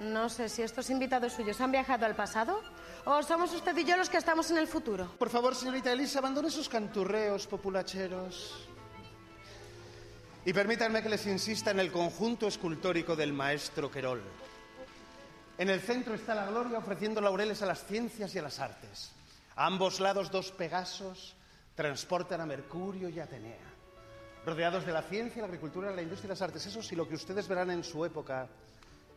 No 0.00 0.28
sé 0.28 0.48
si 0.48 0.62
estos 0.62 0.90
invitados 0.90 1.32
suyos 1.32 1.60
han 1.60 1.72
viajado 1.72 2.06
al 2.06 2.14
pasado 2.14 2.60
o 3.04 3.22
somos 3.22 3.52
usted 3.52 3.76
y 3.76 3.84
yo 3.84 3.96
los 3.96 4.08
que 4.08 4.16
estamos 4.16 4.50
en 4.50 4.58
el 4.58 4.66
futuro. 4.66 5.06
Por 5.18 5.28
favor, 5.28 5.54
señorita 5.54 5.92
Elisa, 5.92 6.20
abandone 6.20 6.48
esos 6.48 6.68
canturreos 6.68 7.46
populacheros. 7.46 8.68
Y 10.44 10.52
permítanme 10.52 11.02
que 11.02 11.08
les 11.08 11.26
insista 11.26 11.70
en 11.70 11.80
el 11.80 11.92
conjunto 11.92 12.48
escultórico 12.48 13.14
del 13.14 13.32
maestro 13.32 13.90
Querol. 13.90 14.22
En 15.58 15.68
el 15.68 15.80
centro 15.80 16.14
está 16.14 16.34
la 16.34 16.46
gloria 16.46 16.78
ofreciendo 16.78 17.20
laureles 17.20 17.62
a 17.62 17.66
las 17.66 17.84
ciencias 17.84 18.34
y 18.34 18.38
a 18.38 18.42
las 18.42 18.58
artes. 18.58 19.12
A 19.54 19.66
ambos 19.66 20.00
lados 20.00 20.30
dos 20.30 20.50
Pegasos 20.50 21.34
transportan 21.74 22.40
a 22.40 22.46
Mercurio 22.46 23.08
y 23.08 23.20
Atenea. 23.20 23.70
rodeados 24.44 24.84
de 24.84 24.92
la 24.92 25.02
ciencia, 25.02 25.40
la 25.40 25.46
agricultura, 25.46 25.92
la 25.92 26.02
industria 26.02 26.28
y 26.28 26.30
las 26.30 26.42
artes. 26.42 26.66
Eso 26.66 26.82
sí, 26.82 26.96
lo 26.96 27.08
que 27.08 27.14
ustedes 27.14 27.46
verán 27.46 27.70
en 27.70 27.84
su 27.84 28.04
época 28.04 28.48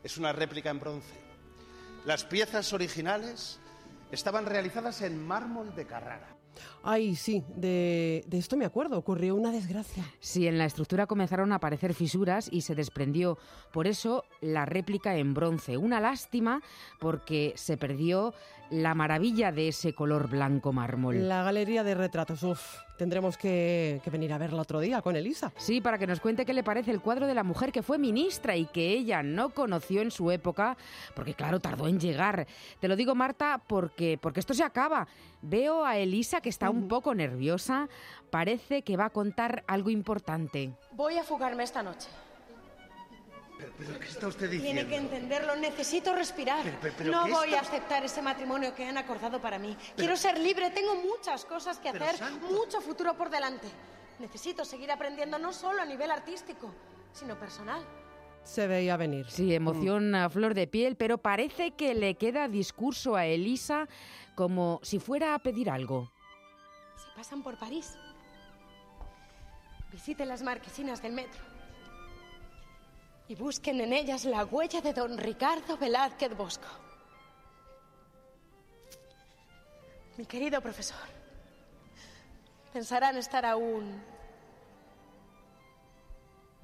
es 0.04 0.18
una 0.18 0.32
réplica 0.32 0.70
en 0.70 0.80
bronce. 0.80 1.16
Las 2.06 2.24
piezas 2.24 2.72
originales 2.74 3.58
estaban 4.12 4.46
realizadas 4.46 5.02
en 5.02 5.26
mármol 5.26 5.74
de 5.76 5.88
Carrara. 5.88 6.35
Ay, 6.84 7.16
sí, 7.16 7.44
de, 7.56 8.24
de, 8.28 8.38
esto 8.38 8.58
me 8.58 8.66
acuerdo, 8.66 8.98
ocurrió 8.98 9.36
una 9.36 9.52
desgracia. 9.52 10.04
Sí, 10.20 10.48
en 10.48 10.58
la 10.58 10.66
estructura 10.66 11.08
comenzaron 11.08 11.52
a 11.52 11.56
aparecer 11.56 11.94
fisuras 11.94 12.50
y 12.52 12.62
se 12.62 12.76
desprendió. 12.76 13.38
Por 13.72 13.88
eso 13.88 14.24
la 14.42 14.66
réplica 14.66 15.16
en 15.18 15.34
bronce. 15.34 15.78
Una 15.78 16.00
lástima 16.00 16.62
porque 17.00 17.54
se 17.56 17.78
perdió 17.78 18.34
la 18.70 18.96
maravilla 18.96 19.52
de 19.52 19.70
ese 19.70 19.94
color 19.94 20.30
blanco 20.30 20.74
mármol. 20.74 21.28
La 21.28 21.44
galería 21.44 21.84
de 21.84 21.96
retratos, 21.96 22.44
uff, 22.44 22.78
tendremos 22.98 23.38
que, 23.38 24.02
que, 24.04 24.10
venir 24.10 24.34
a 24.34 24.38
verla 24.38 24.62
otro 24.62 24.80
día 24.80 25.02
con 25.02 25.16
Elisa. 25.16 25.52
Sí, 25.58 25.82
para 25.82 25.98
que 25.98 26.08
nos 26.08 26.20
cuente 26.20 26.46
qué 26.46 26.54
le 26.54 26.64
parece 26.64 26.92
el 26.92 27.02
cuadro 27.02 27.28
de 27.28 27.34
la 27.34 27.44
mujer 27.44 27.72
que 27.72 27.84
fue 27.84 27.98
ministra 27.98 28.56
y 28.56 28.66
que 28.66 28.90
ella 28.92 29.24
no 29.24 29.50
conoció 29.50 30.02
en 30.02 30.12
su 30.12 30.32
época, 30.32 30.78
porque 31.16 31.34
claro, 31.34 31.60
tardó 31.60 31.88
en 31.88 32.00
llegar. 32.00 32.48
Te 32.80 32.88
lo 32.88 32.96
digo, 32.96 33.16
Marta, 33.16 33.62
porque, 33.68 34.18
porque 34.20 34.40
esto 34.40 34.54
se 34.54 34.64
acaba. 34.64 35.08
Veo 35.42 35.86
a 35.86 35.98
Elisa 35.98 36.42
que 36.42 36.50
está 36.50 36.70
un 36.70 36.88
poco 36.88 37.14
nerviosa, 37.14 37.88
parece 38.32 38.82
que 38.82 38.98
va 38.98 39.06
a 39.06 39.10
contar 39.12 39.64
algo 39.68 39.90
importante. 39.90 40.74
Voy 40.92 41.18
a 41.18 41.24
fugarme 41.24 41.64
esta 41.64 41.84
noche. 41.84 42.08
¿Pero, 43.78 44.00
qué 44.00 44.08
está 44.08 44.28
usted 44.28 44.50
diciendo? 44.50 44.84
Tiene 44.84 44.90
que 44.90 44.96
entenderlo, 44.96 45.56
necesito 45.58 46.14
respirar. 46.14 46.64
Pero, 46.64 46.78
pero, 46.82 46.94
pero 46.98 47.12
no 47.12 47.26
¿qué 47.26 47.32
voy 47.32 47.48
está- 47.54 47.60
a 47.60 47.62
aceptar 47.62 48.04
ese 48.06 48.22
matrimonio 48.22 48.74
que 48.74 48.86
han 48.88 48.98
acordado 48.98 49.42
para 49.42 49.60
mí. 49.60 49.76
Quiero 49.98 50.16
ser 50.16 50.38
libre, 50.40 50.70
tengo 50.72 50.96
muchas 50.96 51.44
cosas 51.46 51.78
que 51.80 51.92
Pero, 51.92 52.06
hacer, 52.06 52.18
Sandra. 52.20 52.50
mucho 52.50 52.80
futuro 52.82 53.18
por 53.18 53.30
delante. 53.30 53.68
Necesito 54.20 54.64
seguir 54.64 54.92
aprendiendo 54.92 55.38
no 55.38 55.52
solo 55.52 55.82
a 55.82 55.86
nivel 55.86 56.10
artístico, 56.10 56.74
sino 57.12 57.38
personal. 57.38 57.84
Se 58.46 58.68
veía 58.68 58.96
venir. 58.96 59.26
Sí, 59.30 59.54
emoción 59.54 60.14
a 60.16 60.30
flor 60.30 60.54
de 60.54 60.68
piel, 60.68 60.96
pero 60.96 61.18
parece 61.18 61.72
que 61.72 61.94
le 61.96 62.16
queda 62.16 62.48
discurso 62.48 63.16
a 63.16 63.26
Elisa 63.26 63.88
como 64.36 64.80
si 64.84 65.00
fuera 65.00 65.34
a 65.36 65.40
pedir 65.40 65.70
algo. 65.70 66.12
Si 66.96 67.08
pasan 67.18 67.42
por 67.44 67.58
París, 67.58 67.98
visiten 69.92 70.28
las 70.30 70.44
marquesinas 70.44 71.02
del 71.02 71.14
metro 71.14 71.42
y 73.28 73.36
busquen 73.36 73.82
en 73.82 73.94
ellas 73.94 74.26
la 74.26 74.46
huella 74.46 74.82
de 74.82 74.94
don 74.94 75.18
Ricardo 75.18 75.78
Velázquez 75.78 76.36
Bosco. 76.36 76.68
Mi 80.18 80.26
querido 80.26 80.62
profesor, 80.62 81.08
pensarán 82.72 83.18
estar 83.18 83.46
aún 83.46 84.02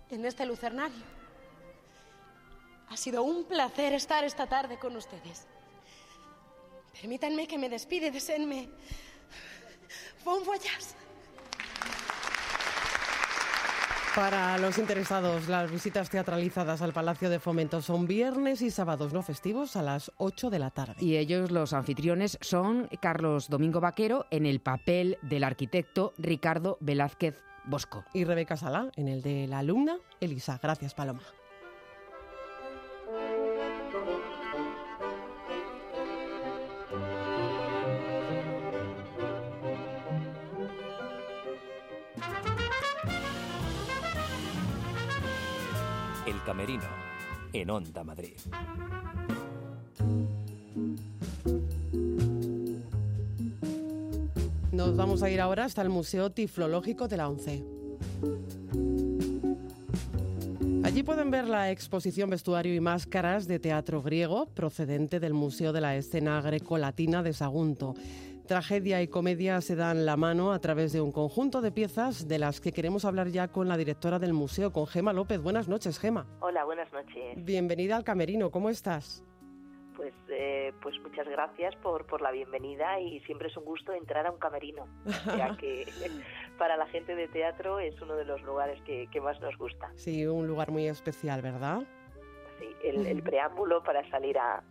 en 0.10 0.26
este 0.26 0.46
lucernario. 0.46 1.04
Ha 2.90 2.98
sido 2.98 3.24
un 3.24 3.46
placer 3.46 3.94
estar 3.94 4.24
esta 4.24 4.48
tarde 4.48 4.78
con 4.78 4.96
ustedes. 4.96 5.48
Permítanme 6.94 7.48
que 7.48 7.58
me 7.58 7.70
despide 7.70 8.12
deseenme 8.12 8.70
bon 10.24 10.44
voyage. 10.44 11.01
Para 14.16 14.58
los 14.58 14.78
interesados, 14.78 15.48
las 15.48 15.72
visitas 15.72 16.10
teatralizadas 16.10 16.82
al 16.82 16.92
Palacio 16.92 17.30
de 17.30 17.40
Fomento 17.40 17.82
son 17.82 18.08
viernes 18.08 18.62
y 18.62 18.70
sábados 18.70 19.14
no 19.14 19.22
festivos 19.22 19.78
a 19.78 19.82
las 19.82 20.12
8 20.18 20.50
de 20.50 20.60
la 20.60 20.70
tarde. 20.70 20.96
Y 21.00 21.16
ellos, 21.16 21.50
los 21.50 21.72
anfitriones, 21.72 22.38
son 22.42 22.90
Carlos 23.02 23.48
Domingo 23.48 23.80
Vaquero 23.80 24.26
en 24.30 24.46
el 24.46 24.60
papel 24.60 25.18
del 25.22 25.46
arquitecto 25.46 26.14
Ricardo 26.18 26.78
Velázquez 26.82 27.42
Bosco. 27.64 28.04
Y 28.14 28.26
Rebeca 28.26 28.58
Salá 28.58 28.92
en 28.98 29.08
el 29.08 29.22
de 29.22 29.48
la 29.48 29.60
alumna 29.60 29.96
Elisa. 30.20 30.60
Gracias, 30.62 30.94
Paloma. 30.94 31.22
Camerino, 46.46 46.84
en 47.54 47.70
Onda 47.70 48.04
Madrid. 48.04 48.38
Nos 54.72 54.96
vamos 54.96 55.22
a 55.22 55.30
ir 55.30 55.40
ahora 55.40 55.66
hasta 55.66 55.82
el 55.82 55.90
Museo 55.90 56.32
Tiflológico 56.32 57.08
de 57.08 57.18
la 57.18 57.30
ONCE. 57.30 57.64
Allí 60.84 61.04
pueden 61.04 61.30
ver 61.30 61.48
la 61.48 61.70
exposición 61.70 62.30
Vestuario 62.30 62.74
y 62.74 62.80
Máscaras 62.80 63.48
de 63.48 63.60
teatro 63.60 64.02
griego 64.02 64.48
procedente 64.48 65.20
del 65.20 65.34
Museo 65.34 65.74
de 65.74 65.82
la 65.82 65.96
Escena 65.96 66.42
Grecolatina 66.42 67.22
de 67.22 67.34
Sagunto. 67.34 67.94
Tragedia 68.48 69.02
y 69.02 69.08
comedia 69.08 69.62
se 69.62 69.76
dan 69.76 70.06
la 70.06 70.18
mano 70.18 70.52
a 70.52 70.60
través 70.60 70.92
de 70.92 71.02
un 71.02 71.12
conjunto 71.12 71.62
de 71.62 71.72
piezas 71.72 72.28
de 72.28 72.40
las 72.40 72.60
que 72.60 72.72
queremos 72.72 73.06
hablar 73.06 73.28
ya 73.30 73.48
con 73.50 73.68
la 73.68 73.78
directora 73.78 74.20
del 74.20 74.34
museo, 74.34 74.74
con 74.74 74.88
Gema 74.88 75.14
López. 75.14 75.42
Buenas 75.42 75.68
noches, 75.68 76.00
Gema. 76.00 76.26
Hola, 76.40 76.66
buenas 76.66 76.92
noches. 76.92 77.36
Bienvenida 77.38 77.96
al 77.96 78.04
Camerino, 78.04 78.52
¿cómo 78.52 78.70
estás? 78.70 79.24
Pues, 79.96 80.14
eh, 80.30 80.74
pues 80.82 81.00
muchas 81.02 81.28
gracias 81.28 81.76
por, 81.78 82.06
por 82.08 82.22
la 82.22 82.32
bienvenida 82.32 83.00
y 83.00 83.20
siempre 83.22 83.50
es 83.50 83.58
un 83.58 83.66
gusto 83.66 83.94
entrar 83.94 84.26
a 84.26 84.32
un 84.32 84.40
camerino, 84.40 84.88
ya 85.38 85.56
que 85.58 85.86
para 86.58 86.76
la 86.78 86.88
gente 86.88 87.16
de 87.16 87.28
teatro 87.28 87.80
es 87.80 88.02
uno 88.02 88.16
de 88.16 88.26
los 88.26 88.42
lugares 88.42 88.82
que, 88.82 89.08
que 89.12 89.22
más 89.22 89.40
nos 89.40 89.56
gusta. 89.58 89.92
Sí, 89.96 90.26
un 90.26 90.48
lugar 90.48 90.72
muy 90.72 90.88
especial, 90.88 91.42
¿verdad? 91.42 91.84
Sí, 92.60 92.68
el, 92.84 93.06
el 93.06 93.22
preámbulo 93.22 93.84
para 93.84 94.10
salir 94.10 94.38
a, 94.38 94.64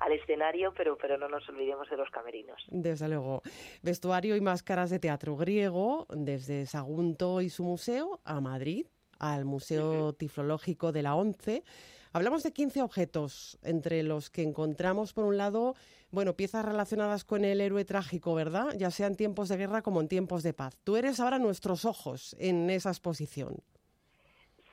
al 0.00 0.12
escenario, 0.12 0.72
pero, 0.76 0.96
pero 0.96 1.18
no 1.18 1.28
nos 1.28 1.48
olvidemos 1.48 1.88
de 1.90 1.96
los 1.96 2.10
camerinos. 2.10 2.62
Desde 2.68 3.08
luego. 3.08 3.42
Vestuario 3.82 4.36
y 4.36 4.40
máscaras 4.40 4.90
de 4.90 4.98
teatro 4.98 5.36
griego, 5.36 6.06
desde 6.10 6.66
Sagunto 6.66 7.40
y 7.40 7.50
su 7.50 7.64
museo 7.64 8.20
a 8.24 8.40
Madrid, 8.40 8.86
al 9.18 9.44
Museo 9.44 10.12
Tiflológico 10.12 10.92
de 10.92 11.02
la 11.02 11.14
ONCE. 11.14 11.64
Hablamos 12.12 12.42
de 12.42 12.52
15 12.52 12.82
objetos, 12.82 13.58
entre 13.62 14.02
los 14.02 14.30
que 14.30 14.42
encontramos, 14.42 15.12
por 15.12 15.24
un 15.24 15.36
lado, 15.36 15.74
bueno, 16.10 16.34
piezas 16.34 16.64
relacionadas 16.64 17.24
con 17.24 17.44
el 17.44 17.60
héroe 17.60 17.84
trágico, 17.84 18.34
¿verdad? 18.34 18.74
Ya 18.76 18.90
sea 18.90 19.06
en 19.06 19.16
tiempos 19.16 19.50
de 19.50 19.58
guerra 19.58 19.82
como 19.82 20.00
en 20.00 20.08
tiempos 20.08 20.42
de 20.42 20.54
paz. 20.54 20.78
Tú 20.82 20.96
eres 20.96 21.20
ahora 21.20 21.38
nuestros 21.38 21.84
ojos 21.84 22.34
en 22.38 22.70
esa 22.70 22.90
exposición. 22.90 23.62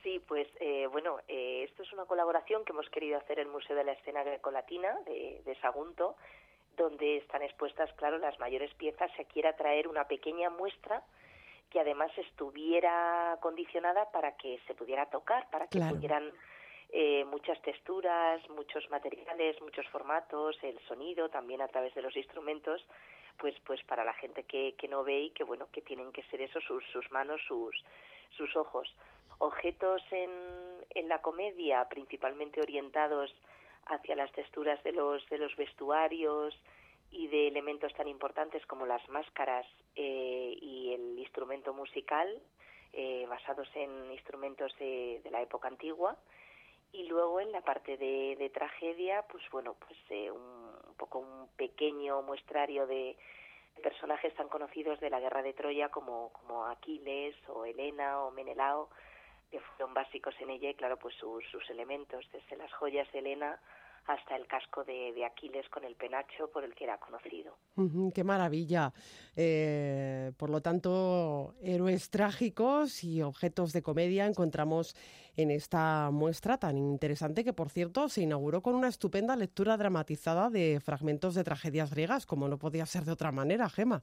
Sí, 0.04 0.20
pues 0.28 0.46
eh, 0.60 0.86
bueno, 0.92 1.18
eh, 1.28 1.64
esto 1.68 1.82
es 1.82 1.90
una 1.94 2.04
colaboración 2.04 2.62
que 2.64 2.72
hemos 2.72 2.88
querido 2.90 3.16
hacer 3.18 3.40
el 3.40 3.48
Museo 3.48 3.74
de 3.74 3.84
la 3.84 3.92
Escena 3.92 4.22
Grecolatina 4.22 4.96
de, 5.06 5.40
de 5.44 5.54
Sagunto, 5.60 6.14
donde 6.76 7.16
están 7.16 7.40
expuestas, 7.42 7.90
claro, 7.94 8.18
las 8.18 8.38
mayores 8.38 8.72
piezas. 8.74 9.10
Se 9.16 9.24
quiere 9.24 9.52
traer 9.54 9.88
una 9.88 10.06
pequeña 10.06 10.50
muestra 10.50 11.02
que 11.70 11.80
además 11.80 12.10
estuviera 12.18 13.38
condicionada 13.40 14.10
para 14.12 14.36
que 14.36 14.60
se 14.66 14.74
pudiera 14.74 15.06
tocar, 15.06 15.48
para 15.50 15.66
que 15.68 15.78
Claro. 15.78 15.94
pudieran 15.96 16.30
eh, 16.90 17.24
muchas 17.24 17.60
texturas, 17.62 18.46
muchos 18.50 18.88
materiales, 18.90 19.60
muchos 19.62 19.88
formatos, 19.88 20.56
el 20.62 20.78
sonido 20.86 21.30
también 21.30 21.62
a 21.62 21.68
través 21.68 21.94
de 21.94 22.02
los 22.02 22.14
instrumentos, 22.14 22.84
pues 23.38 23.54
pues 23.64 23.82
para 23.84 24.04
la 24.04 24.12
gente 24.12 24.44
que, 24.44 24.74
que 24.76 24.86
no 24.86 25.02
ve 25.02 25.18
y 25.22 25.30
que 25.30 25.42
bueno 25.44 25.66
que 25.72 25.80
tienen 25.80 26.12
que 26.12 26.22
ser 26.24 26.42
eso 26.42 26.60
sus, 26.60 26.84
sus 26.92 27.10
manos, 27.10 27.40
sus 27.48 27.74
sus 28.36 28.54
ojos. 28.54 28.94
Objetos 29.38 30.02
en, 30.10 30.30
en 30.90 31.08
la 31.08 31.20
comedia 31.20 31.88
principalmente 31.88 32.60
orientados 32.60 33.34
hacia 33.86 34.16
las 34.16 34.32
texturas 34.32 34.82
de 34.84 34.92
los 34.92 35.26
de 35.28 35.38
los 35.38 35.54
vestuarios 35.56 36.54
y 37.10 37.28
de 37.28 37.48
elementos 37.48 37.92
tan 37.94 38.08
importantes 38.08 38.64
como 38.66 38.86
las 38.86 39.06
máscaras 39.08 39.66
eh, 39.94 40.56
y 40.60 40.92
el 40.94 41.18
instrumento 41.18 41.72
musical 41.74 42.28
eh, 42.92 43.26
basados 43.28 43.68
en 43.74 44.12
instrumentos 44.12 44.74
de, 44.78 45.20
de 45.22 45.30
la 45.30 45.42
época 45.42 45.68
antigua. 45.68 46.16
Y 46.92 47.04
luego 47.08 47.40
en 47.40 47.50
la 47.50 47.60
parte 47.60 47.96
de, 47.96 48.36
de 48.36 48.50
tragedia 48.50 49.22
pues 49.30 49.42
bueno 49.50 49.74
pues 49.78 49.98
eh, 50.10 50.30
un, 50.30 50.40
un 50.40 50.94
poco 50.96 51.18
un 51.18 51.48
pequeño 51.56 52.22
muestrario 52.22 52.86
de 52.86 53.16
personajes 53.82 54.32
tan 54.34 54.48
conocidos 54.48 55.00
de 55.00 55.10
la 55.10 55.20
guerra 55.20 55.42
de 55.42 55.52
Troya 55.52 55.88
como, 55.88 56.32
como 56.32 56.66
Aquiles 56.66 57.34
o 57.48 57.64
Helena 57.64 58.22
o 58.22 58.30
Menelao 58.30 58.88
que 59.54 59.60
fueron 59.60 59.94
básicos 59.94 60.34
en 60.40 60.50
ella 60.50 60.70
y 60.70 60.74
claro 60.74 60.96
pues 60.98 61.14
sus, 61.14 61.44
sus 61.52 61.62
elementos 61.70 62.24
desde 62.32 62.56
las 62.56 62.72
joyas 62.72 63.06
de 63.12 63.20
Helena 63.20 63.60
hasta 64.06 64.34
el 64.34 64.48
casco 64.48 64.82
de, 64.82 65.12
de 65.12 65.24
Aquiles 65.24 65.68
con 65.68 65.84
el 65.84 65.94
penacho 65.94 66.50
por 66.50 66.64
el 66.64 66.74
que 66.74 66.84
era 66.84 66.98
conocido. 66.98 67.56
¡Qué 68.12 68.24
maravilla! 68.24 68.92
Eh, 69.36 70.32
por 70.36 70.50
lo 70.50 70.60
tanto, 70.60 71.54
héroes 71.62 72.10
trágicos 72.10 73.04
y 73.04 73.22
objetos 73.22 73.72
de 73.72 73.82
comedia 73.82 74.26
encontramos 74.26 74.96
en 75.36 75.52
esta 75.52 76.10
muestra 76.10 76.58
tan 76.58 76.76
interesante 76.76 77.44
que, 77.44 77.52
por 77.52 77.70
cierto, 77.70 78.08
se 78.08 78.22
inauguró 78.22 78.60
con 78.60 78.74
una 78.74 78.88
estupenda 78.88 79.36
lectura 79.36 79.76
dramatizada 79.76 80.50
de 80.50 80.80
fragmentos 80.84 81.36
de 81.36 81.44
tragedias 81.44 81.92
griegas, 81.92 82.26
como 82.26 82.48
no 82.48 82.58
podía 82.58 82.86
ser 82.86 83.04
de 83.04 83.12
otra 83.12 83.30
manera, 83.30 83.70
Gema. 83.70 84.02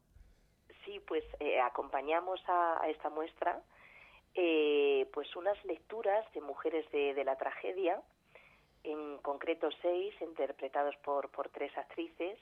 Sí, 0.86 1.00
pues 1.08 1.26
eh, 1.42 1.60
acompañamos 1.60 2.40
a, 2.48 2.82
a 2.82 2.90
esta 2.90 3.10
muestra 3.10 3.62
eh, 4.36 5.10
pues 5.14 5.36
unas 5.36 5.64
lecturas 5.66 6.26
de 6.34 6.42
mujeres 6.42 6.90
de, 6.92 7.14
de, 7.14 7.24
la 7.24 7.38
tragedia, 7.38 8.02
en 8.84 9.18
concreto 9.20 9.70
seis, 9.82 10.14
interpretados 10.22 10.96
por, 10.98 11.30
por 11.30 11.50
tres 11.50 11.76
actrices, 11.78 12.40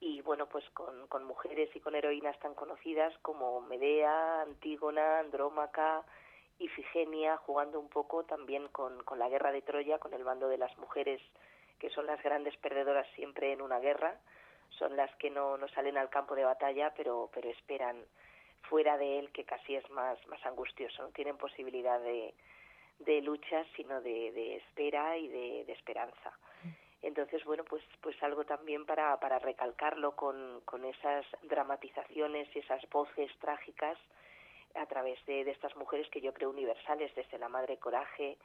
y 0.00 0.22
bueno, 0.22 0.46
pues 0.46 0.64
con, 0.70 1.06
con 1.08 1.24
mujeres 1.24 1.68
y 1.74 1.80
con 1.80 1.94
heroínas 1.94 2.38
tan 2.38 2.54
conocidas 2.54 3.12
como 3.18 3.60
Medea, 3.60 4.42
Antígona, 4.42 5.18
Andrómaca, 5.18 6.04
Ifigenia, 6.58 7.36
jugando 7.38 7.78
un 7.78 7.88
poco 7.88 8.24
también 8.24 8.68
con, 8.68 9.02
con 9.04 9.18
la 9.18 9.28
guerra 9.28 9.52
de 9.52 9.62
Troya, 9.62 9.98
con 9.98 10.14
el 10.14 10.24
bando 10.24 10.48
de 10.48 10.58
las 10.58 10.76
mujeres, 10.78 11.20
que 11.78 11.90
son 11.90 12.06
las 12.06 12.22
grandes 12.22 12.56
perdedoras 12.58 13.06
siempre 13.14 13.52
en 13.52 13.60
una 13.60 13.78
guerra, 13.78 14.18
son 14.70 14.96
las 14.96 15.14
que 15.16 15.30
no, 15.30 15.56
no 15.58 15.68
salen 15.68 15.98
al 15.98 16.10
campo 16.10 16.34
de 16.34 16.44
batalla, 16.44 16.92
pero, 16.96 17.30
pero 17.32 17.50
esperan 17.50 18.04
fuera 18.62 18.96
de 18.98 19.18
él, 19.18 19.30
que 19.32 19.44
casi 19.44 19.76
es 19.76 19.88
más, 19.90 20.18
más 20.28 20.44
angustioso, 20.46 21.02
no 21.02 21.08
tienen 21.10 21.36
posibilidad 21.36 22.00
de, 22.00 22.34
de 23.00 23.20
lucha, 23.22 23.64
sino 23.76 24.00
de, 24.00 24.32
de 24.32 24.56
espera 24.56 25.16
y 25.16 25.28
de, 25.28 25.64
de 25.64 25.72
esperanza. 25.72 26.32
Entonces, 27.02 27.42
bueno, 27.44 27.64
pues, 27.64 27.82
pues 28.02 28.22
algo 28.22 28.44
también 28.44 28.84
para, 28.84 29.18
para 29.18 29.38
recalcarlo 29.38 30.14
con, 30.16 30.60
con 30.66 30.84
esas 30.84 31.24
dramatizaciones 31.42 32.54
y 32.54 32.58
esas 32.58 32.86
voces 32.90 33.30
trágicas 33.38 33.98
a 34.74 34.86
través 34.86 35.24
de, 35.26 35.44
de, 35.44 35.50
estas 35.50 35.74
mujeres 35.76 36.08
que 36.10 36.20
yo 36.20 36.34
creo 36.34 36.50
universales, 36.50 37.12
desde 37.14 37.38
la 37.38 37.48
madre 37.48 37.78
coraje 37.78 38.36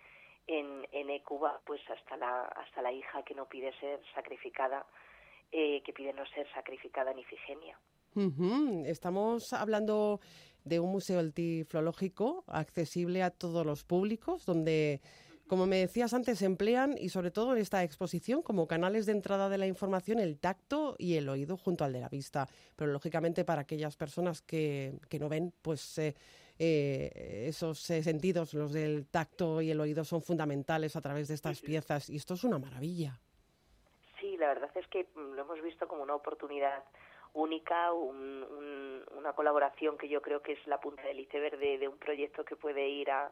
en, 0.48 0.88
en 0.92 1.20
Cuba, 1.20 1.60
pues 1.66 1.82
hasta 1.90 2.16
la, 2.18 2.44
hasta 2.46 2.82
la 2.82 2.92
hija 2.92 3.24
que 3.24 3.36
no 3.36 3.46
pide 3.46 3.74
ser 3.80 4.00
sacrificada, 4.14 4.86
eh, 5.52 5.82
que 5.84 5.94
pide 5.94 6.14
no 6.14 6.26
ser 6.28 6.50
sacrificada 6.54 7.12
en 7.12 7.20
Ifigenia. 7.20 7.78
Uh 8.16 8.32
-huh. 8.32 8.86
Estamos 8.86 9.52
hablando 9.54 10.22
de 10.64 10.80
un 10.80 10.92
museo 10.92 11.20
antiflológico 11.20 12.44
accesible 12.48 13.22
a 13.22 13.30
todos 13.30 13.66
los 13.66 13.84
públicos, 13.84 14.46
donde 14.46 15.02
como 15.48 15.68
me 15.68 15.78
decías 15.78 16.14
antes, 16.16 16.42
emplean 16.42 16.96
y 16.98 17.10
sobre 17.10 17.30
todo 17.30 17.54
en 17.54 17.62
esta 17.62 17.84
exposición 17.84 18.42
como 18.42 18.68
canales 18.68 19.06
de 19.06 19.12
entrada 19.12 19.48
de 19.48 19.60
la 19.60 19.68
información 19.68 20.18
el 20.20 20.40
tacto 20.40 20.96
y 20.98 21.18
el 21.18 21.30
oído 21.30 21.56
junto 21.56 21.84
al 21.84 21.94
de 21.94 22.00
la 22.00 22.10
vista. 22.10 22.48
Pero 22.76 22.92
lógicamente 22.92 23.46
para 23.46 23.62
aquellas 23.62 23.96
personas 23.96 24.42
que, 24.42 24.98
que 25.08 25.20
no 25.20 25.30
ven, 25.30 25.54
pues 25.62 26.00
eh, 26.00 26.16
eh, 26.58 27.46
esos 27.48 27.88
eh, 27.92 28.02
sentidos, 28.02 28.56
los 28.56 28.74
del 28.74 29.06
tacto 29.06 29.62
y 29.62 29.70
el 29.70 29.80
oído, 29.80 30.04
son 30.04 30.24
fundamentales 30.24 30.96
a 30.96 31.02
través 31.02 31.28
de 31.28 31.36
estas 31.36 31.62
piezas 31.62 32.10
y 32.10 32.16
esto 32.16 32.34
es 32.34 32.44
una 32.44 32.58
maravilla. 32.58 33.20
Sí, 34.20 34.38
la 34.38 34.48
verdad 34.48 34.72
es 34.74 34.88
que 34.88 35.06
lo 35.16 35.42
hemos 35.42 35.62
visto 35.62 35.88
como 35.88 36.02
una 36.02 36.16
oportunidad 36.16 36.84
única, 37.36 37.94
un, 37.94 38.44
un, 38.44 39.04
una 39.16 39.34
colaboración 39.34 39.98
que 39.98 40.10
yo 40.10 40.22
creo 40.22 40.42
que 40.42 40.54
es 40.54 40.68
la 40.68 40.80
punta 40.80 41.04
del 41.04 41.20
iceberg 41.20 41.60
de, 41.60 41.78
de 41.78 41.88
un 41.88 41.98
proyecto 41.98 42.44
que 42.44 42.56
puede 42.56 42.90
ir 42.90 43.12
a 43.12 43.32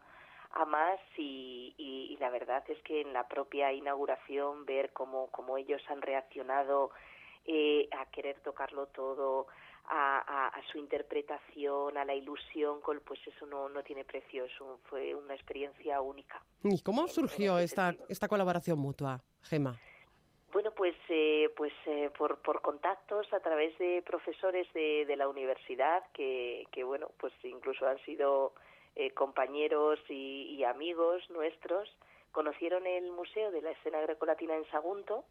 a 0.53 0.65
más 0.65 0.99
y, 1.17 1.73
y, 1.77 2.13
y, 2.13 2.17
la 2.17 2.29
verdad 2.29 2.63
es 2.67 2.79
que 2.83 3.01
en 3.01 3.11
la 3.11 3.27
propia 3.27 3.73
inauguración 3.73 4.65
ver 4.65 4.93
cómo, 4.93 5.27
cómo 5.31 5.57
ellos 5.57 5.81
han 5.89 5.99
reaccionado 6.01 6.91
eh, 7.45 7.89
a 7.91 8.05
querer 8.11 8.39
tocarlo 8.41 8.85
todo, 8.87 9.47
a, 9.85 10.19
a, 10.19 10.47
a, 10.49 10.71
su 10.71 10.77
interpretación, 10.77 11.97
a 11.97 12.05
la 12.05 12.13
ilusión, 12.13 12.79
pues 12.83 13.19
eso 13.25 13.45
no, 13.47 13.67
no 13.67 13.83
tiene 13.83 14.05
precio, 14.05 14.45
eso 14.45 14.79
fue 14.83 15.13
una 15.15 15.33
experiencia 15.33 15.99
única. 16.01 16.41
¿Y 16.63 16.81
cómo 16.81 17.07
surgió 17.07 17.57
esta, 17.57 17.95
esta 18.07 18.27
colaboración 18.27 18.77
mutua, 18.79 19.23
Gema? 19.41 19.77
Bueno, 20.53 20.69
pues, 20.71 20.95
eh, 21.09 21.49
pues 21.57 21.73
eh, 21.87 22.11
por, 22.15 22.37
por 22.43 22.61
contactos 22.61 23.31
a 23.33 23.39
través 23.39 23.75
de 23.79 24.03
profesores 24.03 24.71
de, 24.73 25.03
de 25.07 25.15
la 25.17 25.27
universidad 25.27 26.03
que, 26.13 26.67
que, 26.71 26.83
bueno, 26.83 27.09
pues 27.19 27.33
incluso 27.41 27.87
han 27.87 27.97
sido 28.05 28.53
eh, 28.95 29.09
compañeros 29.11 29.99
y, 30.09 30.55
y, 30.55 30.63
amigos 30.63 31.27
nuestros 31.31 31.89
conocieron 32.31 32.85
el 32.85 33.09
Museo 33.11 33.49
de 33.49 33.63
la 33.63 33.71
Escena 33.71 33.99
Grecolatina 34.01 34.55
en 34.55 34.69
Sagunto 34.69 35.25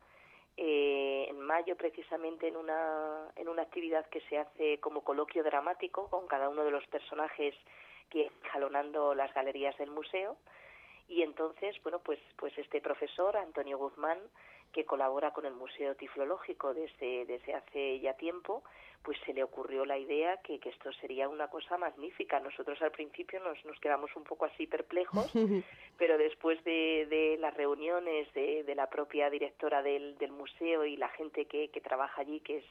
eh, 0.56 1.26
en 1.30 1.40
mayo 1.40 1.76
precisamente 1.76 2.48
en 2.48 2.56
una, 2.56 3.30
en 3.36 3.48
una 3.48 3.62
actividad 3.62 4.04
que 4.06 4.20
se 4.22 4.38
hace 4.38 4.80
como 4.80 5.02
coloquio 5.04 5.44
dramático 5.44 6.08
con 6.10 6.26
cada 6.26 6.48
uno 6.48 6.64
de 6.64 6.72
los 6.72 6.84
personajes 6.88 7.54
que 8.10 8.28
jalonando 8.50 9.14
las 9.14 9.32
galerías 9.32 9.78
del 9.78 9.92
museo. 9.92 10.36
Y 11.08 11.22
entonces 11.22 11.80
bueno 11.84 12.00
pues 12.00 12.18
pues 12.36 12.56
este 12.58 12.80
profesor 12.80 13.36
Antonio 13.36 13.78
Guzmán 13.78 14.18
que 14.72 14.84
colabora 14.84 15.32
con 15.32 15.44
el 15.44 15.54
Museo 15.54 15.94
Tiflológico 15.94 16.72
desde, 16.74 17.26
desde 17.26 17.54
hace 17.54 18.00
ya 18.00 18.14
tiempo, 18.14 18.62
pues 19.02 19.18
se 19.26 19.34
le 19.34 19.42
ocurrió 19.42 19.84
la 19.84 19.98
idea 19.98 20.38
que, 20.38 20.58
que 20.58 20.70
esto 20.70 20.92
sería 20.94 21.28
una 21.28 21.48
cosa 21.48 21.76
magnífica. 21.76 22.40
Nosotros 22.40 22.80
al 22.82 22.92
principio 22.92 23.40
nos, 23.40 23.62
nos 23.64 23.78
quedamos 23.80 24.14
un 24.16 24.24
poco 24.24 24.46
así 24.46 24.66
perplejos, 24.66 25.30
pero 25.98 26.16
después 26.18 26.62
de, 26.64 27.06
de 27.10 27.36
las 27.38 27.54
reuniones 27.54 28.32
de, 28.32 28.62
de, 28.64 28.74
la 28.74 28.88
propia 28.88 29.28
directora 29.28 29.82
del, 29.82 30.16
del 30.18 30.32
museo 30.32 30.84
y 30.84 30.96
la 30.96 31.08
gente 31.10 31.46
que, 31.46 31.68
que 31.68 31.80
trabaja 31.80 32.22
allí, 32.22 32.40
que 32.40 32.58
es, 32.58 32.64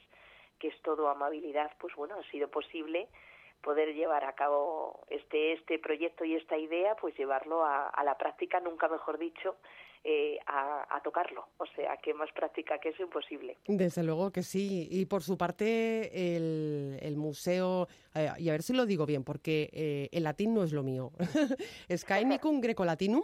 que 0.60 0.70
es 0.70 0.82
todo 0.82 1.10
amabilidad, 1.10 1.72
pues 1.80 1.94
bueno, 1.96 2.16
ha 2.16 2.32
sido 2.32 2.48
posible 2.50 3.08
poder 3.62 3.94
llevar 3.94 4.24
a 4.24 4.34
cabo 4.34 5.02
este 5.10 5.54
este 5.54 5.78
proyecto 5.78 6.26
y 6.26 6.36
esta 6.36 6.58
idea, 6.58 6.96
pues 6.96 7.16
llevarlo 7.16 7.64
a, 7.64 7.90
a 7.90 8.04
la 8.04 8.18
práctica, 8.18 8.60
nunca 8.60 8.88
mejor 8.88 9.20
dicho, 9.20 9.56
eh, 10.04 10.40
a, 10.48 10.88
a, 10.96 11.02
tocarlo. 11.02 11.48
O 11.58 11.66
sea, 11.76 11.98
que 11.98 12.14
más 12.14 12.32
práctica 12.32 12.80
que 12.80 12.90
eso 12.90 13.04
imposible. 13.04 13.58
Desde 13.68 14.04
luego 14.04 14.32
que 14.32 14.42
sí. 14.42 14.88
Y 14.90 15.06
por 15.06 15.22
su 15.22 15.38
parte, 15.38 16.36
el, 16.36 16.98
el 17.02 17.18
museo, 17.18 17.88
eh, 18.16 18.32
y 18.40 18.50
a 18.50 18.54
ver 18.54 18.64
si 18.64 18.74
lo 18.74 18.86
digo 18.86 19.06
bien, 19.06 19.24
porque 19.24 19.70
eh, 19.74 20.10
el 20.12 20.24
latín 20.24 20.54
no 20.54 20.64
es 20.64 20.74
lo 20.74 20.82
mío. 20.82 21.12
Skynicum 21.96 22.62
Grecolatinum 22.62 23.24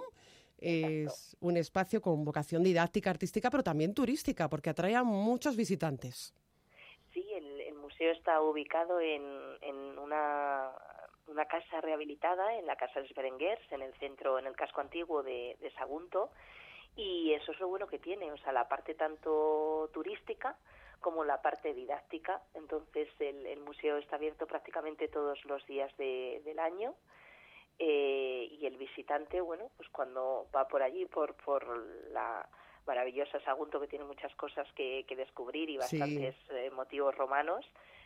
es 0.60 1.36
un 1.40 1.58
espacio 1.58 2.02
con 2.02 2.24
vocación 2.24 2.64
didáctica, 2.64 3.10
artística, 3.10 3.50
pero 3.50 3.64
también 3.64 3.94
turística, 3.94 4.48
porque 4.48 4.70
atrae 4.70 4.96
a 4.96 5.04
muchos 5.04 5.56
visitantes. 5.56 6.34
Sí, 7.14 7.26
el, 7.36 7.62
el 7.62 7.76
museo 7.76 8.12
está 8.12 8.42
ubicado 8.42 9.00
en, 9.00 9.24
en 9.62 9.98
una 9.98 10.72
una 11.28 11.46
casa 11.46 11.82
rehabilitada 11.82 12.56
en 12.56 12.66
la 12.66 12.76
Casa 12.76 13.02
de 13.02 13.10
Berenguers, 13.16 13.62
en 13.72 13.82
el 13.82 13.94
centro, 13.96 14.40
en 14.40 14.48
el 14.48 14.56
casco 14.56 14.82
antiguo 14.82 15.24
de, 15.24 15.58
de 15.60 15.72
Sagunto, 15.72 16.32
y 16.98 17.34
eso 17.34 17.52
es 17.52 17.60
lo 17.60 17.70
bueno 17.70 17.88
que 17.88 18.00
tiene, 18.00 18.32
o 18.32 18.38
sea, 18.38 18.52
la 18.52 18.68
parte 18.68 18.96
tanto 18.96 19.90
turística 19.94 20.58
como 21.00 21.24
la 21.24 21.42
parte 21.42 21.74
didáctica. 21.74 22.42
Entonces, 22.56 23.08
el, 23.20 23.46
el 23.46 23.60
museo 23.60 23.98
está 23.98 24.16
abierto 24.16 24.48
prácticamente 24.48 25.08
todos 25.08 25.46
los 25.46 25.66
días 25.68 25.96
de, 25.98 26.42
del 26.44 26.60
año. 26.60 26.96
Eh, 27.80 28.48
y 28.60 28.66
el 28.66 28.76
visitante, 28.78 29.40
bueno, 29.40 29.70
pues 29.78 29.88
cuando 29.90 30.48
va 30.56 30.68
por 30.68 30.82
allí, 30.82 31.06
por, 31.06 31.36
por 31.36 31.68
la 32.12 32.50
maravillosa 32.88 33.40
Sagunto, 33.42 33.80
que 33.80 33.88
tiene 33.88 34.06
muchas 34.06 34.34
cosas 34.36 34.68
que, 34.74 35.06
que 35.08 35.16
descubrir 35.16 35.70
y 35.70 35.78
bastantes 35.78 36.36
sí. 36.48 36.56
eh, 36.56 36.72
motivos 36.72 37.14
romanos, 37.16 37.64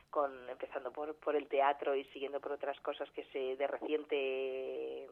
con 0.09 0.49
empezando 0.49 0.91
por, 0.91 1.15
por 1.15 1.37
el 1.37 1.47
teatro 1.47 1.95
y 1.95 2.03
siguiendo 2.05 2.41
por 2.41 2.51
otras 2.51 2.77
cosas 2.81 3.09
que 3.11 3.23
se 3.31 3.55
de 3.55 3.67
reciente 3.67 5.07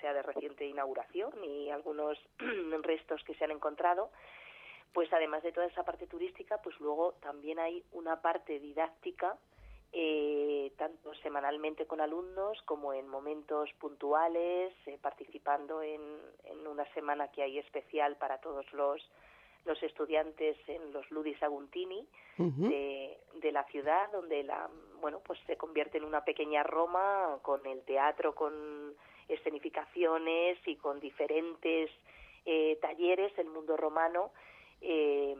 sea 0.00 0.12
de 0.12 0.22
reciente 0.22 0.66
inauguración 0.66 1.32
y 1.44 1.70
algunos 1.70 2.18
restos 2.82 3.22
que 3.24 3.34
se 3.34 3.44
han 3.44 3.50
encontrado 3.50 4.10
pues 4.92 5.12
además 5.12 5.42
de 5.42 5.52
toda 5.52 5.66
esa 5.66 5.84
parte 5.84 6.06
turística 6.06 6.60
pues 6.62 6.78
luego 6.80 7.14
también 7.20 7.58
hay 7.58 7.84
una 7.92 8.20
parte 8.20 8.58
didáctica 8.58 9.36
eh, 9.92 10.72
tanto 10.76 11.14
semanalmente 11.16 11.86
con 11.86 12.00
alumnos 12.00 12.62
como 12.62 12.92
en 12.92 13.08
momentos 13.08 13.70
puntuales 13.78 14.72
eh, 14.86 14.98
participando 15.00 15.82
en, 15.82 16.00
en 16.44 16.66
una 16.66 16.84
semana 16.94 17.28
que 17.28 17.42
hay 17.42 17.58
especial 17.58 18.16
para 18.16 18.38
todos 18.38 18.72
los 18.72 19.02
los 19.64 19.82
estudiantes 19.82 20.56
en 20.68 20.92
los 20.92 21.10
Ludis 21.10 21.42
Aguntini 21.42 22.06
uh 22.38 22.42
-huh. 22.42 22.68
de, 22.68 23.18
de, 23.34 23.52
la 23.52 23.64
ciudad, 23.64 24.10
donde 24.12 24.42
la, 24.42 24.68
bueno, 25.00 25.20
pues 25.20 25.38
se 25.46 25.56
convierte 25.56 25.98
en 25.98 26.04
una 26.04 26.24
pequeña 26.24 26.62
Roma 26.62 27.38
con 27.42 27.64
el 27.66 27.82
teatro, 27.82 28.34
con 28.34 28.94
escenificaciones 29.30 30.58
y 30.66 30.76
con 30.76 31.00
diferentes 31.00 31.90
eh, 32.44 32.78
talleres 32.80 33.34
del 33.36 33.48
mundo 33.48 33.76
romano 33.76 34.32
eh, 34.80 35.36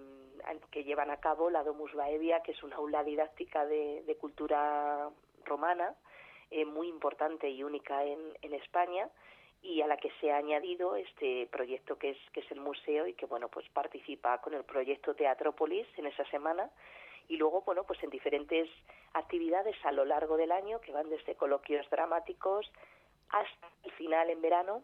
que 0.71 0.85
llevan 0.85 1.11
a 1.11 1.19
cabo 1.19 1.51
la 1.51 1.63
Domus 1.63 1.93
Baevia, 1.95 2.43
que 2.43 2.53
es 2.53 2.63
una 2.63 2.77
aula 2.77 3.05
didáctica 3.05 3.67
de, 3.67 4.17
cultura 4.21 5.11
romana 5.45 5.95
eh, 6.51 6.65
muy 6.65 6.89
importante 6.89 7.49
y 7.49 7.63
única 7.63 8.05
en, 8.05 8.19
en 8.43 8.55
España 8.55 9.09
y 9.63 9.83
a 9.83 9.87
la 9.87 9.97
que 9.97 10.11
se 10.21 10.31
ha 10.33 10.37
añadido 10.37 10.97
este 10.97 11.47
proyecto 11.51 11.99
que 11.99 12.11
es 12.11 12.19
que 12.33 12.41
es 12.41 12.51
el 12.51 12.61
museo 12.61 13.07
y 13.07 13.15
que 13.15 13.27
bueno 13.27 13.49
pues 13.49 13.69
participa 13.71 14.41
con 14.41 14.55
el 14.55 14.65
proyecto 14.65 15.15
Teatrópolis 15.15 15.87
en 15.97 16.07
esa 16.07 16.25
semana. 16.31 16.71
Y 17.29 17.37
luego 17.37 17.63
bueno 17.63 17.85
pues 17.85 18.03
en 18.03 18.11
diferentes 18.11 18.69
actividades 19.13 19.77
a 19.85 19.93
lo 19.93 20.05
largo 20.05 20.37
del 20.37 20.53
año 20.53 20.81
que 20.81 20.93
van 20.93 21.09
desde 21.11 21.35
coloquios 21.35 21.89
dramáticos 21.91 22.71
hasta 23.31 23.69
el 23.85 23.93
final 23.93 24.31
en 24.31 24.41
verano 24.41 24.83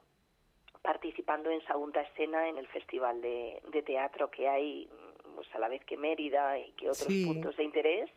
participando 0.83 1.51
en 1.51 1.65
segunda 1.67 2.01
escena 2.03 2.49
en 2.49 2.59
el 2.59 2.67
festival 2.69 3.21
de, 3.21 3.61
de 3.73 3.83
teatro 3.83 4.31
que 4.31 4.49
hay 4.49 4.89
pues 5.35 5.49
a 5.55 5.59
la 5.59 5.69
vez 5.69 5.85
que 5.85 5.97
Mérida 5.97 6.59
y 6.59 6.71
que 6.73 6.89
otros 6.89 7.09
sí. 7.09 7.27
puntos 7.27 7.57
de 7.57 7.65
interés 7.65 8.11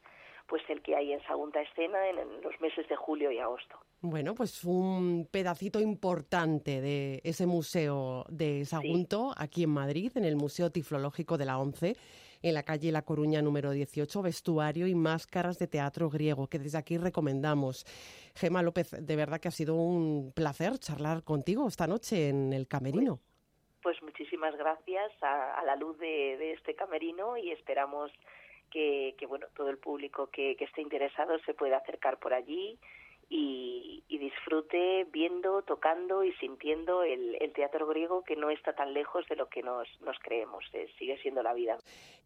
pues 0.48 0.64
el 0.70 0.82
que 0.82 0.96
hay 0.96 1.14
en 1.14 1.22
segunda 1.28 1.62
escena 1.62 2.08
en, 2.10 2.20
en 2.20 2.42
los 2.42 2.60
meses 2.60 2.88
de 2.90 2.96
julio 2.96 3.32
y 3.32 3.38
agosto. 3.38 3.78
Bueno, 4.02 4.34
pues 4.34 4.64
un 4.64 5.28
pedacito 5.30 5.80
importante 5.80 6.82
de 6.82 7.22
ese 7.24 7.46
museo 7.46 8.26
de 8.30 8.66
Sagunto, 8.66 9.34
aquí 9.38 9.64
en 9.64 9.72
Madrid, 9.72 10.12
en 10.16 10.24
el 10.24 10.38
Museo 10.38 10.72
Tiflológico 10.72 11.38
de 11.38 11.46
la 11.46 11.60
ONCE, 11.60 11.96
en 12.42 12.54
la 12.54 12.64
calle 12.64 12.92
La 12.92 13.02
Coruña 13.02 13.42
número 13.42 13.72
18, 13.72 14.22
vestuario 14.22 14.88
y 14.88 14.96
máscaras 14.96 15.60
de 15.60 15.68
teatro 15.68 16.10
griego, 16.10 16.48
que 16.48 16.60
desde 16.60 16.78
aquí 16.78 16.98
recomendamos. 16.98 17.86
Gema 18.36 18.62
López, 18.62 18.92
de 18.92 19.16
verdad 19.16 19.40
que 19.40 19.48
ha 19.48 19.52
sido 19.52 19.76
un 19.76 20.32
placer 20.34 20.78
charlar 20.80 21.24
contigo 21.24 21.68
esta 21.68 21.88
noche 21.88 22.30
en 22.30 22.54
el 22.54 22.68
Camerino. 22.68 23.20
Pues, 23.82 24.02
muchísimas 24.04 24.56
gracias 24.58 25.12
a, 25.22 25.64
la 25.66 25.76
luz 25.76 25.98
de, 25.98 26.54
este 26.54 26.76
Camerino 26.76 27.38
y 27.38 27.52
esperamos 27.52 28.12
que, 28.72 29.16
bueno 29.28 29.48
todo 29.56 29.70
el 29.70 29.78
público 29.78 30.28
que 30.28 30.56
esté 30.60 30.82
interesado 30.82 31.40
se 31.40 31.54
pueda 31.54 31.78
acercar 31.78 32.20
por 32.20 32.34
allí 32.34 32.78
y, 33.30 34.04
disfrute 34.10 35.06
viendo, 35.14 35.62
tocando 35.62 36.24
y 36.26 36.34
sintiendo 36.34 37.04
el, 37.04 37.38
teatro 37.56 37.88
griego 37.88 38.24
que 38.24 38.36
no 38.36 38.50
está 38.50 38.74
tan 38.74 38.94
lejos 38.94 39.26
de 39.30 39.36
lo 39.36 39.48
que 39.48 39.64
nos, 39.64 39.88
nos 40.02 40.18
creemos, 40.20 40.64
eh, 40.74 40.88
sigue 41.00 41.18
siendo 41.22 41.42
la 41.42 41.54
vida. 41.54 41.78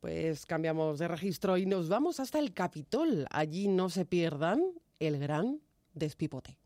Pues 0.02 0.46
cambiamos 0.46 1.00
de 1.00 1.08
registro 1.08 1.56
y 1.58 1.66
nos 1.66 1.90
vamos 1.90 2.20
hasta 2.20 2.40
el 2.40 2.54
Capitol. 2.54 3.26
Allí 3.30 3.68
no 3.68 3.90
se 3.90 4.06
pierdan 4.06 4.64
el 5.00 5.20
gran 5.20 5.60
despipote. 5.94 6.63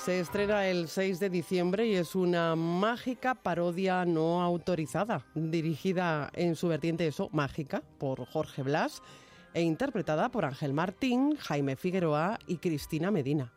Se 0.00 0.18
estrena 0.18 0.66
el 0.66 0.88
6 0.88 1.20
de 1.20 1.28
diciembre 1.28 1.86
y 1.86 1.94
es 1.94 2.14
una 2.14 2.56
mágica 2.56 3.34
parodia 3.34 4.06
no 4.06 4.40
autorizada, 4.40 5.26
dirigida 5.34 6.30
en 6.32 6.56
su 6.56 6.68
vertiente 6.68 7.06
eso, 7.06 7.28
mágica, 7.32 7.82
por 7.98 8.24
Jorge 8.24 8.62
Blas 8.62 9.02
e 9.52 9.60
interpretada 9.60 10.30
por 10.30 10.46
Ángel 10.46 10.72
Martín, 10.72 11.36
Jaime 11.36 11.76
Figueroa 11.76 12.38
y 12.46 12.56
Cristina 12.56 13.10
Medina. 13.10 13.52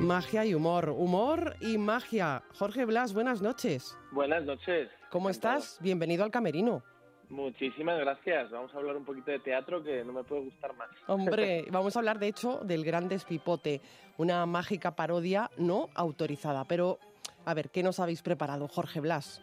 Magia 0.00 0.46
y 0.46 0.54
humor, 0.54 0.88
humor 0.88 1.56
y 1.60 1.76
magia. 1.76 2.44
Jorge 2.58 2.86
Blas, 2.86 3.12
buenas 3.12 3.42
noches. 3.42 3.94
Buenas 4.10 4.42
noches. 4.44 4.88
¿Cómo 5.10 5.28
estás? 5.28 5.76
Bienvenido 5.82 6.24
al 6.24 6.30
Camerino. 6.30 6.82
Muchísimas 7.28 7.98
gracias. 7.98 8.50
Vamos 8.50 8.72
a 8.72 8.78
hablar 8.78 8.96
un 8.96 9.04
poquito 9.04 9.30
de 9.30 9.40
teatro 9.40 9.82
que 9.82 10.04
no 10.04 10.12
me 10.12 10.22
puede 10.22 10.42
gustar 10.42 10.74
más. 10.76 10.88
Hombre, 11.06 11.64
vamos 11.70 11.96
a 11.96 11.98
hablar 11.98 12.18
de 12.18 12.28
hecho 12.28 12.60
del 12.62 12.84
Gran 12.84 13.08
Despipote, 13.08 13.80
una 14.16 14.46
mágica 14.46 14.94
parodia 14.94 15.50
no 15.56 15.88
autorizada. 15.94 16.64
Pero, 16.64 16.98
a 17.44 17.54
ver, 17.54 17.70
¿qué 17.70 17.82
nos 17.82 17.98
habéis 17.98 18.22
preparado, 18.22 18.68
Jorge 18.68 19.00
Blas? 19.00 19.42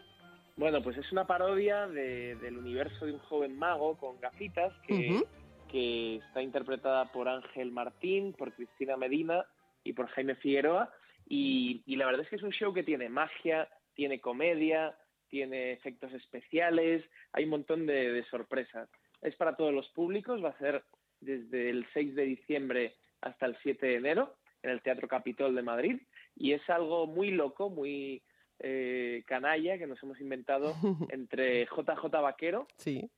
Bueno, 0.56 0.82
pues 0.82 0.98
es 0.98 1.12
una 1.12 1.26
parodia 1.26 1.88
del 1.88 2.58
universo 2.58 3.06
de 3.06 3.14
un 3.14 3.20
joven 3.20 3.58
mago 3.58 3.98
con 3.98 4.20
gafitas 4.20 4.72
que, 4.88 5.24
que 5.68 6.18
está 6.18 6.42
interpretada 6.44 7.12
por 7.12 7.28
Ángel 7.28 7.72
Martín, 7.72 8.34
por 8.34 8.54
Cristina 8.54 8.96
Medina 8.96 9.46
y 9.84 9.94
por 9.94 10.08
Jaime 10.10 10.36
Figueroa. 10.36 10.94
Y, 11.28 11.82
y 11.86 11.96
la 11.96 12.06
verdad 12.06 12.22
es 12.22 12.30
que 12.30 12.36
es 12.36 12.44
un 12.44 12.52
show 12.52 12.72
que 12.74 12.84
tiene 12.84 13.10
magia, 13.10 13.68
tiene 13.96 14.22
comedia, 14.22 14.96
tiene 15.34 15.72
efectos 15.72 16.14
especiales, 16.14 17.04
hay 17.32 17.46
un 17.46 17.50
montón 17.50 17.88
de, 17.88 18.24
sorpresas. 18.30 18.88
Es 19.20 19.36
para 19.36 19.56
todos 19.56 19.74
los 19.74 19.90
públicos, 19.90 20.44
va 20.44 20.50
a 20.50 20.58
ser 20.60 20.84
desde 21.22 21.72
el 21.72 21.88
6 21.92 22.14
de 22.14 22.24
diciembre 22.26 22.94
hasta 23.20 23.48
el 23.48 23.58
7 23.64 23.84
de 23.84 23.96
enero 23.96 24.36
en 24.62 24.70
el 24.70 24.84
Teatro 24.84 25.08
Capitol 25.08 25.56
de 25.56 25.64
Madrid 25.64 26.00
y 26.36 26.52
es 26.52 26.62
algo 26.70 27.08
muy 27.08 27.32
loco, 27.32 27.72
muy 27.72 28.22
eh, 28.60 29.24
canalla 29.26 29.80
que 29.80 29.88
nos 29.88 30.04
hemos 30.04 30.22
inventado 30.22 30.76
entre 31.10 31.66
JJ 31.66 32.12
Vaquero, 32.12 32.68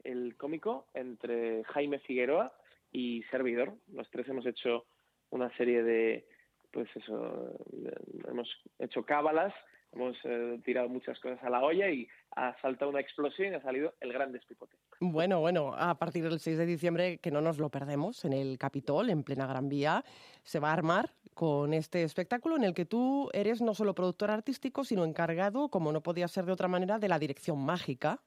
el 0.06 0.38
cómico, 0.38 0.88
entre 0.94 1.66
Jaime 1.66 2.00
Figueroa 2.00 2.54
y 2.94 3.24
Servidor. 3.24 3.74
Los 3.92 4.10
tres 4.10 4.30
hemos 4.30 4.46
hecho 4.46 4.86
una 5.32 5.54
serie 5.58 5.84
de, 5.84 6.26
pues 6.72 6.88
eso, 6.96 7.60
hemos 8.26 8.48
hecho 8.80 9.04
cábalas 9.04 9.54
hemos 9.96 10.18
eh, 10.26 10.60
tirado 10.64 10.90
muchas 10.90 11.20
cosas 11.20 11.42
a 11.44 11.50
la 11.50 11.64
olla 11.64 11.90
y 11.90 12.08
ha 12.36 12.56
saltado 12.62 12.92
una 12.92 13.00
explosión 13.00 13.54
y 13.54 13.56
ha 13.56 13.62
salido 13.62 13.94
el 14.02 14.12
gran 14.12 14.32
despipote. 14.32 14.76
Bueno, 15.00 15.40
bueno, 15.40 15.74
a 15.76 15.98
partir 15.98 16.24
del 16.24 16.40
6 16.40 16.58
de 16.58 16.66
diciembre, 16.66 17.18
que 17.20 17.32
no 17.32 17.42
nos 17.42 17.58
lo 17.58 17.70
perdemos, 17.70 18.26
en 18.26 18.34
el 18.34 18.58
Capitol, 18.58 19.10
en 19.10 19.24
plena 19.24 19.48
Gran 19.48 19.70
Vía, 19.70 20.04
se 20.44 20.60
va 20.60 20.70
a 20.70 20.74
armar 20.74 21.12
con 21.34 21.74
este 21.74 22.04
espectáculo 22.04 22.56
en 22.56 22.64
el 22.64 22.74
que 22.74 22.86
tú 22.86 23.30
eres 23.34 23.62
no 23.62 23.74
solo 23.74 23.96
productor 23.96 24.32
artístico, 24.32 24.84
sino 24.84 25.04
encargado, 25.06 25.70
como 25.70 25.92
no 25.92 26.02
podía 26.02 26.28
ser 26.28 26.46
de 26.46 26.52
otra 26.52 26.68
manera, 26.68 27.00
de 27.00 27.10
la 27.10 27.20
dirección 27.20 27.64
mágica, 27.64 28.20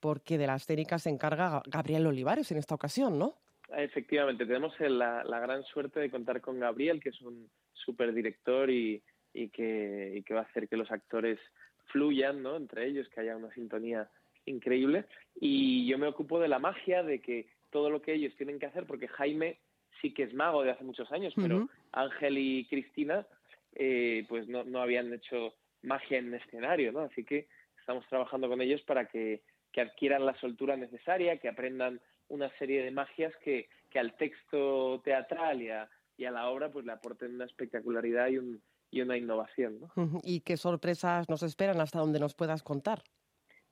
porque 0.00 0.38
de 0.38 0.46
las 0.46 0.66
técnicas 0.66 1.02
se 1.02 1.10
encarga 1.10 1.62
Gabriel 1.66 2.06
Olivares 2.06 2.50
en 2.52 2.58
esta 2.58 2.74
ocasión, 2.74 3.18
¿no? 3.18 3.34
Efectivamente, 3.76 4.46
tenemos 4.46 4.78
la, 4.78 5.24
la 5.24 5.40
gran 5.40 5.64
suerte 5.64 5.98
de 5.98 6.10
contar 6.10 6.40
con 6.40 6.60
Gabriel, 6.60 7.00
que 7.00 7.08
es 7.08 7.20
un 7.22 7.48
superdirector 7.72 8.70
y, 8.70 9.02
y 9.34 9.48
que, 9.48 10.14
y 10.16 10.22
que 10.22 10.34
va 10.34 10.40
a 10.40 10.44
hacer 10.44 10.68
que 10.68 10.76
los 10.76 10.90
actores 10.90 11.38
fluyan 11.86 12.42
¿no? 12.42 12.56
entre 12.56 12.86
ellos, 12.86 13.08
que 13.08 13.20
haya 13.20 13.36
una 13.36 13.52
sintonía 13.52 14.08
increíble. 14.46 15.04
Y 15.40 15.86
yo 15.86 15.98
me 15.98 16.06
ocupo 16.06 16.40
de 16.40 16.48
la 16.48 16.58
magia, 16.58 17.02
de 17.02 17.20
que 17.20 17.48
todo 17.70 17.90
lo 17.90 18.00
que 18.00 18.14
ellos 18.14 18.34
tienen 18.36 18.58
que 18.58 18.66
hacer, 18.66 18.86
porque 18.86 19.08
Jaime 19.08 19.58
sí 20.00 20.12
que 20.12 20.22
es 20.22 20.34
mago 20.34 20.62
de 20.62 20.70
hace 20.70 20.84
muchos 20.84 21.10
años, 21.12 21.32
pero 21.36 21.68
Ángel 21.92 22.38
y 22.38 22.64
Cristina 22.66 23.26
eh, 23.74 24.24
pues 24.28 24.48
no, 24.48 24.64
no 24.64 24.80
habían 24.80 25.12
hecho 25.12 25.54
magia 25.82 26.18
en 26.18 26.34
escenario, 26.34 26.92
¿no? 26.92 27.00
Así 27.00 27.24
que 27.24 27.48
estamos 27.78 28.06
trabajando 28.08 28.48
con 28.48 28.60
ellos 28.60 28.82
para 28.82 29.06
que, 29.06 29.42
que 29.72 29.80
adquieran 29.80 30.24
la 30.24 30.34
soltura 30.40 30.76
necesaria, 30.76 31.38
que 31.38 31.48
aprendan 31.48 32.00
una 32.28 32.50
serie 32.58 32.82
de 32.82 32.90
magias 32.90 33.34
que, 33.42 33.68
que 33.90 33.98
al 33.98 34.16
texto 34.16 35.00
teatral 35.04 35.62
y 35.62 35.70
a, 35.70 35.88
y 36.16 36.24
a 36.24 36.30
la 36.30 36.48
obra 36.48 36.70
pues 36.70 36.86
le 36.86 36.92
aporten 36.92 37.34
una 37.34 37.44
espectacularidad 37.44 38.28
y 38.28 38.38
un, 38.38 38.62
y 38.94 39.00
una 39.00 39.16
innovación. 39.16 39.80
¿no? 39.80 40.20
¿Y 40.22 40.40
qué 40.40 40.56
sorpresas 40.56 41.28
nos 41.28 41.42
esperan 41.42 41.80
hasta 41.80 41.98
donde 41.98 42.20
nos 42.20 42.34
puedas 42.34 42.62
contar? 42.62 43.02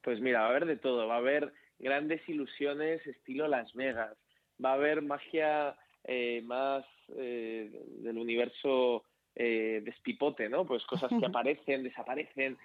Pues 0.02 0.20
mira, 0.20 0.40
va 0.40 0.46
a 0.46 0.50
haber 0.50 0.66
de 0.66 0.76
todo. 0.76 1.06
Va 1.06 1.14
a 1.14 1.18
haber 1.18 1.52
grandes 1.78 2.28
ilusiones 2.28 3.06
estilo 3.06 3.46
Las 3.46 3.72
Vegas. 3.74 4.16
Va 4.62 4.70
a 4.70 4.74
haber 4.74 5.00
magia 5.00 5.76
eh, 6.04 6.42
más 6.44 6.84
eh, 7.16 7.70
del 7.98 8.18
universo 8.18 9.04
eh, 9.36 9.80
despipote, 9.84 10.48
¿no? 10.48 10.66
Pues 10.66 10.84
cosas 10.86 11.10
que 11.16 11.24
aparecen, 11.24 11.84
desaparecen. 11.84 12.58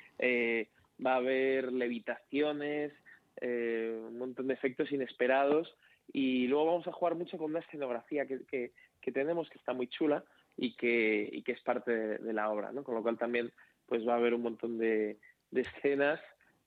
va 1.06 1.14
a 1.14 1.18
haber 1.18 1.72
levitaciones, 1.72 2.92
un 3.40 4.18
montón 4.18 4.48
de 4.48 4.56
efectos 4.56 4.92
inesperados. 4.92 5.76
Y 6.12 6.48
luego 6.48 6.66
vamos 6.66 6.88
a 6.88 6.92
jugar 6.92 7.14
mucho 7.14 7.38
con 7.38 7.52
una 7.52 7.60
escenografía 7.60 8.26
que, 8.26 8.44
que, 8.46 8.72
que 9.00 9.12
tenemos 9.12 9.48
que 9.50 9.60
está 9.60 9.74
muy 9.74 9.88
chula 9.88 10.24
y 10.58 10.76
que, 10.76 11.30
y 11.32 11.44
que 11.44 11.54
es 11.54 11.62
parte 11.62 11.92
de, 12.18 12.34
la 12.34 12.50
obra, 12.50 12.72
¿no? 12.72 12.84
Con 12.84 12.96
lo 12.96 13.04
cual 13.04 13.18
también 13.18 13.52
pues 13.86 14.06
va 14.06 14.14
a 14.14 14.18
haber 14.18 14.34
un 14.34 14.42
montón 14.42 14.78
de, 14.78 15.18
escenas 15.54 16.20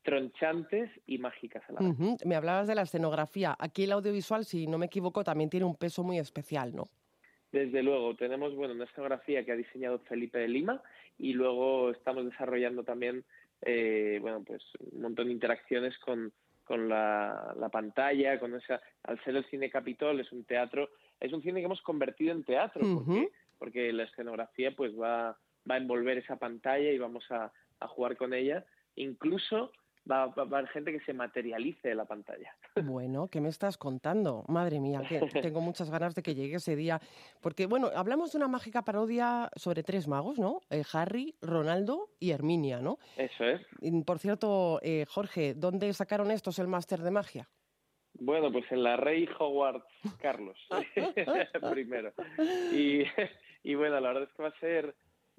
tronchantes 0.03 0.91
y 1.07 1.19
mágicas 1.19 1.63
a 1.69 1.73
la 1.73 1.81
vez. 1.81 2.25
Me 2.25 2.35
hablabas 2.35 2.67
de 2.67 2.75
la 2.75 2.83
escenografía. 2.83 3.55
Aquí 3.59 3.85
el 3.85 3.93
audiovisual, 3.93 4.47
si 4.47 4.67
no 4.67 4.79
me 4.79 4.87
equivoco, 4.87 5.23
también 5.23 5.51
tiene 5.51 5.67
un 5.67 5.77
peso 5.77 6.03
muy 6.03 6.19
especial, 6.19 6.75
¿no? 6.75 6.85
Desde 7.53 7.83
luego, 7.83 8.15
tenemos 8.15 8.55
bueno, 8.55 8.75
una 8.75 8.85
escenografía 8.85 9.45
que 9.45 9.53
ha 9.53 9.57
diseñado 9.57 9.99
Felipe 9.99 10.39
de 10.39 10.49
Lima 10.49 10.83
y 11.19 11.33
luego 11.33 11.91
estamos 11.91 12.25
desarrollando 12.25 12.85
también 12.85 13.25
eh, 13.63 14.19
bueno, 14.21 14.43
pues 14.45 14.63
un 14.93 15.03
montón 15.03 15.27
de 15.27 15.33
interacciones 15.33 15.97
con, 15.99 16.33
con 16.65 16.89
la, 16.89 17.55
la, 17.59 17.69
pantalla, 17.69 18.39
con 18.41 18.55
esa, 18.55 18.81
al 19.03 19.23
ser 19.23 19.37
el 19.37 19.45
cine 19.47 19.71
Capitol, 19.71 20.21
es 20.21 20.33
un 20.33 20.45
teatro, 20.45 20.89
es 21.19 21.33
un 21.33 21.43
cine 21.43 21.61
que 21.61 21.67
hemos 21.67 21.83
convertido 21.83 22.33
en 22.33 22.45
teatro, 22.45 22.81
porque 22.81 23.31
porque 23.61 23.93
la 23.93 24.05
escenografía 24.05 24.75
pues 24.75 24.99
va, 24.99 25.39
va 25.71 25.75
a 25.75 25.79
envolver 25.79 26.19
esa 26.19 26.37
pantalla 26.37 26.91
y 26.91 26.99
vamos 26.99 27.25
a, 27.31 27.53
jugar 27.89 28.17
con 28.17 28.35
ella. 28.35 28.65
Incluso 28.97 29.73
va, 30.11 30.25
a 30.25 30.41
haber 30.41 30.67
gente 30.69 30.93
que 30.93 31.01
se 31.01 31.13
materialice 31.13 31.89
de 31.89 31.95
la 31.95 32.07
pantalla. 32.07 32.57
Bueno, 32.83 33.29
¿qué 33.29 33.41
me 33.41 33.51
estás 33.51 33.77
contando? 33.77 34.45
Madre 34.49 34.81
mía, 34.81 35.03
que 35.07 35.21
tengo 35.55 35.61
muchas 35.61 35.91
ganas 35.91 36.15
de 36.15 36.23
que 36.23 36.35
llegue 36.35 36.57
ese 36.57 36.75
día. 36.75 37.01
Porque, 37.43 37.67
bueno, 37.67 37.91
hablamos 37.95 38.33
de 38.33 38.39
una 38.39 38.49
mágica 38.49 38.83
parodia 38.83 39.51
sobre 39.57 39.83
tres 39.83 40.09
magos, 40.09 40.39
¿no? 40.39 40.63
Eh, 40.71 40.83
Harry, 40.93 41.37
Ronaldo 41.43 42.09
y 42.19 42.31
Herminia, 42.31 42.81
¿no? 42.81 42.99
Eso 43.17 43.45
es. 43.45 43.61
Por 44.07 44.19
cierto, 44.19 44.81
eh, 44.83 45.05
Jorge, 45.07 45.55
¿dónde 45.55 45.93
sacaron 45.93 46.31
estos 46.31 46.59
el 46.59 46.69
máster 46.69 47.01
de 47.01 47.11
magia? 47.11 47.49
Bueno, 48.15 48.51
pues 48.53 48.65
en 48.71 48.83
la 48.83 48.97
Rey 48.97 49.29
Howard 49.39 49.83
Carlos, 50.21 50.59
primero. 51.71 52.13
Y, 52.73 53.05
y 53.63 53.75
bueno, 53.75 54.01
la 54.01 54.09
verdad 54.09 54.25
es 54.25 54.33
que 54.35 54.43
va 54.43 54.49
a 54.49 54.61
ser 54.61 54.95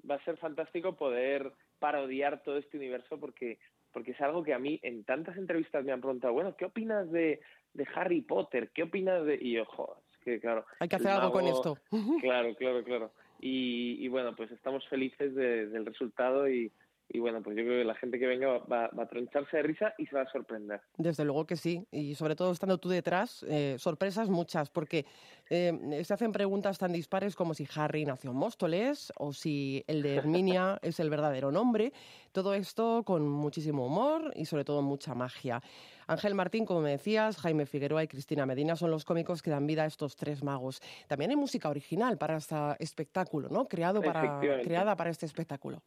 va 0.08 0.16
a 0.16 0.24
ser 0.24 0.36
fantástico 0.36 0.96
poder 0.96 1.52
parodiar 1.78 2.42
todo 2.42 2.58
este 2.58 2.76
universo 2.76 3.18
porque 3.18 3.58
porque 3.92 4.12
es 4.12 4.20
algo 4.20 4.42
que 4.42 4.54
a 4.54 4.58
mí 4.58 4.80
en 4.82 5.04
tantas 5.04 5.36
entrevistas 5.36 5.84
me 5.84 5.92
han 5.92 6.00
preguntado, 6.00 6.32
bueno, 6.32 6.56
¿qué 6.56 6.64
opinas 6.64 7.10
de, 7.10 7.40
de 7.74 7.88
Harry 7.94 8.22
Potter? 8.22 8.70
¿Qué 8.72 8.84
opinas 8.84 9.24
de...? 9.26 9.38
Y 9.40 9.58
ojo, 9.58 9.98
es 10.10 10.18
que 10.24 10.40
claro... 10.40 10.64
Hay 10.80 10.88
que 10.88 10.96
hacer 10.96 11.10
algo 11.10 11.30
con 11.30 11.46
esto. 11.46 11.76
Claro, 12.22 12.54
claro, 12.54 12.82
claro. 12.84 13.12
Y, 13.38 14.02
y 14.02 14.08
bueno, 14.08 14.34
pues 14.34 14.50
estamos 14.50 14.86
felices 14.88 15.34
del 15.34 15.84
resultado 15.84 16.48
y, 16.48 16.72
y 17.14 17.18
bueno, 17.18 17.42
pues 17.42 17.56
yo 17.56 17.62
creo 17.62 17.78
que 17.80 17.84
la 17.84 17.94
gente 17.94 18.18
que 18.18 18.26
venga 18.26 18.58
va, 18.60 18.86
a 18.86 19.06
troncharse 19.06 19.58
de 19.58 19.62
risa 19.62 19.94
y 19.98 20.06
se 20.06 20.16
va 20.16 20.22
a 20.22 20.32
sorprender. 20.32 20.80
Desde 20.96 21.24
luego 21.24 21.46
que 21.46 21.56
sí, 21.56 21.86
y 21.90 22.14
sobre 22.14 22.34
todo 22.34 22.50
estando 22.52 22.78
tú 22.78 22.88
detrás, 22.88 23.44
eh, 23.48 23.76
sorpresas 23.78 24.30
muchas, 24.30 24.70
porque 24.70 25.04
eh, 25.50 26.02
se 26.04 26.14
hacen 26.14 26.32
preguntas 26.32 26.78
tan 26.78 26.90
dispares 26.90 27.36
como 27.36 27.52
si 27.52 27.68
Harry 27.76 28.06
nació 28.06 28.30
en 28.30 28.36
Móstoles 28.38 29.12
o 29.18 29.34
si 29.34 29.84
el 29.86 30.00
de 30.00 30.16
Herminia 30.16 30.78
es 30.82 31.00
el 31.00 31.10
verdadero 31.10 31.52
nombre. 31.52 31.92
Todo 32.32 32.54
esto 32.54 33.02
con 33.04 33.28
muchísimo 33.28 33.86
humor 33.86 34.32
y 34.34 34.46
sobre 34.46 34.64
todo 34.64 34.80
mucha 34.80 35.14
magia. 35.14 35.60
Ángel 36.06 36.34
Martín, 36.34 36.64
como 36.64 36.80
me 36.80 36.90
decías, 36.90 37.36
Jaime 37.36 37.66
Figueroa 37.66 38.02
y 38.04 38.08
Cristina 38.08 38.46
Medina 38.46 38.74
son 38.74 38.90
los 38.90 39.04
cómicos 39.04 39.42
que 39.42 39.50
dan 39.50 39.66
vida 39.66 39.82
a 39.82 39.86
estos 39.86 40.16
tres 40.16 40.42
magos. 40.42 40.80
También 41.08 41.30
hay 41.30 41.36
música 41.36 41.68
original 41.68 42.16
para 42.16 42.38
este 42.38 42.56
espectáculo, 42.78 43.50
¿no? 43.50 43.68
Creado 43.68 44.00
para, 44.00 44.40
creada 44.62 44.96
para 44.96 45.10
este 45.10 45.26
espectáculo. 45.26 45.82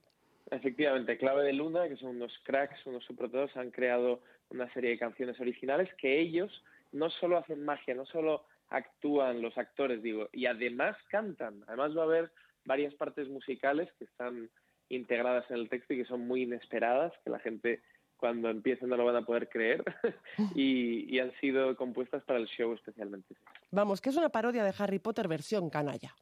Efectivamente, 0.51 1.17
Clave 1.17 1.43
de 1.43 1.53
Luna, 1.53 1.87
que 1.87 1.97
son 1.97 2.17
unos 2.17 2.33
cracks, 2.43 2.85
unos 2.85 3.03
supertodos, 3.03 3.55
han 3.57 3.71
creado 3.71 4.21
una 4.49 4.71
serie 4.73 4.91
de 4.91 4.99
canciones 4.99 5.39
originales 5.39 5.89
que 5.95 6.19
ellos 6.19 6.63
no 6.91 7.09
solo 7.09 7.37
hacen 7.37 7.65
magia, 7.65 7.95
no 7.95 8.05
solo 8.05 8.45
actúan 8.69 9.41
los 9.41 9.57
actores, 9.57 10.01
digo, 10.01 10.29
y 10.31 10.45
además 10.45 10.97
cantan. 11.09 11.63
Además 11.67 11.97
va 11.97 12.01
a 12.01 12.05
haber 12.05 12.31
varias 12.63 12.93
partes 12.93 13.27
musicales 13.27 13.89
que 13.97 14.05
están 14.05 14.49
integradas 14.89 15.49
en 15.49 15.57
el 15.57 15.69
texto 15.69 15.93
y 15.93 15.97
que 15.97 16.05
son 16.05 16.27
muy 16.27 16.43
inesperadas, 16.43 17.13
que 17.23 17.31
la 17.31 17.39
gente 17.39 17.81
cuando 18.17 18.49
empiecen 18.49 18.89
no 18.89 18.97
lo 18.97 19.05
van 19.05 19.17
a 19.17 19.25
poder 19.25 19.49
creer 19.49 19.83
y, 20.55 21.13
y, 21.13 21.19
han 21.19 21.31
sido 21.41 21.75
compuestas 21.75 22.23
para 22.23 22.39
el 22.39 22.47
show 22.47 22.73
especialmente. 22.73 23.35
Vamos, 23.71 23.99
que 23.99 24.09
es 24.09 24.15
una 24.15 24.29
parodia 24.29 24.63
de 24.63 24.73
Harry 24.77 24.99
Potter 24.99 25.27
versión 25.27 25.69
canalla. 25.69 26.15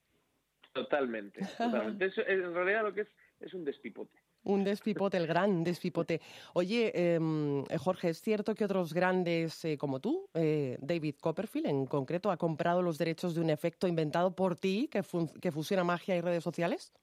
Totalmente, 0.73 1.41
totalmente. 1.57 2.11
en 2.27 2.53
realidad 2.53 2.83
lo 2.83 2.93
que 2.93 3.01
es 3.01 3.07
es 3.43 3.53
un 3.53 3.63
despipote. 3.63 4.19
Un 4.43 4.63
despipote, 4.63 5.17
el 5.17 5.27
gran 5.27 5.63
despipote. 5.63 6.19
Oye, 6.53 6.91
em, 6.93 7.63
Jorge, 7.79 8.09
¿es 8.09 8.21
cierto 8.21 8.55
que 8.55 8.65
otros 8.65 8.93
grandes 8.93 9.63
eh, 9.65 9.77
como 9.77 9.99
tú, 9.99 10.29
eh, 10.33 10.77
David 10.81 11.15
Copperfield 11.21 11.67
en 11.67 11.85
concreto, 11.85 12.31
ha 12.31 12.37
comprado 12.37 12.81
los 12.81 12.97
derechos 12.97 13.35
de 13.35 13.41
un 13.41 13.49
efecto 13.49 13.87
inventado 13.87 14.35
por 14.35 14.55
ti 14.55 14.89
que, 14.91 15.01
que 15.41 15.51
fusiona 15.51 15.83
magia 15.83 16.15
y 16.17 16.21
redes 16.21 16.43
sociales? 16.43 16.93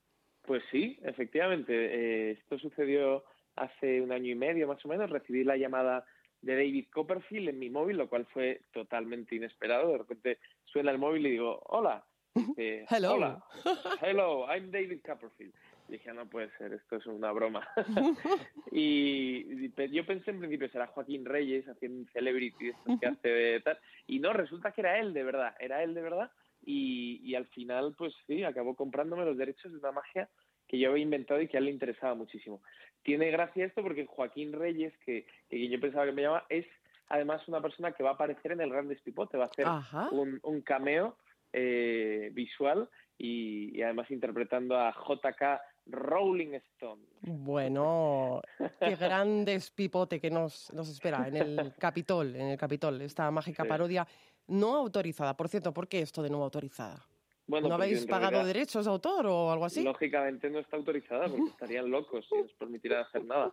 Pues 0.43 0.63
sí, 0.71 0.99
efectivamente. 1.03 1.73
Eh, 1.73 2.31
esto 2.31 2.59
sucedió 2.59 3.23
hace 3.55 4.01
un 4.01 4.11
año 4.11 4.31
y 4.31 4.35
medio 4.35 4.67
más 4.67 4.83
o 4.85 4.87
menos. 4.87 5.09
Recibí 5.09 5.43
la 5.43 5.57
llamada 5.57 6.05
de 6.41 6.55
David 6.55 6.87
Copperfield 6.91 7.49
en 7.49 7.59
mi 7.59 7.69
móvil, 7.69 7.97
lo 7.97 8.09
cual 8.09 8.27
fue 8.27 8.61
totalmente 8.71 9.35
inesperado. 9.35 9.91
De 9.91 9.97
repente 9.97 10.39
suena 10.65 10.91
el 10.91 10.97
móvil 10.99 11.25
y 11.25 11.31
digo, 11.31 11.61
hola. 11.65 12.05
hello. 12.55 13.13
Hola. 13.13 13.43
Hello, 14.01 14.45
I'm 14.47 14.71
David 14.71 15.01
Copperfield 15.05 15.53
dije, 15.91 16.13
no 16.13 16.27
puede 16.27 16.49
ser, 16.57 16.73
esto 16.73 16.97
es 16.97 17.05
una 17.05 17.31
broma. 17.31 17.67
y, 18.71 19.69
yo 19.91 20.05
pensé 20.05 20.31
en 20.31 20.39
principio, 20.39 20.69
será 20.69 20.87
Joaquín 20.87 21.25
Reyes 21.25 21.67
haciendo 21.67 21.99
un 21.99 22.09
celebrity 22.09 22.69
esto 22.69 22.99
que 22.99 23.07
hace 23.07 23.27
de 23.27 23.59
tal. 23.61 23.77
Y 24.07 24.19
no, 24.19 24.33
resulta 24.33 24.71
que 24.71 24.81
era 24.81 24.99
él 24.99 25.13
de 25.13 25.23
verdad, 25.23 25.55
era 25.59 25.83
él 25.83 25.93
de 25.93 26.01
verdad. 26.01 26.31
Y, 26.63 27.19
y 27.23 27.35
al 27.35 27.47
final, 27.47 27.95
pues 27.97 28.13
sí, 28.27 28.43
acabó 28.43 28.75
comprándome 28.75 29.25
los 29.25 29.37
derechos 29.37 29.71
de 29.71 29.79
una 29.79 29.91
magia 29.91 30.29
que 30.67 30.79
yo 30.79 30.89
había 30.89 31.03
inventado 31.03 31.41
y 31.41 31.47
que 31.47 31.57
a 31.57 31.59
él 31.59 31.65
le 31.65 31.71
interesaba 31.71 32.15
muchísimo. 32.15 32.61
Tiene 33.03 33.29
gracia 33.29 33.65
esto 33.65 33.81
porque 33.81 34.05
Joaquín 34.05 34.53
Reyes, 34.53 34.93
que, 35.05 35.25
que 35.49 35.67
yo 35.67 35.79
pensaba 35.81 36.05
que 36.05 36.13
me 36.13 36.21
llamaba, 36.21 36.45
es 36.49 36.65
además 37.09 37.45
una 37.47 37.61
persona 37.61 37.91
que 37.91 38.03
va 38.03 38.11
a 38.11 38.13
aparecer 38.13 38.53
en 38.53 38.61
el 38.61 38.69
Gran 38.69 38.87
Despipote, 38.87 39.37
va 39.37 39.45
a 39.45 39.47
hacer 39.47 39.67
un, 40.11 40.39
un, 40.43 40.61
cameo 40.61 41.17
eh, 41.51 42.29
visual 42.33 42.87
y, 43.17 43.77
y, 43.77 43.81
además 43.81 44.09
interpretando 44.11 44.77
a 44.79 44.93
JK 44.93 45.59
Rolling 45.91 46.53
Stone. 46.55 47.03
Bueno, 47.21 48.41
qué 48.79 48.95
gran 48.99 49.45
despipote 49.45 50.19
que 50.19 50.31
nos, 50.31 50.71
nos 50.73 50.89
espera 50.89 51.27
en 51.27 51.35
el 51.35 51.73
Capitol, 51.77 52.35
en 52.35 52.47
el 52.47 52.57
Capitol, 52.57 53.01
esta 53.01 53.29
mágica 53.31 53.65
parodia 53.65 54.07
no 54.47 54.75
autorizada. 54.75 55.35
Por 55.35 55.49
cierto, 55.49 55.73
¿por 55.73 55.87
qué 55.87 55.99
esto 55.99 56.23
de 56.23 56.29
no 56.29 56.43
autorizada? 56.43 57.05
¿No 57.47 57.73
habéis 57.73 58.05
pagado 58.05 58.45
derechos 58.45 58.85
de 58.85 58.91
autor 58.91 59.25
o 59.27 59.51
algo 59.51 59.65
así? 59.65 59.83
Lógicamente 59.83 60.49
no 60.49 60.59
está 60.59 60.77
autorizada 60.77 61.27
porque 61.27 61.49
estarían 61.49 61.89
locos 61.89 62.25
si 62.29 62.41
nos 62.41 62.53
permitieran 62.53 63.03
hacer 63.03 63.25
nada. 63.25 63.51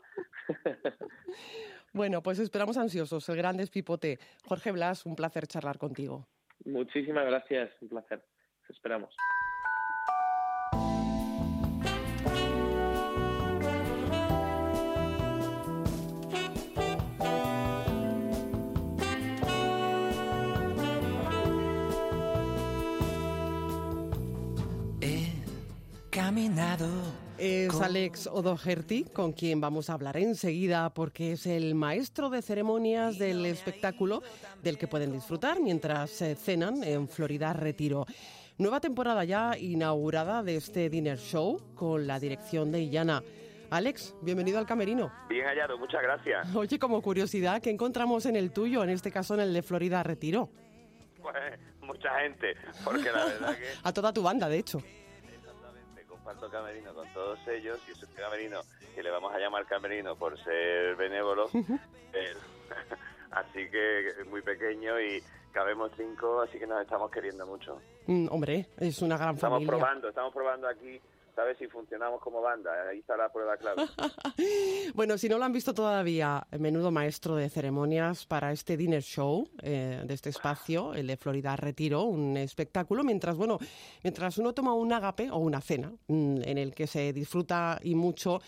bueno, 1.92 2.22
pues 2.22 2.38
esperamos 2.38 2.76
ansiosos 2.76 3.28
el 3.28 3.36
gran 3.36 3.56
despipote. 3.56 4.18
Jorge 4.44 4.72
Blas, 4.72 5.04
un 5.04 5.16
placer 5.16 5.46
charlar 5.46 5.78
contigo. 5.78 6.28
Muchísimas 6.64 7.26
gracias, 7.26 7.70
un 7.80 7.88
placer. 7.88 8.24
esperamos. 8.68 9.14
Es 27.36 27.80
Alex 27.80 28.28
O'Doherty, 28.28 29.02
con 29.12 29.32
quien 29.32 29.60
vamos 29.60 29.90
a 29.90 29.94
hablar 29.94 30.16
enseguida, 30.18 30.88
porque 30.90 31.32
es 31.32 31.46
el 31.46 31.74
maestro 31.74 32.30
de 32.30 32.42
ceremonias 32.42 33.18
del 33.18 33.44
espectáculo 33.44 34.22
del 34.62 34.78
que 34.78 34.86
pueden 34.86 35.10
disfrutar 35.10 35.58
mientras 35.58 36.12
cenan 36.36 36.84
en 36.84 37.08
Florida 37.08 37.52
Retiro. 37.54 38.06
Nueva 38.56 38.78
temporada 38.78 39.24
ya 39.24 39.58
inaugurada 39.58 40.44
de 40.44 40.58
este 40.58 40.88
dinner 40.88 41.18
show 41.18 41.60
con 41.74 42.06
la 42.06 42.20
dirección 42.20 42.70
de 42.70 42.82
Illana. 42.82 43.20
Alex, 43.70 44.14
bienvenido 44.22 44.60
al 44.60 44.66
camerino. 44.66 45.10
Bien 45.28 45.44
hallado, 45.44 45.76
muchas 45.76 46.02
gracias. 46.02 46.54
Oye, 46.54 46.78
como 46.78 47.02
curiosidad, 47.02 47.60
¿qué 47.60 47.70
encontramos 47.70 48.26
en 48.26 48.36
el 48.36 48.52
tuyo, 48.52 48.84
en 48.84 48.90
este 48.90 49.10
caso 49.10 49.34
en 49.34 49.40
el 49.40 49.52
de 49.52 49.62
Florida 49.62 50.04
Retiro? 50.04 50.50
Pues 51.20 51.34
mucha 51.80 52.20
gente, 52.20 52.54
porque 52.84 53.10
la 53.10 53.24
verdad 53.24 53.56
que... 53.58 53.64
A 53.82 53.92
toda 53.92 54.12
tu 54.12 54.22
banda, 54.22 54.48
de 54.48 54.58
hecho 54.58 54.80
camerino 56.50 56.94
con 56.94 57.08
todos 57.12 57.38
ellos 57.48 57.78
y 57.88 57.92
es 57.92 58.02
un 58.02 58.12
camerino 58.14 58.60
que 58.94 59.02
le 59.02 59.10
vamos 59.10 59.32
a 59.34 59.38
llamar 59.38 59.66
camerino 59.66 60.16
por 60.16 60.38
ser 60.42 60.96
benévolo. 60.96 61.48
así 63.30 63.70
que 63.70 64.08
es 64.08 64.26
muy 64.26 64.42
pequeño 64.42 65.00
y 65.00 65.22
cabemos 65.52 65.90
cinco, 65.96 66.42
así 66.42 66.58
que 66.58 66.66
nos 66.66 66.82
estamos 66.82 67.10
queriendo 67.10 67.46
mucho. 67.46 67.80
Mm, 68.06 68.28
hombre, 68.30 68.66
es 68.78 69.00
una 69.02 69.16
gran 69.16 69.34
estamos 69.34 69.58
familia. 69.58 69.64
Estamos 69.64 69.80
probando, 69.80 70.08
estamos 70.08 70.34
probando 70.34 70.68
aquí 70.68 71.00
sabes 71.38 71.56
si 71.56 71.68
funcionamos 71.68 72.20
como 72.20 72.42
banda. 72.42 72.88
Ahí 72.88 72.98
está 72.98 73.16
la 73.16 73.30
prueba 73.30 73.56
clave. 73.56 73.84
bueno, 74.94 75.16
si 75.16 75.28
no 75.28 75.38
lo 75.38 75.44
han 75.44 75.52
visto 75.52 75.72
todavía, 75.72 76.44
menudo 76.58 76.90
maestro 76.90 77.36
de 77.36 77.48
ceremonias 77.48 78.26
para 78.26 78.50
este 78.50 78.76
dinner 78.76 79.02
show 79.02 79.48
eh, 79.62 80.02
de 80.04 80.14
este 80.14 80.30
espacio, 80.30 80.94
el 80.94 81.06
de 81.06 81.16
Florida 81.16 81.54
Retiro, 81.54 82.02
un 82.02 82.36
espectáculo, 82.36 83.04
mientras, 83.04 83.36
bueno, 83.36 83.58
mientras 84.02 84.36
uno 84.38 84.52
toma 84.52 84.74
un 84.74 84.92
agape 84.92 85.30
o 85.30 85.36
una 85.36 85.60
cena 85.60 85.92
mm, 86.08 86.40
en 86.42 86.58
el 86.58 86.74
que 86.74 86.88
se 86.88 87.12
disfruta 87.12 87.78
y 87.84 87.94
mucho. 87.94 88.40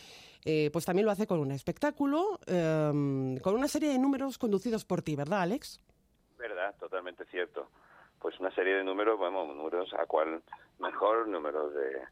Eh, 0.45 0.71
pues 0.73 0.85
también 0.85 1.07
lo 1.07 1.13
hace 1.13 1.29
con 1.29 1.39
un 1.39 1.53
espectáculo, 1.53 2.41
em, 2.47 3.39
con 3.39 3.55
una 3.55 3.69
serie 3.69 3.91
de 3.91 3.99
números 4.01 4.37
conducidos 4.37 4.85
por 4.85 5.03
ti, 5.03 5.15
¿verdad, 5.15 5.43
Alex? 5.43 5.81
Verdad, 6.39 6.75
totalmente 6.81 7.25
cierto. 7.27 7.69
Pues 8.19 8.41
una 8.41 8.51
serie 8.53 8.75
de 8.75 8.83
números, 8.83 9.17
bueno, 9.17 9.45
números 9.45 9.95
a 9.97 10.07
cual 10.07 10.43
mejor, 10.81 11.29
números 11.29 11.73
de, 11.75 12.03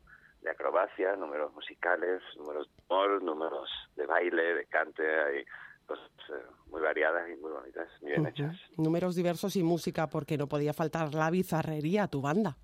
de 0.43 0.51
acrobacia, 0.51 1.16
números 1.16 1.53
musicales, 1.53 2.22
números 2.36 2.68
de 2.68 2.82
humor, 2.89 3.22
números 3.22 3.70
de 3.97 4.07
baile, 4.07 4.55
de 4.55 4.66
cante, 4.66 5.03
hay 5.03 5.45
cosas 5.86 6.11
eh, 6.30 6.45
muy 6.66 6.80
variadas 6.80 7.28
y 7.28 7.36
muy 7.36 7.51
bonitas, 7.51 7.89
muy 8.01 8.12
bien 8.12 8.26
hechas. 8.26 8.57
Números 8.76 9.16
diversos 9.16 9.57
y 9.57 9.62
música, 9.62 10.09
porque 10.09 10.36
no 10.36 10.47
podía 10.47 10.72
faltar 10.72 11.14
la 11.14 11.30
bizarrería 11.30 12.05
a 12.05 12.09
tu 12.09 12.20
banda. 12.20 12.57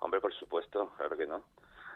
Hombre, 0.00 0.20
por 0.20 0.34
supuesto, 0.34 0.92
claro 0.96 1.16
que 1.16 1.26
no. 1.26 1.44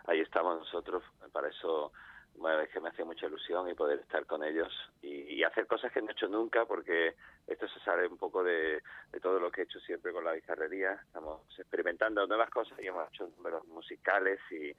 Ahí 0.07 0.21
estamos 0.21 0.59
nosotros, 0.59 1.03
para 1.33 1.49
eso 1.49 1.93
bueno, 2.39 2.61
es 2.61 2.71
que 2.71 2.81
me 2.81 2.89
hacía 2.89 3.05
mucha 3.05 3.27
ilusión 3.27 3.69
y 3.69 3.75
poder 3.75 4.01
estar 4.01 4.25
con 4.27 4.45
ellos 4.45 4.73
y, 5.03 5.29
hacer 5.43 5.67
cosas 5.67 5.91
que 5.93 6.03
no 6.03 6.09
he 6.09 6.13
hecho 6.13 6.29
nunca 6.29 6.67
porque 6.67 7.15
esto 7.47 7.67
se 7.69 7.81
sale 7.81 8.07
un 8.07 8.19
poco 8.19 8.43
de, 8.45 8.83
todo 9.23 9.41
lo 9.41 9.51
que 9.51 9.63
he 9.63 9.65
hecho 9.65 9.81
siempre 9.81 10.13
con 10.13 10.25
la 10.25 10.33
bizarrería. 10.33 10.93
Estamos 10.93 11.41
experimentando 11.59 12.27
nuevas 12.27 12.51
cosas 12.51 12.79
y 12.81 12.87
hemos 12.87 13.09
hecho 13.09 13.31
números 13.37 13.67
musicales 13.69 14.39
y 14.51 14.75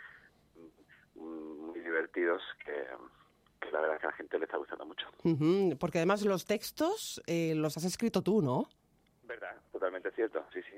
mm, 1.19 1.65
muy 1.65 1.79
divertidos 1.79 2.43
que, 2.63 2.85
la 3.71 3.81
verdad 3.81 3.99
que 3.99 4.07
a 4.07 4.09
la 4.11 4.15
gente 4.15 4.37
le 4.37 4.45
está 4.45 4.57
gustando 4.57 4.85
mucho. 4.85 5.07
Porque 5.79 5.97
además 5.97 6.23
los 6.23 6.45
textos 6.45 7.21
eh, 7.25 7.55
los 7.55 7.75
has 7.77 7.85
escrito 7.85 8.21
tú, 8.21 8.41
¿no? 8.43 8.69
Verdad, 9.23 9.55
totalmente 9.71 10.11
cierto, 10.11 10.45
sí, 10.53 10.61
sí. 10.69 10.77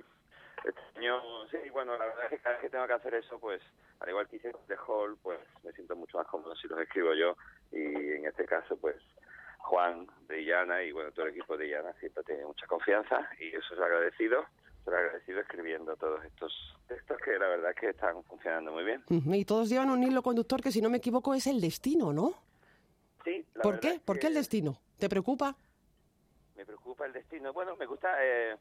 Este 0.64 0.99
año, 0.99 1.22
sí, 1.49 1.57
bueno, 1.72 1.97
la 1.97 2.05
verdad 2.05 2.26
es 2.26 2.30
que 2.30 2.39
cada 2.39 2.55
vez 2.55 2.62
que 2.62 2.70
tengo 2.70 2.88
que 2.88 2.93
hacer 2.93 3.14
eso, 3.16 3.39
pues 3.39 3.62
al 3.99 4.09
igual 4.09 4.28
que 4.28 4.36
hice 4.36 4.53
de 4.68 4.78
Hall, 4.88 5.18
pues 5.22 5.39
me 5.64 5.72
siento 5.74 5.95
mucho 5.95 6.18
más 6.18 6.28
cómodo 6.28 6.55
si 6.55 6.68
los 6.68 6.80
escribo 6.80 7.14
yo 7.14 7.36
y 7.72 8.14
en 8.14 8.26
este 8.26 8.45
caso, 8.45 8.78
pues 8.78 8.95
Juan 9.57 10.07
de 10.28 10.41
Illana 10.41 10.84
y 10.84 10.91
bueno, 10.91 11.12
todo 11.12 11.26
el 11.26 11.32
equipo 11.32 11.57
de 11.57 11.68
Illana 11.68 11.93
siempre 11.93 12.24
tiene 12.24 12.45
mucha 12.45 12.68
confianza 12.68 13.28
y 13.39 13.55
eso 13.55 13.74
es 13.74 13.80
agradecido 13.80 14.45
agradecido 14.88 15.39
escribiendo 15.41 15.95
todos 15.95 16.24
estos 16.26 16.53
textos 16.88 17.18
que 17.24 17.38
la 17.38 17.47
verdad 17.47 17.76
que 17.80 17.89
están 17.89 18.24
funcionando 18.24 18.72
muy 18.72 18.84
bien. 18.84 19.03
Y 19.07 19.45
todos 19.45 19.70
llevan 19.70 19.89
un 19.89 20.03
hilo 20.03 20.22
conductor 20.22 20.62
que, 20.62 20.72
si 20.72 20.82
no 20.82 20.89
me 20.89 20.97
equivoco, 20.97 21.34
es 21.34 21.47
el 21.47 21.62
destino, 21.62 22.14
¿no? 22.14 22.34
Sí. 23.24 23.45
La 23.55 23.62
¿Por 23.62 23.80
qué? 23.80 23.99
¿Por 24.03 24.20
qué 24.20 24.28
el 24.28 24.34
destino? 24.34 24.78
¿Te 24.97 25.09
preocupa? 25.09 25.55
Me 26.55 26.66
preocupa 26.66 27.05
el 27.05 27.14
destino. 27.14 27.53
Bueno, 27.53 27.76
me 27.76 27.86
gusta... 27.86 28.16
Eh, 28.24 28.55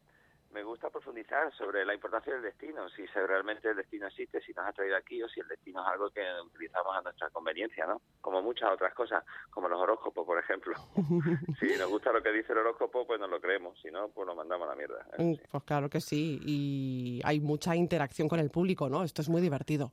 me 0.53 0.63
gusta 0.63 0.91
profundizar 0.91 1.53
sobre 1.55 1.85
la 1.85 1.95
importancia 1.95 2.33
del 2.33 2.43
destino, 2.43 2.89
si 2.91 3.07
realmente 3.07 3.69
el 3.69 3.77
destino 3.77 4.07
existe, 4.07 4.41
si 4.41 4.53
nos 4.53 4.67
ha 4.67 4.73
traído 4.73 4.97
aquí 4.97 5.23
o 5.23 5.29
si 5.29 5.41
el 5.41 5.49
destino 5.49 5.83
es 5.83 5.89
algo 5.89 6.11
que 6.11 6.23
utilizamos 6.45 6.97
a 6.97 7.03
nuestra 7.03 7.31
conveniencia, 7.31 7.87
¿no? 7.87 8.01
Como 8.21 8.43
muchas 8.43 8.71
otras 8.73 8.93
cosas, 8.95 9.25
como 9.51 9.69
los 9.69 9.81
horóscopos, 9.81 10.27
por 10.27 10.39
ejemplo. 10.39 10.75
si 11.61 11.77
nos 11.79 11.89
gusta 11.89 12.13
lo 12.13 12.23
que 12.23 12.33
dice 12.33 12.53
el 12.53 12.59
horóscopo, 12.59 13.07
pues 13.07 13.21
nos 13.21 13.31
lo 13.31 13.41
creemos, 13.41 13.79
si 13.81 13.91
no, 13.91 14.09
pues 14.09 14.27
lo 14.27 14.35
mandamos 14.35 14.67
a 14.67 14.71
la 14.71 14.77
mierda. 14.77 15.07
Mm, 15.19 15.35
pues 15.51 15.63
claro 15.65 15.89
que 15.89 16.01
sí, 16.01 16.41
y 16.45 17.21
hay 17.25 17.41
mucha 17.41 17.77
interacción 17.77 18.29
con 18.29 18.41
el 18.41 18.51
público, 18.51 18.89
¿no? 18.89 19.03
Esto 19.05 19.23
es 19.23 19.29
muy 19.29 19.41
divertido. 19.41 19.93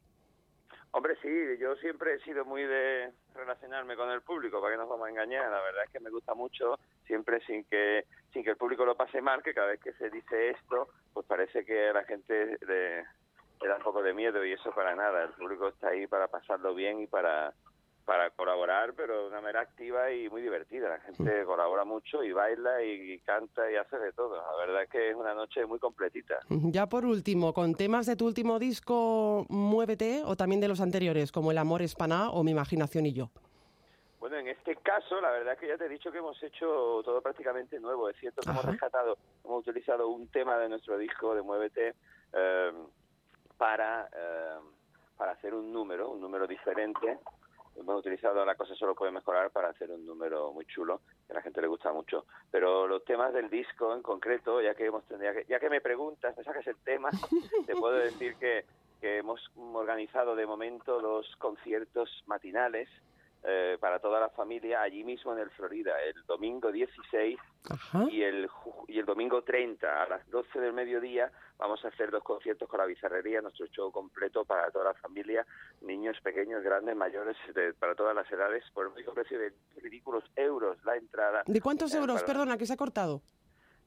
Hombre, 0.91 1.15
sí, 1.21 1.29
yo 1.59 1.75
siempre 1.75 2.13
he 2.13 2.19
sido 2.19 2.45
muy 2.45 2.63
de 2.63 3.11
relacionarme 3.35 3.95
con 3.95 4.09
el 4.09 4.21
público, 4.21 4.61
para 4.61 4.73
que 4.73 4.77
nos 4.77 4.89
vamos 4.89 5.07
a 5.07 5.09
engañar. 5.09 5.49
La 5.51 5.61
verdad 5.61 5.83
es 5.85 5.91
que 5.91 5.99
me 5.99 6.09
gusta 6.09 6.33
mucho, 6.33 6.79
siempre 7.05 7.39
sin 7.41 7.65
que 7.65 8.05
sin 8.33 8.43
que 8.43 8.51
el 8.51 8.57
público 8.57 8.85
lo 8.85 8.95
pase 8.95 9.21
mal, 9.21 9.43
que 9.43 9.53
cada 9.53 9.67
vez 9.67 9.79
que 9.81 9.93
se 9.93 10.09
dice 10.09 10.49
esto, 10.49 10.89
pues 11.13 11.25
parece 11.25 11.65
que 11.65 11.89
a 11.89 11.93
la 11.93 12.03
gente 12.03 12.57
le, 12.67 12.97
le 13.01 13.67
da 13.67 13.77
un 13.77 13.83
poco 13.83 14.01
de 14.01 14.13
miedo 14.13 14.43
y 14.45 14.53
eso 14.53 14.71
para 14.71 14.95
nada. 14.95 15.23
El 15.23 15.31
público 15.31 15.67
está 15.67 15.89
ahí 15.89 16.07
para 16.07 16.27
pasarlo 16.27 16.73
bien 16.73 17.01
y 17.01 17.07
para 17.07 17.53
para 18.07 18.29
colaborar, 18.29 18.93
pero 18.93 19.23
de 19.23 19.27
una 19.27 19.41
manera 19.41 19.59
activa 19.59 20.09
y 20.13 20.29
muy 20.29 20.41
divertida. 20.41 20.87
La 20.87 20.99
gente 21.01 21.43
colabora 21.43 21.83
mucho 21.83 22.23
y 22.23 22.31
baila 22.31 22.81
y 22.81 23.19
canta 23.19 23.69
y 23.69 23.75
hace 23.75 23.99
de 23.99 24.13
todo. 24.13 24.37
La 24.37 24.65
verdad 24.65 24.83
es 24.83 24.89
que 24.89 25.09
es 25.09 25.15
una 25.15 25.33
noche 25.33 25.65
muy 25.65 25.77
completita. 25.77 26.39
Ya 26.49 26.87
por 26.87 27.05
último, 27.05 27.53
con 27.53 27.75
temas 27.75 28.05
de 28.05 28.15
tu 28.15 28.25
último 28.25 28.59
disco, 28.59 29.45
Muévete, 29.49 30.21
o 30.23 30.37
también 30.37 30.61
de 30.61 30.69
los 30.69 30.79
anteriores, 30.79 31.33
como 31.33 31.51
El 31.51 31.57
amor 31.57 31.81
es 31.81 31.95
paná 31.95 32.31
o 32.31 32.45
Mi 32.45 32.51
imaginación 32.51 33.05
y 33.05 33.11
yo. 33.11 33.29
Bueno, 34.21 34.37
en 34.37 34.47
este 34.47 34.77
caso, 34.77 35.19
la 35.19 35.31
verdad 35.31 35.55
es 35.55 35.59
que 35.59 35.67
ya 35.67 35.77
te 35.77 35.87
he 35.87 35.89
dicho 35.89 36.09
que 36.09 36.19
hemos 36.19 36.41
hecho 36.41 37.01
todo 37.03 37.21
prácticamente 37.21 37.77
nuevo. 37.77 38.07
Es 38.09 38.15
cierto 38.15 38.41
que 38.41 38.49
hemos 38.49 38.63
rescatado, 38.63 39.17
hemos 39.43 39.67
utilizado 39.67 40.07
un 40.07 40.29
tema 40.29 40.57
de 40.59 40.69
nuestro 40.69 40.97
disco 40.97 41.35
de 41.35 41.41
Muévete 41.41 41.93
eh, 42.31 42.71
para, 43.57 44.07
eh, 44.15 44.59
para 45.17 45.33
hacer 45.33 45.53
un 45.53 45.73
número, 45.73 46.09
un 46.09 46.21
número 46.21 46.47
diferente 46.47 47.19
hemos 47.77 47.99
utilizado 47.99 48.43
la 48.45 48.55
cosa 48.55 48.75
solo 48.75 48.95
puede 48.95 49.11
mejorar 49.11 49.51
para 49.51 49.69
hacer 49.69 49.91
un 49.91 50.05
número 50.05 50.51
muy 50.51 50.65
chulo 50.65 51.01
que 51.25 51.33
a 51.33 51.35
la 51.35 51.41
gente 51.41 51.61
le 51.61 51.67
gusta 51.67 51.93
mucho. 51.93 52.25
Pero 52.51 52.87
los 52.87 53.03
temas 53.05 53.33
del 53.33 53.49
disco 53.49 53.93
en 53.93 54.01
concreto 54.01 54.61
ya 54.61 54.73
que 54.75 54.85
hemos 54.85 55.03
ya 55.47 55.59
que 55.59 55.69
me 55.69 55.81
preguntas 55.81 56.37
me 56.37 56.43
sacas 56.43 56.65
el 56.67 56.77
tema 56.77 57.09
te 57.65 57.75
puedo 57.75 57.95
decir 57.95 58.35
que, 58.35 58.65
que 58.99 59.17
hemos 59.17 59.39
organizado 59.55 60.35
de 60.35 60.45
momento 60.45 60.99
los 60.99 61.35
conciertos 61.37 62.23
matinales 62.25 62.89
eh, 63.43 63.77
para 63.79 63.99
toda 63.99 64.19
la 64.19 64.29
familia 64.29 64.81
allí 64.81 65.03
mismo 65.03 65.33
en 65.33 65.39
el 65.39 65.49
Florida, 65.51 65.93
el 66.03 66.25
domingo 66.25 66.71
16 66.71 67.37
y 68.09 68.21
el, 68.21 68.49
y 68.87 68.99
el 68.99 69.05
domingo 69.05 69.43
30 69.43 70.03
a 70.03 70.07
las 70.07 70.29
12 70.29 70.59
del 70.59 70.73
mediodía 70.73 71.31
vamos 71.57 71.83
a 71.85 71.89
hacer 71.89 72.11
dos 72.11 72.23
conciertos 72.23 72.67
con 72.67 72.79
la 72.79 72.85
bizarrería, 72.85 73.41
nuestro 73.41 73.67
show 73.67 73.91
completo 73.91 74.45
para 74.45 74.69
toda 74.71 74.85
la 74.85 74.93
familia, 74.95 75.45
niños 75.81 76.17
pequeños, 76.21 76.63
grandes, 76.63 76.95
mayores, 76.95 77.35
para 77.79 77.95
todas 77.95 78.15
las 78.15 78.31
edades, 78.31 78.63
por 78.73 78.87
el 78.87 78.93
único 78.93 79.13
precio 79.13 79.39
de 79.39 79.53
ridículos 79.81 80.23
euros 80.35 80.77
la 80.85 80.95
entrada. 80.95 81.43
¿De 81.45 81.61
cuántos 81.61 81.93
eh, 81.93 81.97
euros? 81.97 82.23
Perdona, 82.23 82.57
que 82.57 82.65
se 82.65 82.73
ha 82.73 82.77
cortado. 82.77 83.21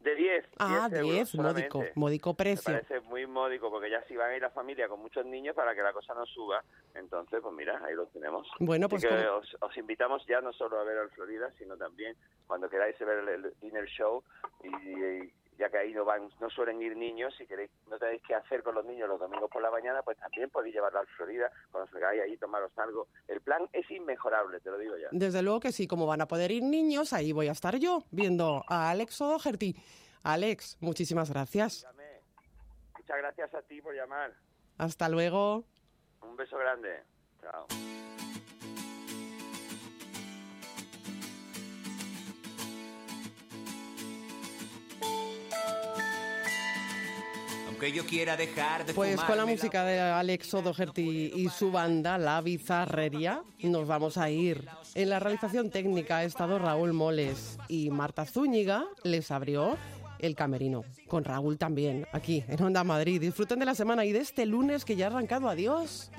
De 0.00 0.14
10. 0.14 0.44
Ah, 0.58 0.88
10, 0.90 1.34
módico, 1.34 1.84
módico 1.94 2.32
precio. 2.34 2.72
Me 2.72 2.80
parece 2.80 3.06
muy 3.06 3.26
módico, 3.26 3.70
porque 3.70 3.90
ya 3.90 4.02
si 4.04 4.16
van 4.16 4.30
a 4.30 4.36
ir 4.36 4.40
la 4.40 4.50
familia 4.50 4.88
con 4.88 5.00
muchos 5.00 5.26
niños 5.26 5.54
para 5.54 5.74
que 5.74 5.82
la 5.82 5.92
cosa 5.92 6.14
no 6.14 6.24
suba, 6.24 6.64
entonces, 6.94 7.40
pues 7.42 7.54
mira, 7.54 7.78
ahí 7.84 7.94
lo 7.94 8.06
tenemos. 8.06 8.48
Bueno, 8.60 8.88
pues. 8.88 9.04
os, 9.04 9.76
invitamos 9.76 10.24
ya 10.26 10.40
no 10.40 10.54
solo 10.54 10.78
a 10.78 10.84
ver 10.84 10.96
al 10.96 11.10
Florida, 11.10 11.52
sino 11.58 11.76
también 11.76 12.16
cuando 12.46 12.70
queráis 12.70 12.98
ver 12.98 13.28
el, 13.28 13.52
dinner 13.60 13.84
show 13.86 14.24
y, 14.64 15.30
ya 15.60 15.68
que 15.68 15.76
ahí 15.76 15.92
no 15.92 16.06
van, 16.06 16.30
no 16.40 16.48
suelen 16.48 16.80
ir 16.80 16.96
niños, 16.96 17.34
si 17.36 17.46
queréis, 17.46 17.70
no 17.88 17.98
tenéis 17.98 18.22
que 18.22 18.34
hacer 18.34 18.62
con 18.62 18.74
los 18.74 18.84
niños 18.86 19.06
los 19.08 19.20
domingos 19.20 19.50
por 19.50 19.60
la 19.60 19.70
mañana, 19.70 20.02
pues 20.02 20.16
también 20.16 20.48
podéis 20.48 20.74
llevarlo 20.74 21.00
al 21.00 21.06
Florida, 21.08 21.52
cuando 21.70 21.92
vengáis 21.92 22.22
ahí 22.22 22.36
tomaros 22.38 22.72
algo. 22.78 23.08
El 23.28 23.42
plan 23.42 23.68
es 23.74 23.88
inmejorable, 23.90 24.58
te 24.60 24.70
lo 24.70 24.78
digo 24.78 24.96
ya. 24.96 25.08
Desde 25.12 25.42
luego 25.42 25.60
que 25.60 25.70
sí, 25.70 25.86
como 25.86 26.06
van 26.06 26.22
a 26.22 26.26
poder 26.26 26.50
ir 26.50 26.62
niños, 26.62 27.12
ahí 27.12 27.32
voy 27.32 27.48
a 27.48 27.52
estar 27.52 27.76
yo 27.76 28.04
viendo 28.10 28.64
a 28.68 28.90
Alex 28.90 29.20
O'Doherty. 29.20 29.76
Alex, 30.22 30.78
muchísimas 30.80 31.30
gracias. 31.30 31.86
Muchas 32.96 33.18
gracias 33.18 33.54
a 33.54 33.62
ti 33.62 33.82
por 33.82 33.94
llamar. 33.94 34.32
Hasta 34.78 35.10
luego. 35.10 35.64
Un 36.22 36.36
beso 36.36 36.56
grande. 36.56 37.02
Chao. 37.42 37.66
Yo 47.92 48.04
quiera 48.04 48.36
dejar 48.36 48.86
de 48.86 48.94
Pues 48.94 49.20
con 49.20 49.36
la 49.36 49.46
música 49.46 49.84
de 49.84 49.98
Alex 49.98 50.54
O'Doherty 50.54 51.32
y 51.34 51.48
su 51.48 51.70
banda, 51.70 52.18
La 52.18 52.40
Bizarrería, 52.40 53.42
nos 53.62 53.86
vamos 53.86 54.16
a 54.16 54.30
ir. 54.30 54.66
En 54.94 55.08
la 55.08 55.18
realización 55.18 55.70
técnica 55.70 56.18
ha 56.18 56.24
estado 56.24 56.58
Raúl 56.58 56.92
Moles 56.92 57.58
y 57.68 57.90
Marta 57.90 58.26
Zúñiga 58.26 58.84
les 59.02 59.30
abrió 59.30 59.76
el 60.18 60.34
camerino. 60.34 60.84
Con 61.08 61.24
Raúl 61.24 61.58
también, 61.58 62.06
aquí 62.12 62.44
en 62.48 62.62
Onda 62.62 62.84
Madrid. 62.84 63.20
Disfruten 63.20 63.58
de 63.58 63.64
la 63.64 63.74
semana 63.74 64.04
y 64.04 64.12
de 64.12 64.20
este 64.20 64.46
lunes 64.46 64.84
que 64.84 64.96
ya 64.96 65.06
ha 65.06 65.10
arrancado. 65.10 65.48
Adiós. 65.48 66.10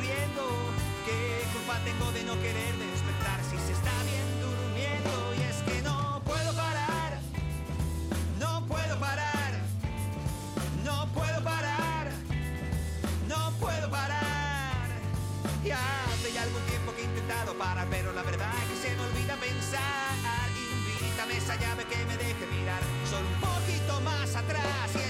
Corriendo. 0.00 0.42
¿Qué 1.04 1.44
culpa 1.52 1.78
tengo 1.84 2.10
de 2.12 2.24
no 2.24 2.34
querer 2.40 2.72
despertar 2.78 3.40
si 3.44 3.56
se 3.58 3.72
está 3.72 3.92
bien 4.08 4.28
durmiendo? 4.40 5.34
Y 5.36 5.42
es 5.42 5.56
que 5.66 5.82
no 5.82 6.22
puedo 6.24 6.52
parar, 6.54 7.18
no 8.38 8.66
puedo 8.66 8.98
parar, 8.98 9.52
no 10.84 11.06
puedo 11.12 11.44
parar, 11.44 12.08
no 13.28 13.52
puedo 13.60 13.90
parar. 13.90 14.88
Y 15.64 15.70
hace 15.70 16.32
ya 16.32 16.42
algún 16.42 16.62
tiempo 16.62 16.94
que 16.94 17.02
he 17.02 17.04
intentado 17.04 17.52
parar, 17.58 17.86
pero 17.90 18.12
la 18.12 18.22
verdad 18.22 18.52
es 18.62 18.80
que 18.80 18.88
se 18.88 18.96
me 18.96 19.02
olvida 19.02 19.36
pensar. 19.36 20.48
Invítame 20.96 21.36
esa 21.36 21.56
llave 21.56 21.84
que 21.84 21.96
me 22.06 22.16
deje 22.16 22.46
mirar 22.56 22.80
solo 23.10 23.28
un 23.28 23.40
poquito 23.40 24.00
más 24.00 24.34
atrás. 24.34 25.09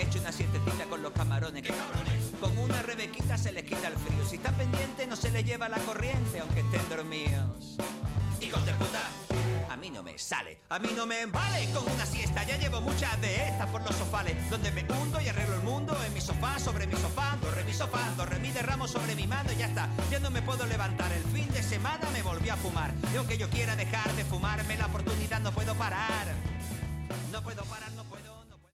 Me 0.00 0.06
echo 0.06 0.18
una 0.18 0.32
siestecita 0.32 0.84
con 0.86 1.02
los 1.02 1.12
camarones. 1.12 1.64
Con 2.40 2.56
una 2.56 2.80
rebequita 2.80 3.36
se 3.36 3.52
les 3.52 3.64
quita 3.64 3.88
el 3.88 3.96
frío, 3.96 4.24
si 4.26 4.36
están 4.36 4.54
pendientes 4.54 5.06
no 5.06 5.14
se 5.14 5.30
les 5.30 5.44
lleva 5.44 5.68
la 5.68 5.76
corriente, 5.78 6.40
aunque 6.40 6.60
estén 6.60 6.88
dormidos. 6.88 7.76
Hijos 8.40 8.64
de 8.64 8.72
puta. 8.74 9.02
A 9.68 9.76
mí 9.76 9.90
no 9.90 10.02
me 10.02 10.18
sale, 10.18 10.60
a 10.70 10.78
mí 10.78 10.88
no 10.96 11.06
me 11.06 11.26
vale 11.26 11.68
con 11.72 11.84
una 11.90 12.06
siesta. 12.06 12.44
Ya 12.44 12.56
llevo 12.56 12.80
muchas 12.80 13.20
de 13.20 13.48
estas 13.48 13.68
por 13.68 13.82
los 13.82 13.94
sofales, 13.94 14.34
donde 14.48 14.70
me 14.72 14.84
hundo 14.90 15.20
y 15.20 15.28
arreglo 15.28 15.56
el 15.56 15.62
mundo 15.62 15.96
en 16.06 16.14
mi 16.14 16.20
sofá, 16.20 16.58
sobre 16.58 16.86
mi 16.86 16.96
sofá, 16.96 17.36
re 17.54 17.64
mi 17.64 17.72
sofá, 17.72 18.00
re 18.24 18.38
mi 18.38 18.50
derramo 18.50 18.88
sobre 18.88 19.14
mi 19.14 19.26
mano 19.26 19.52
y 19.52 19.56
ya 19.56 19.66
está. 19.66 19.88
Ya 20.10 20.18
no 20.18 20.30
me 20.30 20.40
puedo 20.40 20.66
levantar. 20.66 21.12
El 21.12 21.24
fin 21.24 21.48
de 21.52 21.62
semana 21.62 22.08
me 22.12 22.22
volví 22.22 22.48
a 22.48 22.56
fumar. 22.56 22.92
Y 23.12 23.16
aunque 23.18 23.36
yo 23.36 23.50
quiera 23.50 23.76
dejar 23.76 23.89